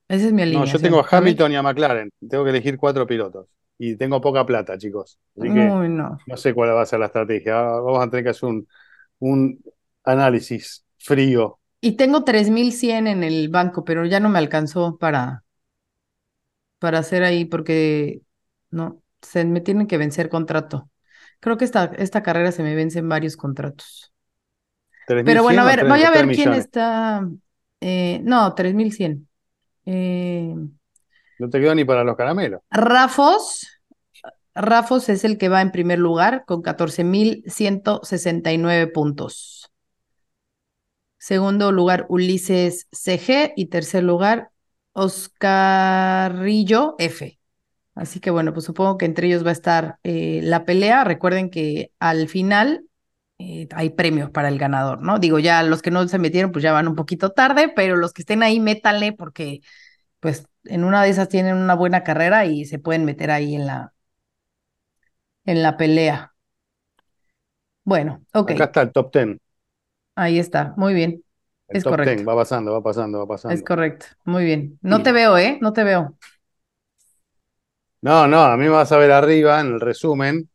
Esa 0.09 0.27
es 0.27 0.33
mi 0.33 0.41
No, 0.49 0.65
yo 0.65 0.79
alineación. 0.79 0.81
tengo 0.81 1.05
a. 1.11 1.17
Hamilton 1.17 1.51
y 1.51 1.55
a 1.55 1.61
McLaren. 1.63 2.09
Tengo 2.29 2.43
que 2.43 2.51
elegir 2.51 2.77
cuatro 2.77 3.05
pilotos. 3.05 3.47
Y 3.77 3.95
tengo 3.97 4.21
poca 4.21 4.45
plata, 4.45 4.77
chicos. 4.77 5.19
Así 5.37 5.51
que 5.51 5.77
Uy, 5.77 5.87
no. 5.89 6.17
no 6.25 6.37
sé 6.37 6.53
cuál 6.53 6.69
va 6.75 6.81
a 6.81 6.85
ser 6.85 6.99
la 6.99 7.07
estrategia. 7.07 7.59
Ah, 7.59 7.79
Vamos 7.81 8.05
a 8.05 8.09
tener 8.09 8.23
que 8.23 8.29
hacer 8.31 8.49
un, 8.49 8.67
un 9.19 9.61
análisis 10.07 10.85
frío. 10.97 11.59
Y 11.81 11.93
tengo 11.97 12.23
3100 12.23 13.07
en 13.07 13.23
el 13.23 13.49
banco, 13.49 13.83
pero 13.83 14.05
ya 14.05 14.19
no 14.19 14.29
me 14.29 14.37
alcanzó 14.39 14.97
para, 14.99 15.43
para 16.79 16.99
hacer 16.99 17.23
ahí 17.23 17.45
porque 17.45 18.21
no, 18.71 19.01
se 19.21 19.45
me 19.45 19.61
tiene 19.61 19.87
que 19.87 19.97
vencer 19.97 20.29
contrato. 20.29 20.89
Creo 21.39 21.57
que 21.57 21.65
esta, 21.65 21.85
esta 21.97 22.23
carrera 22.23 22.51
se 22.51 22.63
me 22.63 22.75
vencen 22.75 23.07
varios 23.09 23.37
contratos. 23.37 24.13
Pero 25.23 25.43
bueno, 25.43 25.61
a 25.61 25.65
3.100 25.65 25.67
o 25.67 25.69
ver, 25.75 25.87
voy 25.87 26.03
a 26.03 26.11
ver 26.11 26.31
quién 26.31 26.53
está. 26.53 27.27
eh, 27.81 28.21
no, 28.23 28.53
3100. 28.55 29.27
Eh, 29.85 30.53
No 31.39 31.49
te 31.49 31.59
quedó 31.59 31.75
ni 31.75 31.85
para 31.85 32.03
los 32.03 32.15
caramelos. 32.15 32.61
Rafos, 32.71 33.67
Rafos 34.55 35.09
es 35.09 35.23
el 35.23 35.37
que 35.37 35.49
va 35.49 35.61
en 35.61 35.71
primer 35.71 35.99
lugar 35.99 36.43
con 36.45 36.61
14.169 36.61 38.87
puntos. 38.87 39.71
Segundo 41.27 41.73
lugar, 41.73 42.05
Ulises 42.07 42.87
CG. 42.93 43.51
Y 43.57 43.65
tercer 43.65 44.01
lugar, 44.01 44.51
Oscarillo 44.93 45.35
F. 46.99 47.37
Así 47.95 48.21
que 48.21 48.29
bueno, 48.29 48.53
pues 48.53 48.63
supongo 48.65 48.97
que 48.97 49.03
entre 49.03 49.27
ellos 49.27 49.43
va 49.45 49.49
a 49.49 49.51
estar 49.51 49.99
eh, 50.03 50.39
la 50.41 50.63
pelea. 50.63 51.03
Recuerden 51.03 51.49
que 51.49 51.91
al 51.99 52.29
final 52.29 52.85
eh, 53.39 53.67
hay 53.75 53.89
premios 53.89 54.29
para 54.29 54.47
el 54.47 54.57
ganador, 54.57 55.01
¿no? 55.01 55.19
Digo, 55.19 55.37
ya 55.37 55.63
los 55.63 55.81
que 55.81 55.91
no 55.91 56.07
se 56.07 56.17
metieron, 56.17 56.53
pues 56.53 56.63
ya 56.63 56.71
van 56.71 56.87
un 56.87 56.95
poquito 56.95 57.33
tarde, 57.33 57.73
pero 57.75 57.97
los 57.97 58.13
que 58.13 58.21
estén 58.21 58.41
ahí, 58.41 58.61
métanle 58.61 59.11
porque 59.11 59.59
pues 60.21 60.45
en 60.63 60.85
una 60.85 61.03
de 61.03 61.09
esas 61.09 61.27
tienen 61.27 61.57
una 61.57 61.75
buena 61.75 62.05
carrera 62.05 62.45
y 62.45 62.63
se 62.63 62.79
pueden 62.79 63.03
meter 63.03 63.31
ahí 63.31 63.53
en 63.53 63.67
la, 63.67 63.93
en 65.43 65.61
la 65.61 65.75
pelea. 65.75 66.33
Bueno, 67.83 68.23
ok. 68.33 68.51
Acá 68.51 68.63
está 68.63 68.81
el 68.83 68.93
top 68.93 69.11
ten. 69.11 69.41
Ahí 70.17 70.39
está, 70.39 70.73
muy 70.77 70.95
bien. 70.95 71.23
El 71.67 71.77
es 71.77 71.83
top 71.83 71.91
correcto. 71.91 72.15
10 72.15 72.27
va 72.27 72.35
pasando, 72.35 72.73
va 72.73 72.81
pasando, 72.81 73.19
va 73.19 73.27
pasando. 73.27 73.53
Es 73.53 73.63
correcto, 73.63 74.07
muy 74.25 74.45
bien. 74.45 74.79
No 74.81 75.03
te 75.03 75.11
veo, 75.11 75.37
¿eh? 75.37 75.59
No 75.61 75.73
te 75.73 75.83
veo. 75.83 76.17
No, 78.01 78.27
no, 78.27 78.41
a 78.41 78.57
mí 78.57 78.63
me 78.63 78.71
vas 78.71 78.91
a 78.91 78.97
ver 78.97 79.11
arriba 79.11 79.61
en 79.61 79.67
el 79.67 79.79
resumen. 79.79 80.49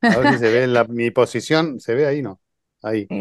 A 0.00 0.18
ver 0.18 0.34
si 0.34 0.38
se 0.38 0.52
ve 0.52 0.62
en 0.62 0.72
la, 0.72 0.84
mi 0.84 1.10
posición. 1.10 1.80
¿Se 1.80 1.96
ve 1.96 2.06
ahí? 2.06 2.22
No. 2.22 2.38
Ahí. 2.82 3.08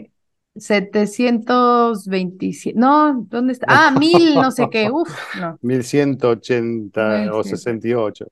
Eh, 0.00 0.10
727. 0.56 2.76
No, 2.76 3.24
¿dónde 3.28 3.52
está? 3.52 3.66
Ah, 3.68 3.92
mil, 3.92 4.34
no 4.34 4.50
sé 4.50 4.66
qué. 4.68 4.90
Uf, 4.90 5.08
no. 5.38 5.56
1180 5.62 7.32
o 7.32 7.38
1100. 7.38 7.44
68. 7.44 8.26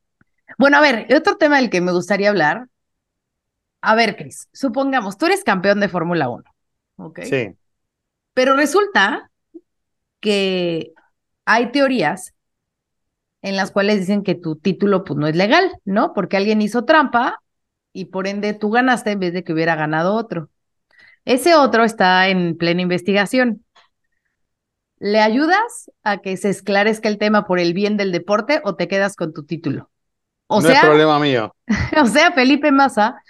Bueno, 0.58 0.78
a 0.78 0.80
ver, 0.80 1.06
otro 1.14 1.36
tema 1.36 1.58
del 1.58 1.70
que 1.70 1.80
me 1.80 1.92
gustaría 1.92 2.30
hablar. 2.30 2.66
A 3.80 3.94
ver, 3.94 4.16
Cris, 4.16 4.48
supongamos, 4.52 5.16
tú 5.16 5.26
eres 5.26 5.44
campeón 5.44 5.78
de 5.78 5.88
Fórmula 5.88 6.28
1, 6.28 6.42
¿ok? 6.96 7.20
Sí. 7.24 7.54
Pero 8.34 8.54
resulta 8.54 9.30
que 10.20 10.92
hay 11.44 11.72
teorías 11.72 12.34
en 13.42 13.56
las 13.56 13.70
cuales 13.70 14.00
dicen 14.00 14.22
que 14.22 14.34
tu 14.34 14.56
título 14.56 15.04
pues 15.04 15.18
no 15.18 15.26
es 15.26 15.36
legal, 15.36 15.70
¿no? 15.84 16.12
Porque 16.14 16.36
alguien 16.36 16.60
hizo 16.62 16.84
trampa 16.84 17.40
y 17.92 18.06
por 18.06 18.26
ende 18.26 18.54
tú 18.54 18.70
ganaste 18.70 19.12
en 19.12 19.20
vez 19.20 19.32
de 19.32 19.44
que 19.44 19.52
hubiera 19.52 19.76
ganado 19.76 20.14
otro. 20.14 20.50
Ese 21.24 21.54
otro 21.54 21.84
está 21.84 22.28
en 22.28 22.56
plena 22.56 22.82
investigación. 22.82 23.64
¿Le 24.98 25.20
ayudas 25.20 25.90
a 26.02 26.18
que 26.18 26.36
se 26.36 26.48
esclarezca 26.48 27.08
el 27.08 27.18
tema 27.18 27.46
por 27.46 27.58
el 27.58 27.74
bien 27.74 27.96
del 27.96 28.12
deporte 28.12 28.60
o 28.64 28.76
te 28.76 28.88
quedas 28.88 29.14
con 29.16 29.32
tu 29.32 29.44
título? 29.44 29.90
O 30.46 30.60
no 30.60 30.68
es 30.68 30.74
sea, 30.74 30.82
problema 30.82 31.18
mío. 31.18 31.54
o 32.02 32.06
sea, 32.06 32.32
Felipe 32.32 32.72
Massa, 32.72 33.22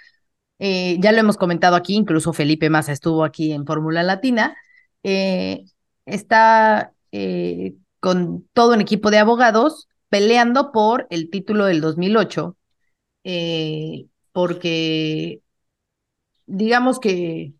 eh, 0.59 0.97
ya 0.99 1.11
lo 1.11 1.19
hemos 1.19 1.37
comentado 1.37 1.75
aquí, 1.75 1.95
incluso 1.95 2.33
Felipe 2.33 2.69
Massa 2.69 2.91
estuvo 2.91 3.23
aquí 3.23 3.51
en 3.51 3.65
Fórmula 3.65 4.03
Latina, 4.03 4.55
eh, 5.03 5.65
está 6.05 6.93
eh, 7.11 7.75
con 7.99 8.47
todo 8.53 8.73
un 8.73 8.81
equipo 8.81 9.11
de 9.11 9.19
abogados 9.19 9.87
peleando 10.09 10.71
por 10.71 11.07
el 11.09 11.29
título 11.29 11.65
del 11.65 11.81
2008, 11.81 12.57
eh, 13.23 14.07
porque 14.31 15.41
digamos 16.45 16.99
que, 16.99 17.53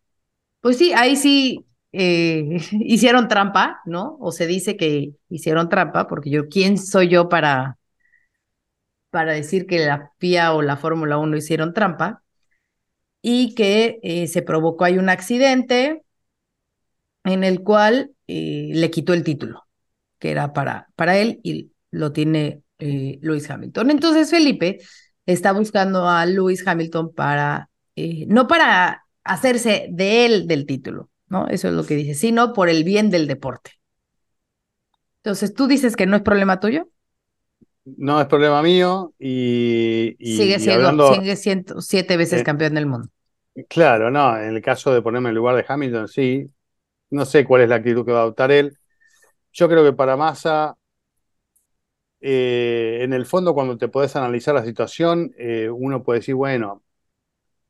pues 0.61 0.77
sí, 0.77 0.93
ahí 0.93 1.15
sí 1.15 1.65
hicieron 1.91 3.27
trampa, 3.27 3.81
¿no? 3.85 4.17
O 4.19 4.31
se 4.31 4.47
dice 4.47 4.77
que 4.77 5.13
hicieron 5.29 5.69
trampa, 5.69 6.07
porque 6.07 6.29
yo, 6.29 6.47
¿quién 6.49 6.77
soy 6.77 7.09
yo 7.09 7.29
para, 7.29 7.77
para 9.09 9.33
decir 9.33 9.65
que 9.67 9.79
la 9.79 10.11
FIA 10.19 10.53
o 10.53 10.61
la 10.61 10.77
Fórmula 10.77 11.17
1 11.17 11.37
hicieron 11.37 11.73
trampa? 11.73 12.23
Y 13.21 13.55
que 13.55 13.99
eh, 14.03 14.27
se 14.27 14.41
provocó 14.41 14.85
ahí 14.85 14.97
un 14.97 15.09
accidente 15.09 16.03
en 17.23 17.43
el 17.43 17.63
cual 17.63 18.11
eh, 18.27 18.69
le 18.73 18.89
quitó 18.91 19.13
el 19.13 19.23
título, 19.23 19.67
que 20.19 20.31
era 20.31 20.53
para, 20.53 20.87
para 20.95 21.17
él 21.17 21.39
y 21.43 21.71
lo 21.91 22.11
tiene 22.11 22.63
eh, 22.79 23.19
Lewis 23.21 23.49
Hamilton. 23.49 23.91
Entonces 23.91 24.29
Felipe 24.29 24.79
está 25.25 25.51
buscando 25.51 26.07
a 26.07 26.25
Lewis 26.25 26.65
Hamilton 26.65 27.13
para, 27.13 27.69
eh, 27.95 28.25
no 28.27 28.47
para 28.47 29.03
hacerse 29.23 29.87
de 29.91 30.25
él 30.25 30.47
del 30.47 30.65
título, 30.65 31.09
¿no? 31.27 31.47
Eso 31.49 31.67
es 31.67 31.73
lo 31.73 31.85
que 31.85 31.95
dice, 31.95 32.13
sino 32.13 32.53
por 32.53 32.69
el 32.69 32.83
bien 32.83 33.09
del 33.09 33.27
deporte. 33.27 33.71
Entonces, 35.23 35.53
¿tú 35.53 35.67
dices 35.67 35.95
que 35.95 36.05
no 36.05 36.15
es 36.15 36.21
problema 36.21 36.59
tuyo? 36.59 36.87
No 37.95 38.19
es 38.19 38.27
problema 38.27 38.61
mío 38.61 39.13
y, 39.19 40.15
y- 40.19 40.51
sigue 40.51 40.59
y 40.65 40.69
siendo, 40.69 40.69
hablando, 40.69 41.01
sigue 41.01 41.35
siendo 41.35 41.81
siete 41.81 42.17
veces 42.17 42.43
Eh, 42.43 42.43
campeón 42.43 42.75
del 42.75 42.85
mundo. 42.85 43.09
claro, 43.69 44.11
no, 44.11 44.37
en 44.37 44.55
el 44.55 44.61
caso 44.61 44.93
de 44.93 45.01
ponerme 45.01 45.29
en 45.29 45.31
el 45.31 45.35
lugar 45.37 45.55
de 45.55 45.65
Hamilton, 45.67 46.07
sí, 46.07 46.49
no 47.11 47.25
sé 47.25 47.45
cuál 47.45 47.63
es 47.63 47.69
la 47.69 47.75
actitud 47.77 48.05
que 48.05 48.11
va 48.11 48.19
a 48.19 48.21
adoptar 48.23 48.51
él. 48.51 48.77
Yo 49.53 49.69
creo 49.69 49.83
que 49.85 49.93
para 49.93 50.17
Massa, 50.17 50.77
eh, 52.21 52.99
en 53.03 53.13
el 53.13 53.25
fondo, 53.25 53.53
cuando 53.53 53.77
te 53.77 53.87
podés 53.89 54.15
analizar 54.15 54.55
la 54.55 54.65
situación, 54.65 55.31
eh, 55.37 55.69
uno 55.69 56.03
puede 56.03 56.19
decir, 56.19 56.35
bueno, 56.35 56.83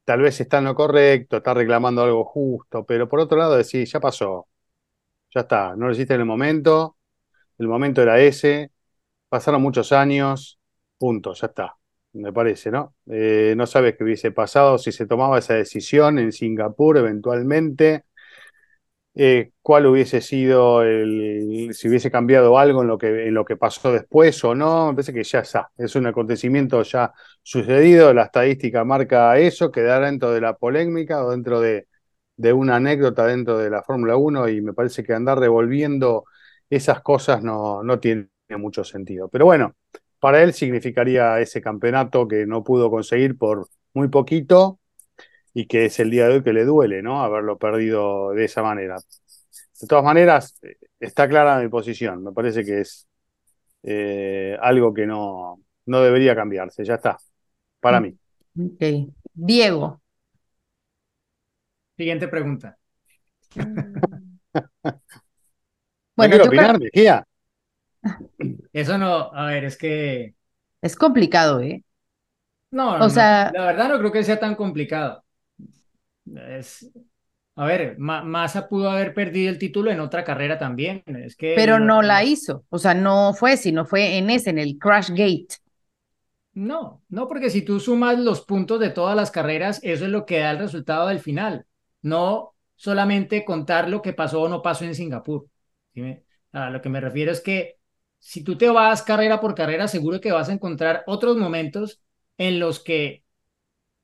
tal 0.06 0.22
vez 0.22 0.42
está 0.42 0.60
en 0.60 0.66
lo 0.66 0.76
correcto, 0.76 1.38
está 1.40 1.54
reclamando 1.54 2.04
algo 2.04 2.26
justo, 2.26 2.86
pero 2.86 3.10
por 3.10 3.20
otro 3.22 3.38
lado 3.38 3.58
decir, 3.58 3.88
ya 3.88 4.00
pasó, 4.00 4.48
ya 5.34 5.42
está, 5.42 5.76
no 5.76 5.88
lo 5.88 5.94
hiciste 5.94 6.16
en 6.16 6.22
el 6.22 6.28
momento, 6.28 6.98
el 7.60 7.68
momento 7.70 8.02
era 8.04 8.20
ese, 8.22 8.72
pasaron 9.30 9.62
muchos 9.62 9.92
años, 9.92 10.60
punto, 10.98 11.34
ya 11.34 11.48
está, 11.48 11.76
me 12.14 12.34
parece, 12.34 12.72
¿no? 12.72 12.96
Eh, 13.10 13.54
no 13.58 13.66
sabes 13.68 13.96
qué 13.98 14.04
hubiese 14.04 14.32
pasado 14.32 14.78
si 14.78 14.92
se 14.92 15.06
tomaba 15.08 15.40
esa 15.40 15.56
decisión 15.56 16.20
en 16.20 16.32
Singapur 16.32 16.98
eventualmente, 16.98 18.06
eh, 19.16 19.52
cuál 19.62 19.88
hubiese 19.88 20.22
sido 20.22 20.84
el, 20.84 21.70
si 21.74 21.90
hubiese 21.90 22.12
cambiado 22.12 22.60
algo 22.60 22.82
en 22.84 22.88
lo 22.88 22.98
que, 23.00 23.28
en 23.28 23.34
lo 23.34 23.46
que 23.46 23.58
pasó 23.58 23.92
después 23.92 24.44
o 24.44 24.54
no, 24.56 24.88
me 24.90 24.94
parece 24.94 25.14
que 25.14 25.24
ya 25.24 25.40
está, 25.40 25.72
es 25.78 25.96
un 25.96 26.06
acontecimiento 26.08 26.82
ya 26.84 27.12
sucedido, 27.42 28.14
la 28.14 28.24
estadística 28.26 28.84
marca 28.86 29.38
eso, 29.40 29.72
quedar 29.72 30.04
dentro 30.06 30.32
de 30.32 30.42
la 30.42 30.56
polémica 30.58 31.24
o 31.26 31.32
dentro 31.32 31.60
de, 31.62 31.88
de 32.36 32.54
una 32.54 32.76
anécdota 32.78 33.26
dentro 33.26 33.58
de 33.58 33.70
la 33.72 33.82
Fórmula 33.84 34.18
1 34.18 34.50
y 34.50 34.62
me 34.62 34.74
parece 34.74 35.04
que 35.04 35.14
andar 35.14 35.40
revolviendo 35.40 36.26
esas 36.70 37.02
cosas 37.02 37.42
no, 37.44 37.82
no 37.84 38.00
tiene 38.00 38.30
mucho 38.56 38.84
sentido. 38.84 39.28
Pero 39.30 39.46
bueno, 39.46 39.76
para 40.20 40.42
él 40.44 40.54
significaría 40.54 41.40
ese 41.40 41.62
campeonato 41.62 42.28
que 42.28 42.46
no 42.46 42.64
pudo 42.64 42.90
conseguir 42.90 43.38
por 43.38 43.68
muy 43.94 44.08
poquito 44.08 44.80
y 45.54 45.66
que 45.68 45.86
es 45.86 46.00
el 46.00 46.12
día 46.12 46.28
de 46.28 46.36
hoy 46.36 46.44
que 46.44 46.54
le 46.54 46.66
duele, 46.66 47.02
¿no? 47.02 47.22
Haberlo 47.24 47.58
perdido 47.58 48.32
de 48.32 48.46
esa 48.46 48.64
manera. 48.64 48.98
De 49.82 49.88
todas 49.88 50.04
maneras, 50.04 50.60
está 51.00 51.28
clara 51.28 51.60
mi 51.60 51.68
posición. 51.70 52.24
Me 52.24 52.32
parece 52.32 52.64
que 52.64 52.82
es 52.82 53.08
eh, 53.84 54.58
algo 54.62 54.94
que 54.94 55.06
no, 55.06 55.60
no 55.86 56.02
debería 56.02 56.36
cambiarse. 56.36 56.84
Ya 56.86 56.96
está. 56.96 57.18
Para 57.80 58.00
mí. 58.02 58.16
Ok. 58.60 59.12
Diego. 59.34 60.02
Siguiente 61.98 62.28
pregunta. 62.28 62.78
¿No 63.56 63.64
Bueno, 66.16 66.32
quiero 66.32 66.46
yo 66.46 66.50
creo- 66.50 66.62
opinar, 66.62 66.80
Mejía? 66.80 67.27
Eso 68.74 68.98
no, 68.98 69.32
a 69.34 69.48
ver, 69.48 69.66
es 69.66 69.78
que 69.78 70.36
es 70.82 70.96
complicado, 70.96 71.62
¿eh? 71.62 71.84
no, 72.72 73.00
O 73.00 73.10
no, 73.10 73.12
no, 73.14 73.30
sea- 73.30 73.52
la 73.52 73.66
verdad 73.66 73.90
no 73.90 74.00
creo 74.00 74.12
que 74.12 74.24
sea 74.24 74.40
tan 74.40 74.56
complicado. 74.56 75.24
Es, 76.36 76.90
a 77.56 77.66
ver, 77.66 77.98
Ma- 78.00 78.24
Massa 78.24 78.68
pudo 78.68 78.90
haber 78.92 79.14
perdido 79.14 79.50
el 79.50 79.58
título 79.60 79.92
en 79.92 80.00
otra 80.00 80.24
carrera 80.24 80.58
también. 80.58 81.04
Es 81.08 81.36
que 81.36 81.54
Pero 81.54 81.80
no 81.80 82.02
la 82.02 82.24
hizo. 82.24 82.64
O 82.70 82.78
sea, 82.78 82.94
no 82.94 83.34
fue, 83.34 83.58
sino 83.58 83.86
fue 83.86 84.18
en 84.18 84.30
ese, 84.30 84.50
en 84.52 84.60
el 84.60 84.78
Crash 84.80 85.10
Gate. 85.10 85.48
No, 86.54 87.04
no, 87.10 87.28
porque 87.28 87.50
si 87.52 87.62
tú 87.62 87.80
sumas 87.80 88.18
los 88.20 88.42
puntos 88.42 88.80
de 88.80 88.90
todas 88.90 89.16
las 89.16 89.30
carreras, 89.32 89.80
eso 89.84 90.06
es 90.06 90.12
lo 90.12 90.26
que 90.26 90.40
da 90.40 90.52
el 90.52 90.58
resultado 90.60 91.08
del 91.08 91.20
final. 91.20 91.68
No 92.02 92.56
solamente 92.76 93.46
contar 93.46 93.88
lo 93.90 94.02
que 94.02 94.14
pasó 94.14 94.42
o 94.42 94.50
no 94.50 94.62
pasó 94.64 94.84
en 94.86 94.96
Singapur. 94.96 95.48
¿sí 95.94 96.02
me- 96.02 96.24
A 96.54 96.70
lo 96.72 96.82
que 96.82 96.90
me 96.90 97.00
refiero 97.02 97.32
es 97.32 97.42
que 97.42 97.77
si 98.20 98.44
tú 98.44 98.58
te 98.58 98.70
vas 98.70 99.02
carrera 99.04 99.40
por 99.40 99.56
carrera, 99.56 99.88
seguro 99.88 100.20
que 100.22 100.32
vas 100.32 100.50
a 100.50 100.54
encontrar 100.54 101.04
otros 101.08 101.38
momentos 101.38 102.02
en 102.38 102.60
los 102.60 102.80
que 102.84 103.24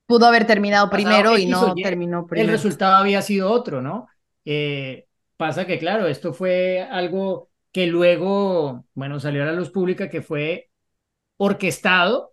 Pudo 0.06 0.26
haber 0.26 0.46
terminado 0.46 0.90
primero 0.90 1.38
y 1.38 1.46
no 1.46 1.74
Y, 1.74 1.82
terminó 1.82 2.20
el 2.20 2.26
primero. 2.26 2.52
resultado 2.52 2.96
había 2.96 3.22
sido 3.22 3.50
otro, 3.50 3.80
¿no? 3.80 4.06
Eh, 4.44 5.06
pasa 5.36 5.66
que, 5.66 5.78
claro, 5.78 6.06
esto 6.06 6.32
fue 6.34 6.82
algo 6.82 7.50
que 7.72 7.86
luego, 7.86 8.84
bueno, 8.94 9.18
salió 9.18 9.42
a 9.42 9.46
la 9.46 9.52
luz 9.52 9.70
pública 9.70 10.08
que 10.08 10.20
fue 10.22 10.70
orquestado 11.38 12.32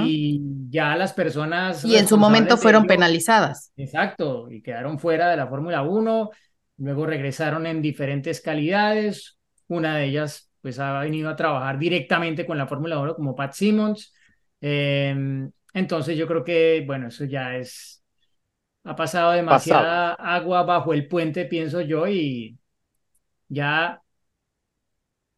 y 0.00 0.40
ya 0.70 0.96
las 0.96 1.12
personas 1.12 1.84
Y 1.84 1.96
en 1.96 2.06
su 2.08 2.16
momento 2.16 2.56
fueron 2.56 2.82
ello- 2.82 2.88
penalizadas. 2.88 3.72
Exacto, 3.76 4.50
y 4.50 4.62
quedaron 4.62 4.98
fuera 4.98 5.28
de 5.30 5.36
la 5.36 5.46
Fórmula 5.48 5.82
1, 5.82 6.30
luego 6.78 7.06
regresaron 7.06 7.66
en 7.66 7.82
diferentes 7.82 8.40
calidades, 8.40 9.38
una 9.68 9.96
de 9.96 10.04
ellas 10.04 10.51
pues 10.62 10.78
ha 10.78 11.00
venido 11.00 11.28
a 11.28 11.36
trabajar 11.36 11.78
directamente 11.78 12.46
con 12.46 12.56
la 12.56 12.66
Fórmula 12.66 12.98
1 12.98 13.14
como 13.14 13.34
Pat 13.34 13.52
Simmons, 13.52 14.14
Em, 14.64 15.50
entonces 15.74 16.16
yo 16.16 16.26
creo 16.28 16.44
que, 16.44 16.84
bueno, 16.86 17.08
eso 17.08 17.24
ya 17.24 17.56
es, 17.56 18.02
ha 18.84 18.94
pasado 18.94 19.32
demasiada 19.32 20.14
agua 20.14 20.62
bajo 20.62 20.94
el 20.94 21.08
puente, 21.08 21.44
pienso 21.46 21.80
yo, 21.80 22.06
y 22.06 22.56
ya... 23.48 24.00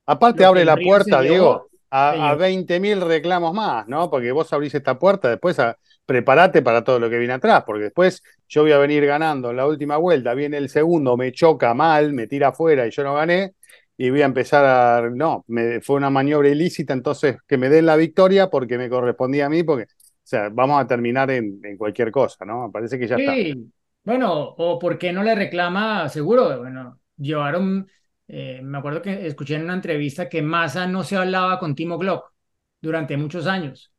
Aparte 0.07 0.45
abre 0.45 0.67
la 0.67 0.77
puerta, 0.77 1.23
Diego, 1.23 1.69
a, 1.91 2.31
a 2.31 2.37
20.000 2.37 3.01
reclamos 3.01 3.55
más, 3.55 3.89
¿no? 3.89 4.11
Porque 4.11 4.31
vos 4.31 4.53
abrís 4.53 4.75
esta 4.75 4.99
puerta, 4.99 5.31
después 5.31 5.59
a, 5.59 5.79
prepárate 6.05 6.61
para 6.61 6.85
todo 6.85 6.99
lo 7.01 7.09
que 7.09 7.17
viene 7.17 7.33
atrás, 7.33 7.65
porque 7.67 7.85
después 7.85 8.23
yo 8.47 8.61
voy 8.61 8.73
a 8.73 8.79
venir 8.79 9.07
ganando 9.07 9.51
en 9.51 9.57
la 9.57 9.67
última 9.67 9.97
vuelta, 9.97 10.35
viene 10.35 10.59
el 10.59 10.69
segundo, 10.69 11.17
me 11.17 11.33
choca 11.33 11.73
mal, 11.73 12.13
me 12.13 12.27
tira 12.27 12.49
afuera 12.49 12.87
y 12.87 12.91
yo 12.91 13.03
no 13.05 13.15
gané, 13.15 13.55
y 13.97 14.11
voy 14.11 14.23
a 14.23 14.27
empezar 14.27 14.65
a, 14.65 15.11
no, 15.11 15.45
me, 15.49 15.81
fue 15.81 15.97
una 15.97 16.11
maniobra 16.11 16.49
ilícita, 16.49 16.93
entonces 16.93 17.37
que 17.47 17.57
me 17.57 17.69
den 17.69 17.87
la 17.87 17.97
victoria 17.97 18.51
porque 18.51 18.77
me 18.77 18.89
correspondía 18.89 19.47
a 19.47 19.49
mí, 19.49 19.63
porque, 19.63 19.85
o 19.85 20.23
sea, 20.23 20.49
vamos 20.51 20.81
a 20.81 20.87
terminar 20.87 21.31
en, 21.31 21.61
cualquier 21.77 22.11
cosa, 22.11 22.45
¿no? 22.45 22.71
Parece 22.73 22.99
que 22.99 23.07
ya 23.07 23.17
sí. 23.17 23.71
Bueno, 24.03 24.55
o 24.59 24.79
por 24.79 24.99
qué 24.99 25.13
no 25.13 25.23
le 25.23 25.35
reclama, 25.35 26.09
seguro, 26.11 26.59
bueno, 26.59 26.99
llevaron, 27.17 27.89
eh, 28.29 28.61
me 28.63 28.79
acuerdo 28.79 29.01
que 29.01 29.27
escuché 29.27 29.55
en 29.55 29.65
una 29.65 29.75
entrevista 29.75 30.29
que 30.29 30.43
Massa 30.43 30.87
no 30.87 31.03
se 31.05 31.17
hablaba 31.17 31.59
con 31.59 31.75
Timo 31.75 31.97
Glock 31.97 32.33
durante 32.83 33.17
muchos 33.17 33.47
años 33.47 33.95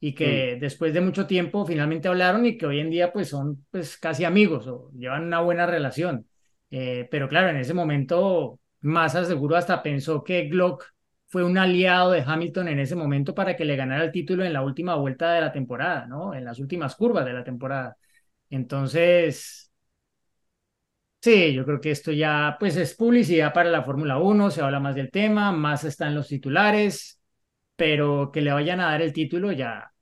y 0.00 0.14
que 0.14 0.56
mm. 0.56 0.60
después 0.60 0.92
de 0.92 1.00
mucho 1.00 1.26
tiempo 1.26 1.64
finalmente 1.64 2.08
hablaron 2.08 2.44
y 2.44 2.58
que 2.58 2.66
hoy 2.66 2.80
en 2.80 2.90
día 2.90 3.12
pues 3.12 3.28
son 3.28 3.64
pues 3.70 3.96
casi 3.96 4.24
amigos 4.24 4.66
o 4.66 4.90
llevan 4.92 5.24
una 5.24 5.40
buena 5.40 5.66
relación. 5.66 6.26
Eh, 6.70 7.08
pero 7.10 7.28
claro, 7.28 7.48
en 7.48 7.56
ese 7.56 7.72
momento 7.72 8.60
Massa 8.80 9.24
seguro 9.24 9.56
hasta 9.56 9.82
pensó 9.82 10.22
que 10.22 10.48
Glock 10.48 10.84
fue 11.26 11.44
un 11.44 11.58
aliado 11.58 12.10
de 12.12 12.22
Hamilton 12.26 12.68
en 12.68 12.78
ese 12.80 12.96
momento 12.96 13.34
para 13.34 13.56
que 13.56 13.64
le 13.64 13.76
ganara 13.76 14.04
el 14.04 14.12
título 14.12 14.44
en 14.44 14.52
la 14.52 14.62
última 14.62 14.94
vuelta 14.96 15.32
de 15.32 15.40
la 15.42 15.52
temporada, 15.52 16.06
¿no? 16.06 16.34
En 16.34 16.44
las 16.44 16.58
últimas 16.58 16.94
curvas 16.96 17.24
de 17.26 17.32
la 17.34 17.44
temporada. 17.44 17.96
Entonces, 18.50 19.70
sí, 21.20 21.52
yo 21.54 21.64
creo 21.64 21.80
que 21.80 21.90
esto 21.90 22.12
ya 22.12 22.56
pues 22.58 22.76
es 22.76 22.94
publicidad 22.94 23.52
para 23.52 23.70
la 23.70 23.82
Fórmula 23.84 24.18
1, 24.18 24.50
se 24.50 24.62
habla 24.62 24.80
más 24.80 24.94
del 24.94 25.10
tema, 25.10 25.52
más 25.52 25.84
están 25.84 26.14
los 26.14 26.28
titulares, 26.28 27.20
pero 27.76 28.30
que 28.32 28.40
le 28.42 28.52
vayan 28.52 28.80
a 28.80 28.86
dar 28.90 29.02
el 29.02 29.12
título 29.12 29.52
ya. 29.52 29.92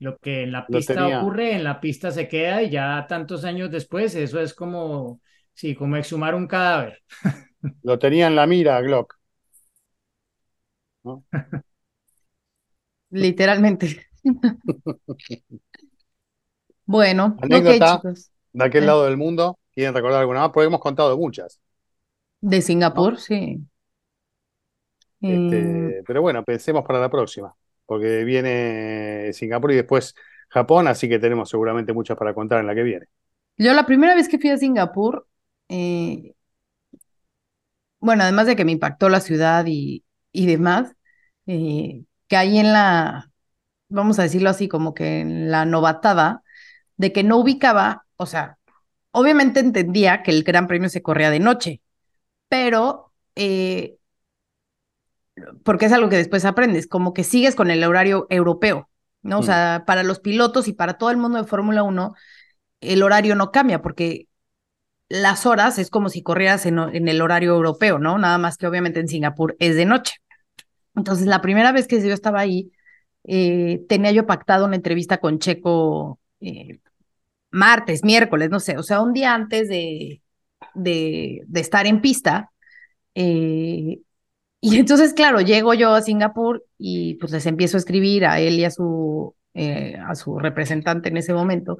Lo 0.00 0.18
que 0.18 0.42
en 0.44 0.52
la 0.52 0.70
pista 0.70 1.08
ocurre, 1.08 1.54
en 1.54 1.64
la 1.64 1.80
pista 1.80 2.10
se 2.10 2.28
queda 2.28 2.62
y 2.62 2.70
ya 2.70 3.06
tantos 3.08 3.44
años 3.44 3.70
después, 3.70 4.14
eso 4.16 4.40
es 4.40 4.54
como, 4.54 5.20
sí, 5.54 5.74
como 5.74 5.96
exhumar 5.96 6.34
un 6.34 6.46
cadáver. 6.48 7.02
Lo 7.82 7.98
tenía 7.98 8.26
en 8.26 8.36
la 8.36 8.46
mira, 8.46 8.80
Glock. 8.80 9.18
Literalmente. 13.10 14.06
bueno, 16.84 17.36
Anécdota 17.40 18.02
de 18.52 18.64
aquel 18.64 18.84
eh. 18.84 18.86
lado 18.86 19.04
del 19.04 19.16
mundo. 19.16 19.58
¿Quieren 19.72 19.94
recordar 19.94 20.20
alguna 20.20 20.40
más? 20.40 20.50
Porque 20.50 20.66
hemos 20.66 20.80
contado 20.80 21.16
muchas. 21.16 21.60
De 22.40 22.60
Singapur, 22.62 23.18
sí. 23.18 23.60
Este, 25.20 25.98
eh. 25.98 26.02
pero 26.06 26.22
bueno, 26.22 26.44
pensemos 26.44 26.82
para 26.84 26.98
la 26.98 27.10
próxima, 27.10 27.54
porque 27.84 28.24
viene 28.24 29.32
Singapur 29.34 29.70
y 29.72 29.76
después 29.76 30.14
Japón, 30.48 30.88
así 30.88 31.08
que 31.08 31.18
tenemos 31.18 31.50
seguramente 31.50 31.92
muchas 31.92 32.16
para 32.16 32.34
contar 32.34 32.60
en 32.60 32.66
la 32.66 32.74
que 32.74 32.82
viene. 32.82 33.06
Yo 33.56 33.74
la 33.74 33.84
primera 33.84 34.14
vez 34.14 34.28
que 34.28 34.38
fui 34.38 34.48
a 34.48 34.56
Singapur, 34.56 35.26
eh, 35.68 36.34
bueno, 38.00 38.22
además 38.24 38.46
de 38.46 38.56
que 38.56 38.64
me 38.64 38.72
impactó 38.72 39.08
la 39.08 39.20
ciudad 39.20 39.64
y, 39.66 40.04
y 40.32 40.46
demás, 40.46 40.94
eh, 41.46 42.04
que 42.28 42.36
ahí 42.36 42.58
en 42.58 42.72
la, 42.72 43.30
vamos 43.88 44.18
a 44.18 44.22
decirlo 44.22 44.50
así, 44.50 44.68
como 44.68 44.94
que 44.94 45.20
en 45.20 45.50
la 45.50 45.64
novatada, 45.66 46.42
de 46.96 47.12
que 47.12 47.22
no 47.22 47.38
ubicaba, 47.38 48.06
o 48.16 48.26
sea, 48.26 48.58
obviamente 49.12 49.60
entendía 49.60 50.22
que 50.22 50.30
el 50.30 50.44
Gran 50.44 50.66
Premio 50.66 50.88
se 50.88 51.02
corría 51.02 51.30
de 51.30 51.40
noche, 51.40 51.82
pero 52.48 53.12
eh, 53.36 53.98
porque 55.64 55.86
es 55.86 55.92
algo 55.92 56.08
que 56.08 56.16
después 56.16 56.44
aprendes, 56.44 56.86
como 56.86 57.12
que 57.12 57.24
sigues 57.24 57.54
con 57.54 57.70
el 57.70 57.84
horario 57.84 58.26
europeo, 58.30 58.90
¿no? 59.22 59.38
O 59.38 59.42
mm. 59.42 59.44
sea, 59.44 59.84
para 59.86 60.02
los 60.02 60.20
pilotos 60.20 60.68
y 60.68 60.72
para 60.72 60.94
todo 60.94 61.10
el 61.10 61.16
mundo 61.16 61.38
de 61.38 61.48
Fórmula 61.48 61.82
1, 61.82 62.14
el 62.80 63.02
horario 63.02 63.34
no 63.34 63.50
cambia 63.50 63.82
porque 63.82 64.28
las 65.10 65.44
horas 65.44 65.78
es 65.78 65.90
como 65.90 66.08
si 66.08 66.22
corrieras 66.22 66.66
en, 66.66 66.78
el 66.78 67.20
horario 67.20 67.52
europeo, 67.52 67.98
¿no? 67.98 68.16
Nada 68.16 68.38
más 68.38 68.56
que 68.56 68.66
obviamente 68.68 69.00
en 69.00 69.08
Singapur 69.08 69.56
es 69.58 69.76
de 69.76 69.84
noche. 69.84 70.14
Entonces, 70.94 71.26
la 71.26 71.42
primera 71.42 71.72
vez 71.72 71.88
que 71.88 72.00
yo 72.00 72.14
estaba 72.14 72.40
ahí, 72.40 72.72
eh, 73.24 73.84
tenía 73.88 74.12
yo 74.12 74.26
pactado 74.26 74.66
una 74.66 74.76
entrevista 74.76 75.18
con 75.18 75.40
Checo 75.40 76.20
eh, 76.40 76.78
martes, 77.50 78.04
miércoles, 78.04 78.50
no 78.50 78.60
sé, 78.60 78.78
o 78.78 78.82
sea, 78.84 79.02
un 79.02 79.12
día 79.12 79.34
antes 79.34 79.68
de, 79.68 80.22
de, 80.74 81.44
estar 81.54 81.86
en 81.86 82.00
pista. 82.00 82.52
Eh, 83.14 84.00
y 84.60 84.78
entonces, 84.78 85.12
claro, 85.14 85.40
llego 85.40 85.74
yo 85.74 85.94
a 85.94 86.02
Singapur 86.02 86.64
y 86.78 87.16
pues 87.16 87.32
les 87.32 87.46
empiezo 87.46 87.76
a 87.76 87.80
escribir 87.80 88.26
a 88.26 88.40
él 88.40 88.60
y 88.60 88.64
a 88.64 88.70
su, 88.70 89.34
a 89.54 90.14
su 90.14 90.38
representante 90.38 91.08
en 91.08 91.16
ese 91.16 91.34
momento 91.34 91.78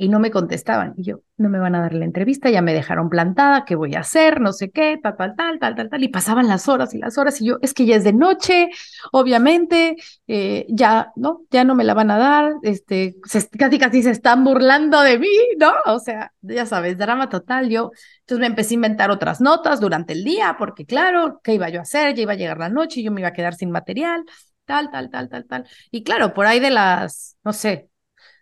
y 0.00 0.08
no 0.08 0.20
me 0.20 0.30
contestaban. 0.30 0.94
Y 0.96 1.02
yo, 1.02 1.20
no 1.36 1.48
me 1.48 1.58
van 1.58 1.74
a 1.74 1.80
dar 1.80 1.92
la 1.92 2.04
entrevista, 2.04 2.48
ya 2.50 2.62
me 2.62 2.72
dejaron 2.72 3.10
plantada, 3.10 3.64
¿qué 3.64 3.74
voy 3.74 3.96
a 3.96 4.00
hacer? 4.00 4.40
No 4.40 4.52
sé 4.52 4.70
qué, 4.70 4.98
tal, 5.02 5.16
tal, 5.16 5.34
tal, 5.36 5.58
tal, 5.58 5.74
tal, 5.74 5.90
tal. 5.90 6.04
Y 6.04 6.08
pasaban 6.08 6.46
las 6.46 6.68
horas 6.68 6.94
y 6.94 6.98
las 6.98 7.18
horas 7.18 7.40
y 7.40 7.46
yo, 7.46 7.58
es 7.62 7.74
que 7.74 7.84
ya 7.84 7.96
es 7.96 8.04
de 8.04 8.12
noche, 8.12 8.70
obviamente, 9.10 9.96
eh, 10.28 10.66
ya, 10.68 11.10
¿no? 11.16 11.42
Ya 11.50 11.64
no 11.64 11.74
me 11.74 11.82
la 11.82 11.94
van 11.94 12.12
a 12.12 12.18
dar, 12.18 12.54
este, 12.62 13.16
casi 13.58 13.78
casi 13.78 14.02
se 14.04 14.12
están 14.12 14.44
burlando 14.44 15.00
de 15.00 15.18
mí, 15.18 15.28
¿no? 15.58 15.72
O 15.86 15.98
sea, 15.98 16.32
ya 16.42 16.64
sabes, 16.64 16.96
drama 16.96 17.28
total. 17.28 17.68
Yo, 17.68 17.90
entonces 18.20 18.40
me 18.40 18.46
empecé 18.46 18.74
a 18.74 18.76
inventar 18.76 19.10
otras 19.10 19.40
notas 19.40 19.80
durante 19.80 20.12
el 20.12 20.22
día, 20.22 20.54
porque 20.58 20.86
claro, 20.86 21.40
¿qué 21.42 21.54
iba 21.54 21.68
yo 21.70 21.80
a 21.80 21.82
hacer? 21.82 22.14
Ya 22.14 22.22
iba 22.22 22.32
a 22.34 22.36
llegar 22.36 22.58
la 22.58 22.68
noche 22.68 23.00
y 23.00 23.02
yo 23.04 23.10
me 23.10 23.20
iba 23.20 23.28
a 23.28 23.32
quedar 23.32 23.54
sin 23.54 23.72
material, 23.72 24.24
tal, 24.64 24.90
tal, 24.92 25.10
tal, 25.10 25.28
tal, 25.28 25.44
tal. 25.46 25.66
Y 25.90 26.04
claro, 26.04 26.34
por 26.34 26.46
ahí 26.46 26.60
de 26.60 26.70
las, 26.70 27.36
no 27.42 27.52
sé, 27.52 27.90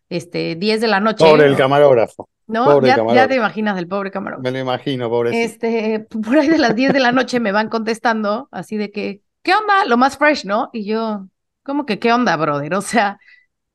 este, 0.09 0.57
10 0.57 0.81
de 0.81 0.89
la 0.89 1.01
noche. 1.01 1.25
Pobre 1.25 1.47
el 1.47 1.57
camarógrafo. 1.57 2.29
No, 2.47 2.81
ya, 2.81 3.27
te 3.27 3.35
imaginas 3.35 3.75
del 3.75 3.89
pobre 3.89 4.11
camarógrafo. 4.11 4.43
Me 4.43 4.53
lo 4.53 4.59
imagino, 4.59 5.09
pobre. 5.09 5.43
Este, 5.43 6.07
por 6.09 6.39
ahí 6.39 6.49
de 6.49 6.59
las 6.59 6.77
10 6.77 6.93
de 6.93 7.01
la 7.01 7.13
noche 7.13 7.41
me 7.41 7.53
van 7.53 7.69
contestando, 7.69 8.49
así 8.53 8.77
de 8.77 8.93
que, 8.93 9.23
¿qué 9.43 9.55
onda? 9.55 9.85
Lo 9.87 9.97
más 9.97 10.17
fresh, 10.17 10.45
¿no? 10.45 10.71
Y 10.73 10.85
yo, 10.85 11.27
¿cómo 11.65 11.87
que 11.87 11.99
qué 11.99 12.13
onda, 12.13 12.37
brother? 12.37 12.75
O 12.75 12.83
sea, 12.83 13.19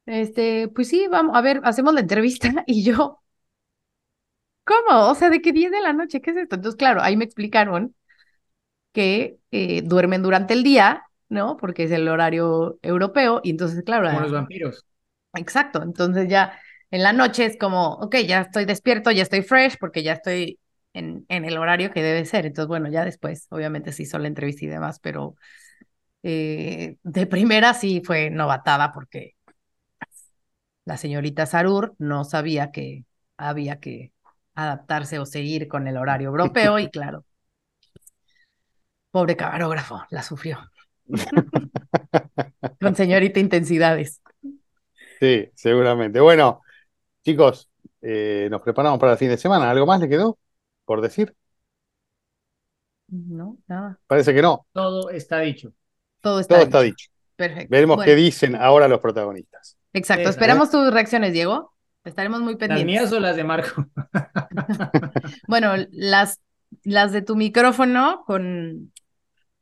este, 0.05 0.69
pues 0.69 0.87
sí, 0.87 1.07
vamos, 1.11 1.35
a 1.35 1.41
ver, 1.41 1.61
hacemos 1.63 1.93
la 1.93 1.99
entrevista 1.99 2.49
y 2.65 2.83
yo, 2.83 3.19
¿cómo? 4.63 5.09
O 5.09 5.15
sea, 5.15 5.29
¿de 5.29 5.41
qué 5.41 5.51
10 5.51 5.71
de 5.71 5.81
la 5.81 5.93
noche? 5.93 6.21
¿Qué 6.21 6.31
es 6.31 6.37
esto? 6.37 6.55
Entonces, 6.55 6.77
claro, 6.77 7.01
ahí 7.01 7.17
me 7.17 7.25
explicaron 7.25 7.93
que 8.93 9.37
eh, 9.51 9.81
duermen 9.83 10.21
durante 10.21 10.53
el 10.53 10.63
día, 10.63 11.03
¿no? 11.29 11.57
Porque 11.57 11.83
es 11.83 11.91
el 11.91 12.07
horario 12.07 12.77
europeo, 12.81 13.41
y 13.43 13.51
entonces, 13.51 13.83
claro. 13.83 14.07
Como 14.07 14.21
los 14.21 14.31
vampiros. 14.31 14.85
Exacto, 15.33 15.81
entonces 15.81 16.27
ya 16.29 16.59
en 16.91 17.03
la 17.03 17.13
noche 17.13 17.45
es 17.45 17.57
como, 17.57 17.93
ok, 17.93 18.17
ya 18.27 18.41
estoy 18.41 18.65
despierto, 18.65 19.11
ya 19.11 19.23
estoy 19.23 19.41
fresh 19.43 19.77
porque 19.79 20.03
ya 20.03 20.13
estoy 20.13 20.59
en, 20.93 21.25
en 21.29 21.45
el 21.45 21.57
horario 21.57 21.91
que 21.91 22.03
debe 22.03 22.25
ser. 22.25 22.45
Entonces, 22.45 22.67
bueno, 22.67 22.89
ya 22.89 23.05
después, 23.05 23.47
obviamente 23.49 23.93
sí 23.93 24.03
hizo 24.03 24.19
la 24.19 24.27
entrevista 24.27 24.65
y 24.65 24.67
demás, 24.67 24.99
pero 24.99 25.35
eh, 26.23 26.97
de 27.03 27.27
primera 27.27 27.73
sí 27.73 28.01
fue 28.05 28.29
novatada 28.29 28.91
porque 28.91 29.35
la 30.85 30.97
señorita 30.97 31.45
Sarur 31.45 31.95
no 31.99 32.23
sabía 32.23 32.71
que 32.71 33.05
había 33.37 33.79
que 33.79 34.11
adaptarse 34.55 35.19
o 35.19 35.25
seguir 35.25 35.67
con 35.67 35.87
el 35.87 35.97
horario 35.97 36.29
europeo 36.29 36.79
y 36.79 36.89
claro, 36.89 37.25
pobre 39.11 39.35
camarógrafo, 39.35 40.03
la 40.09 40.23
sufrió. 40.23 40.59
con 42.79 42.95
señorita 42.95 43.39
intensidades. 43.39 44.21
Sí, 45.21 45.47
seguramente. 45.53 46.19
Bueno, 46.19 46.61
chicos, 47.23 47.69
eh, 48.01 48.47
nos 48.49 48.59
preparamos 48.63 48.97
para 48.97 49.11
el 49.11 49.19
fin 49.19 49.29
de 49.29 49.37
semana. 49.37 49.69
¿Algo 49.69 49.85
más 49.85 49.99
le 49.99 50.09
quedó 50.09 50.39
por 50.83 50.99
decir? 50.99 51.35
No, 53.07 53.59
nada. 53.67 53.99
Parece 54.07 54.33
que 54.33 54.41
no. 54.41 54.65
Todo 54.73 55.11
está 55.11 55.41
dicho. 55.41 55.73
Todo 56.21 56.39
está, 56.39 56.55
Todo 56.55 56.63
está 56.63 56.81
dicho. 56.81 57.11
Perfecto. 57.35 57.67
Veremos 57.69 58.03
qué 58.03 58.15
dicen 58.15 58.55
ahora 58.55 58.87
los 58.87 58.99
protagonistas. 58.99 59.77
Exacto. 59.93 60.27
Esperamos 60.27 60.71
tus 60.71 60.91
reacciones, 60.91 61.33
Diego. 61.33 61.71
Estaremos 62.03 62.41
muy 62.41 62.55
pendientes. 62.55 62.87
¿Las 62.87 63.11
mías 63.11 63.13
o 63.13 63.19
las 63.19 63.35
de 63.35 63.43
Marco? 63.43 63.85
bueno, 65.47 65.73
las, 65.91 66.41
las 66.81 67.11
de 67.11 67.21
tu 67.21 67.35
micrófono 67.35 68.23
con. 68.25 68.91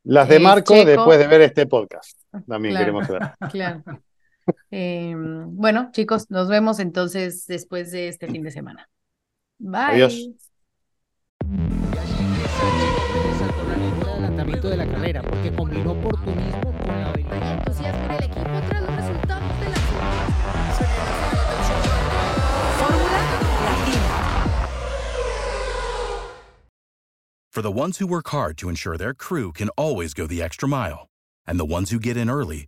Las 0.03 0.29
de 0.29 0.37
eh, 0.37 0.39
Marco 0.39 0.73
después 0.85 1.19
de 1.19 1.27
ver 1.27 1.41
este 1.41 1.65
podcast. 1.65 2.17
También 2.47 2.77
queremos 2.77 3.05
ver. 3.09 3.33
Claro. 3.51 3.83
Eh, 4.71 5.13
bueno, 5.15 5.89
chicos, 5.91 6.29
nos 6.29 6.47
vemos 6.47 6.79
entonces 6.79 7.45
después 7.47 7.91
de 7.91 8.07
este 8.07 8.27
fin 8.27 8.43
de 8.43 8.51
semana. 8.51 8.89
Bye. 9.57 10.03
Adiós. 10.03 10.29
de 14.67 14.77
la 14.77 14.85
carrera 14.85 15.21
porque 15.21 15.53
combinó 15.55 15.91
oportunismo 15.91 16.73
con 16.83 16.87
la 16.87 17.13
entusiasmo 17.53 18.07
del 18.13 18.23
equipo 18.23 18.61
tras 18.67 18.81
los 18.81 18.95
resultados 18.95 19.59
de 19.59 19.69
la 19.69 19.75
Fórmula 22.77 23.19
Latina. 23.63 24.67
For 27.51 27.61
the 27.61 27.71
ones 27.71 27.99
who 27.99 28.07
work 28.07 28.29
hard 28.29 28.57
to 28.57 28.69
ensure 28.69 28.97
their 28.97 29.13
crew 29.13 29.51
can 29.53 29.69
always 29.77 30.13
go 30.13 30.27
the 30.27 30.41
extra 30.41 30.67
mile 30.67 31.07
and 31.47 31.59
the 31.59 31.65
ones 31.65 31.91
who 31.91 31.99
get 31.99 32.17
in 32.17 32.29
early 32.29 32.67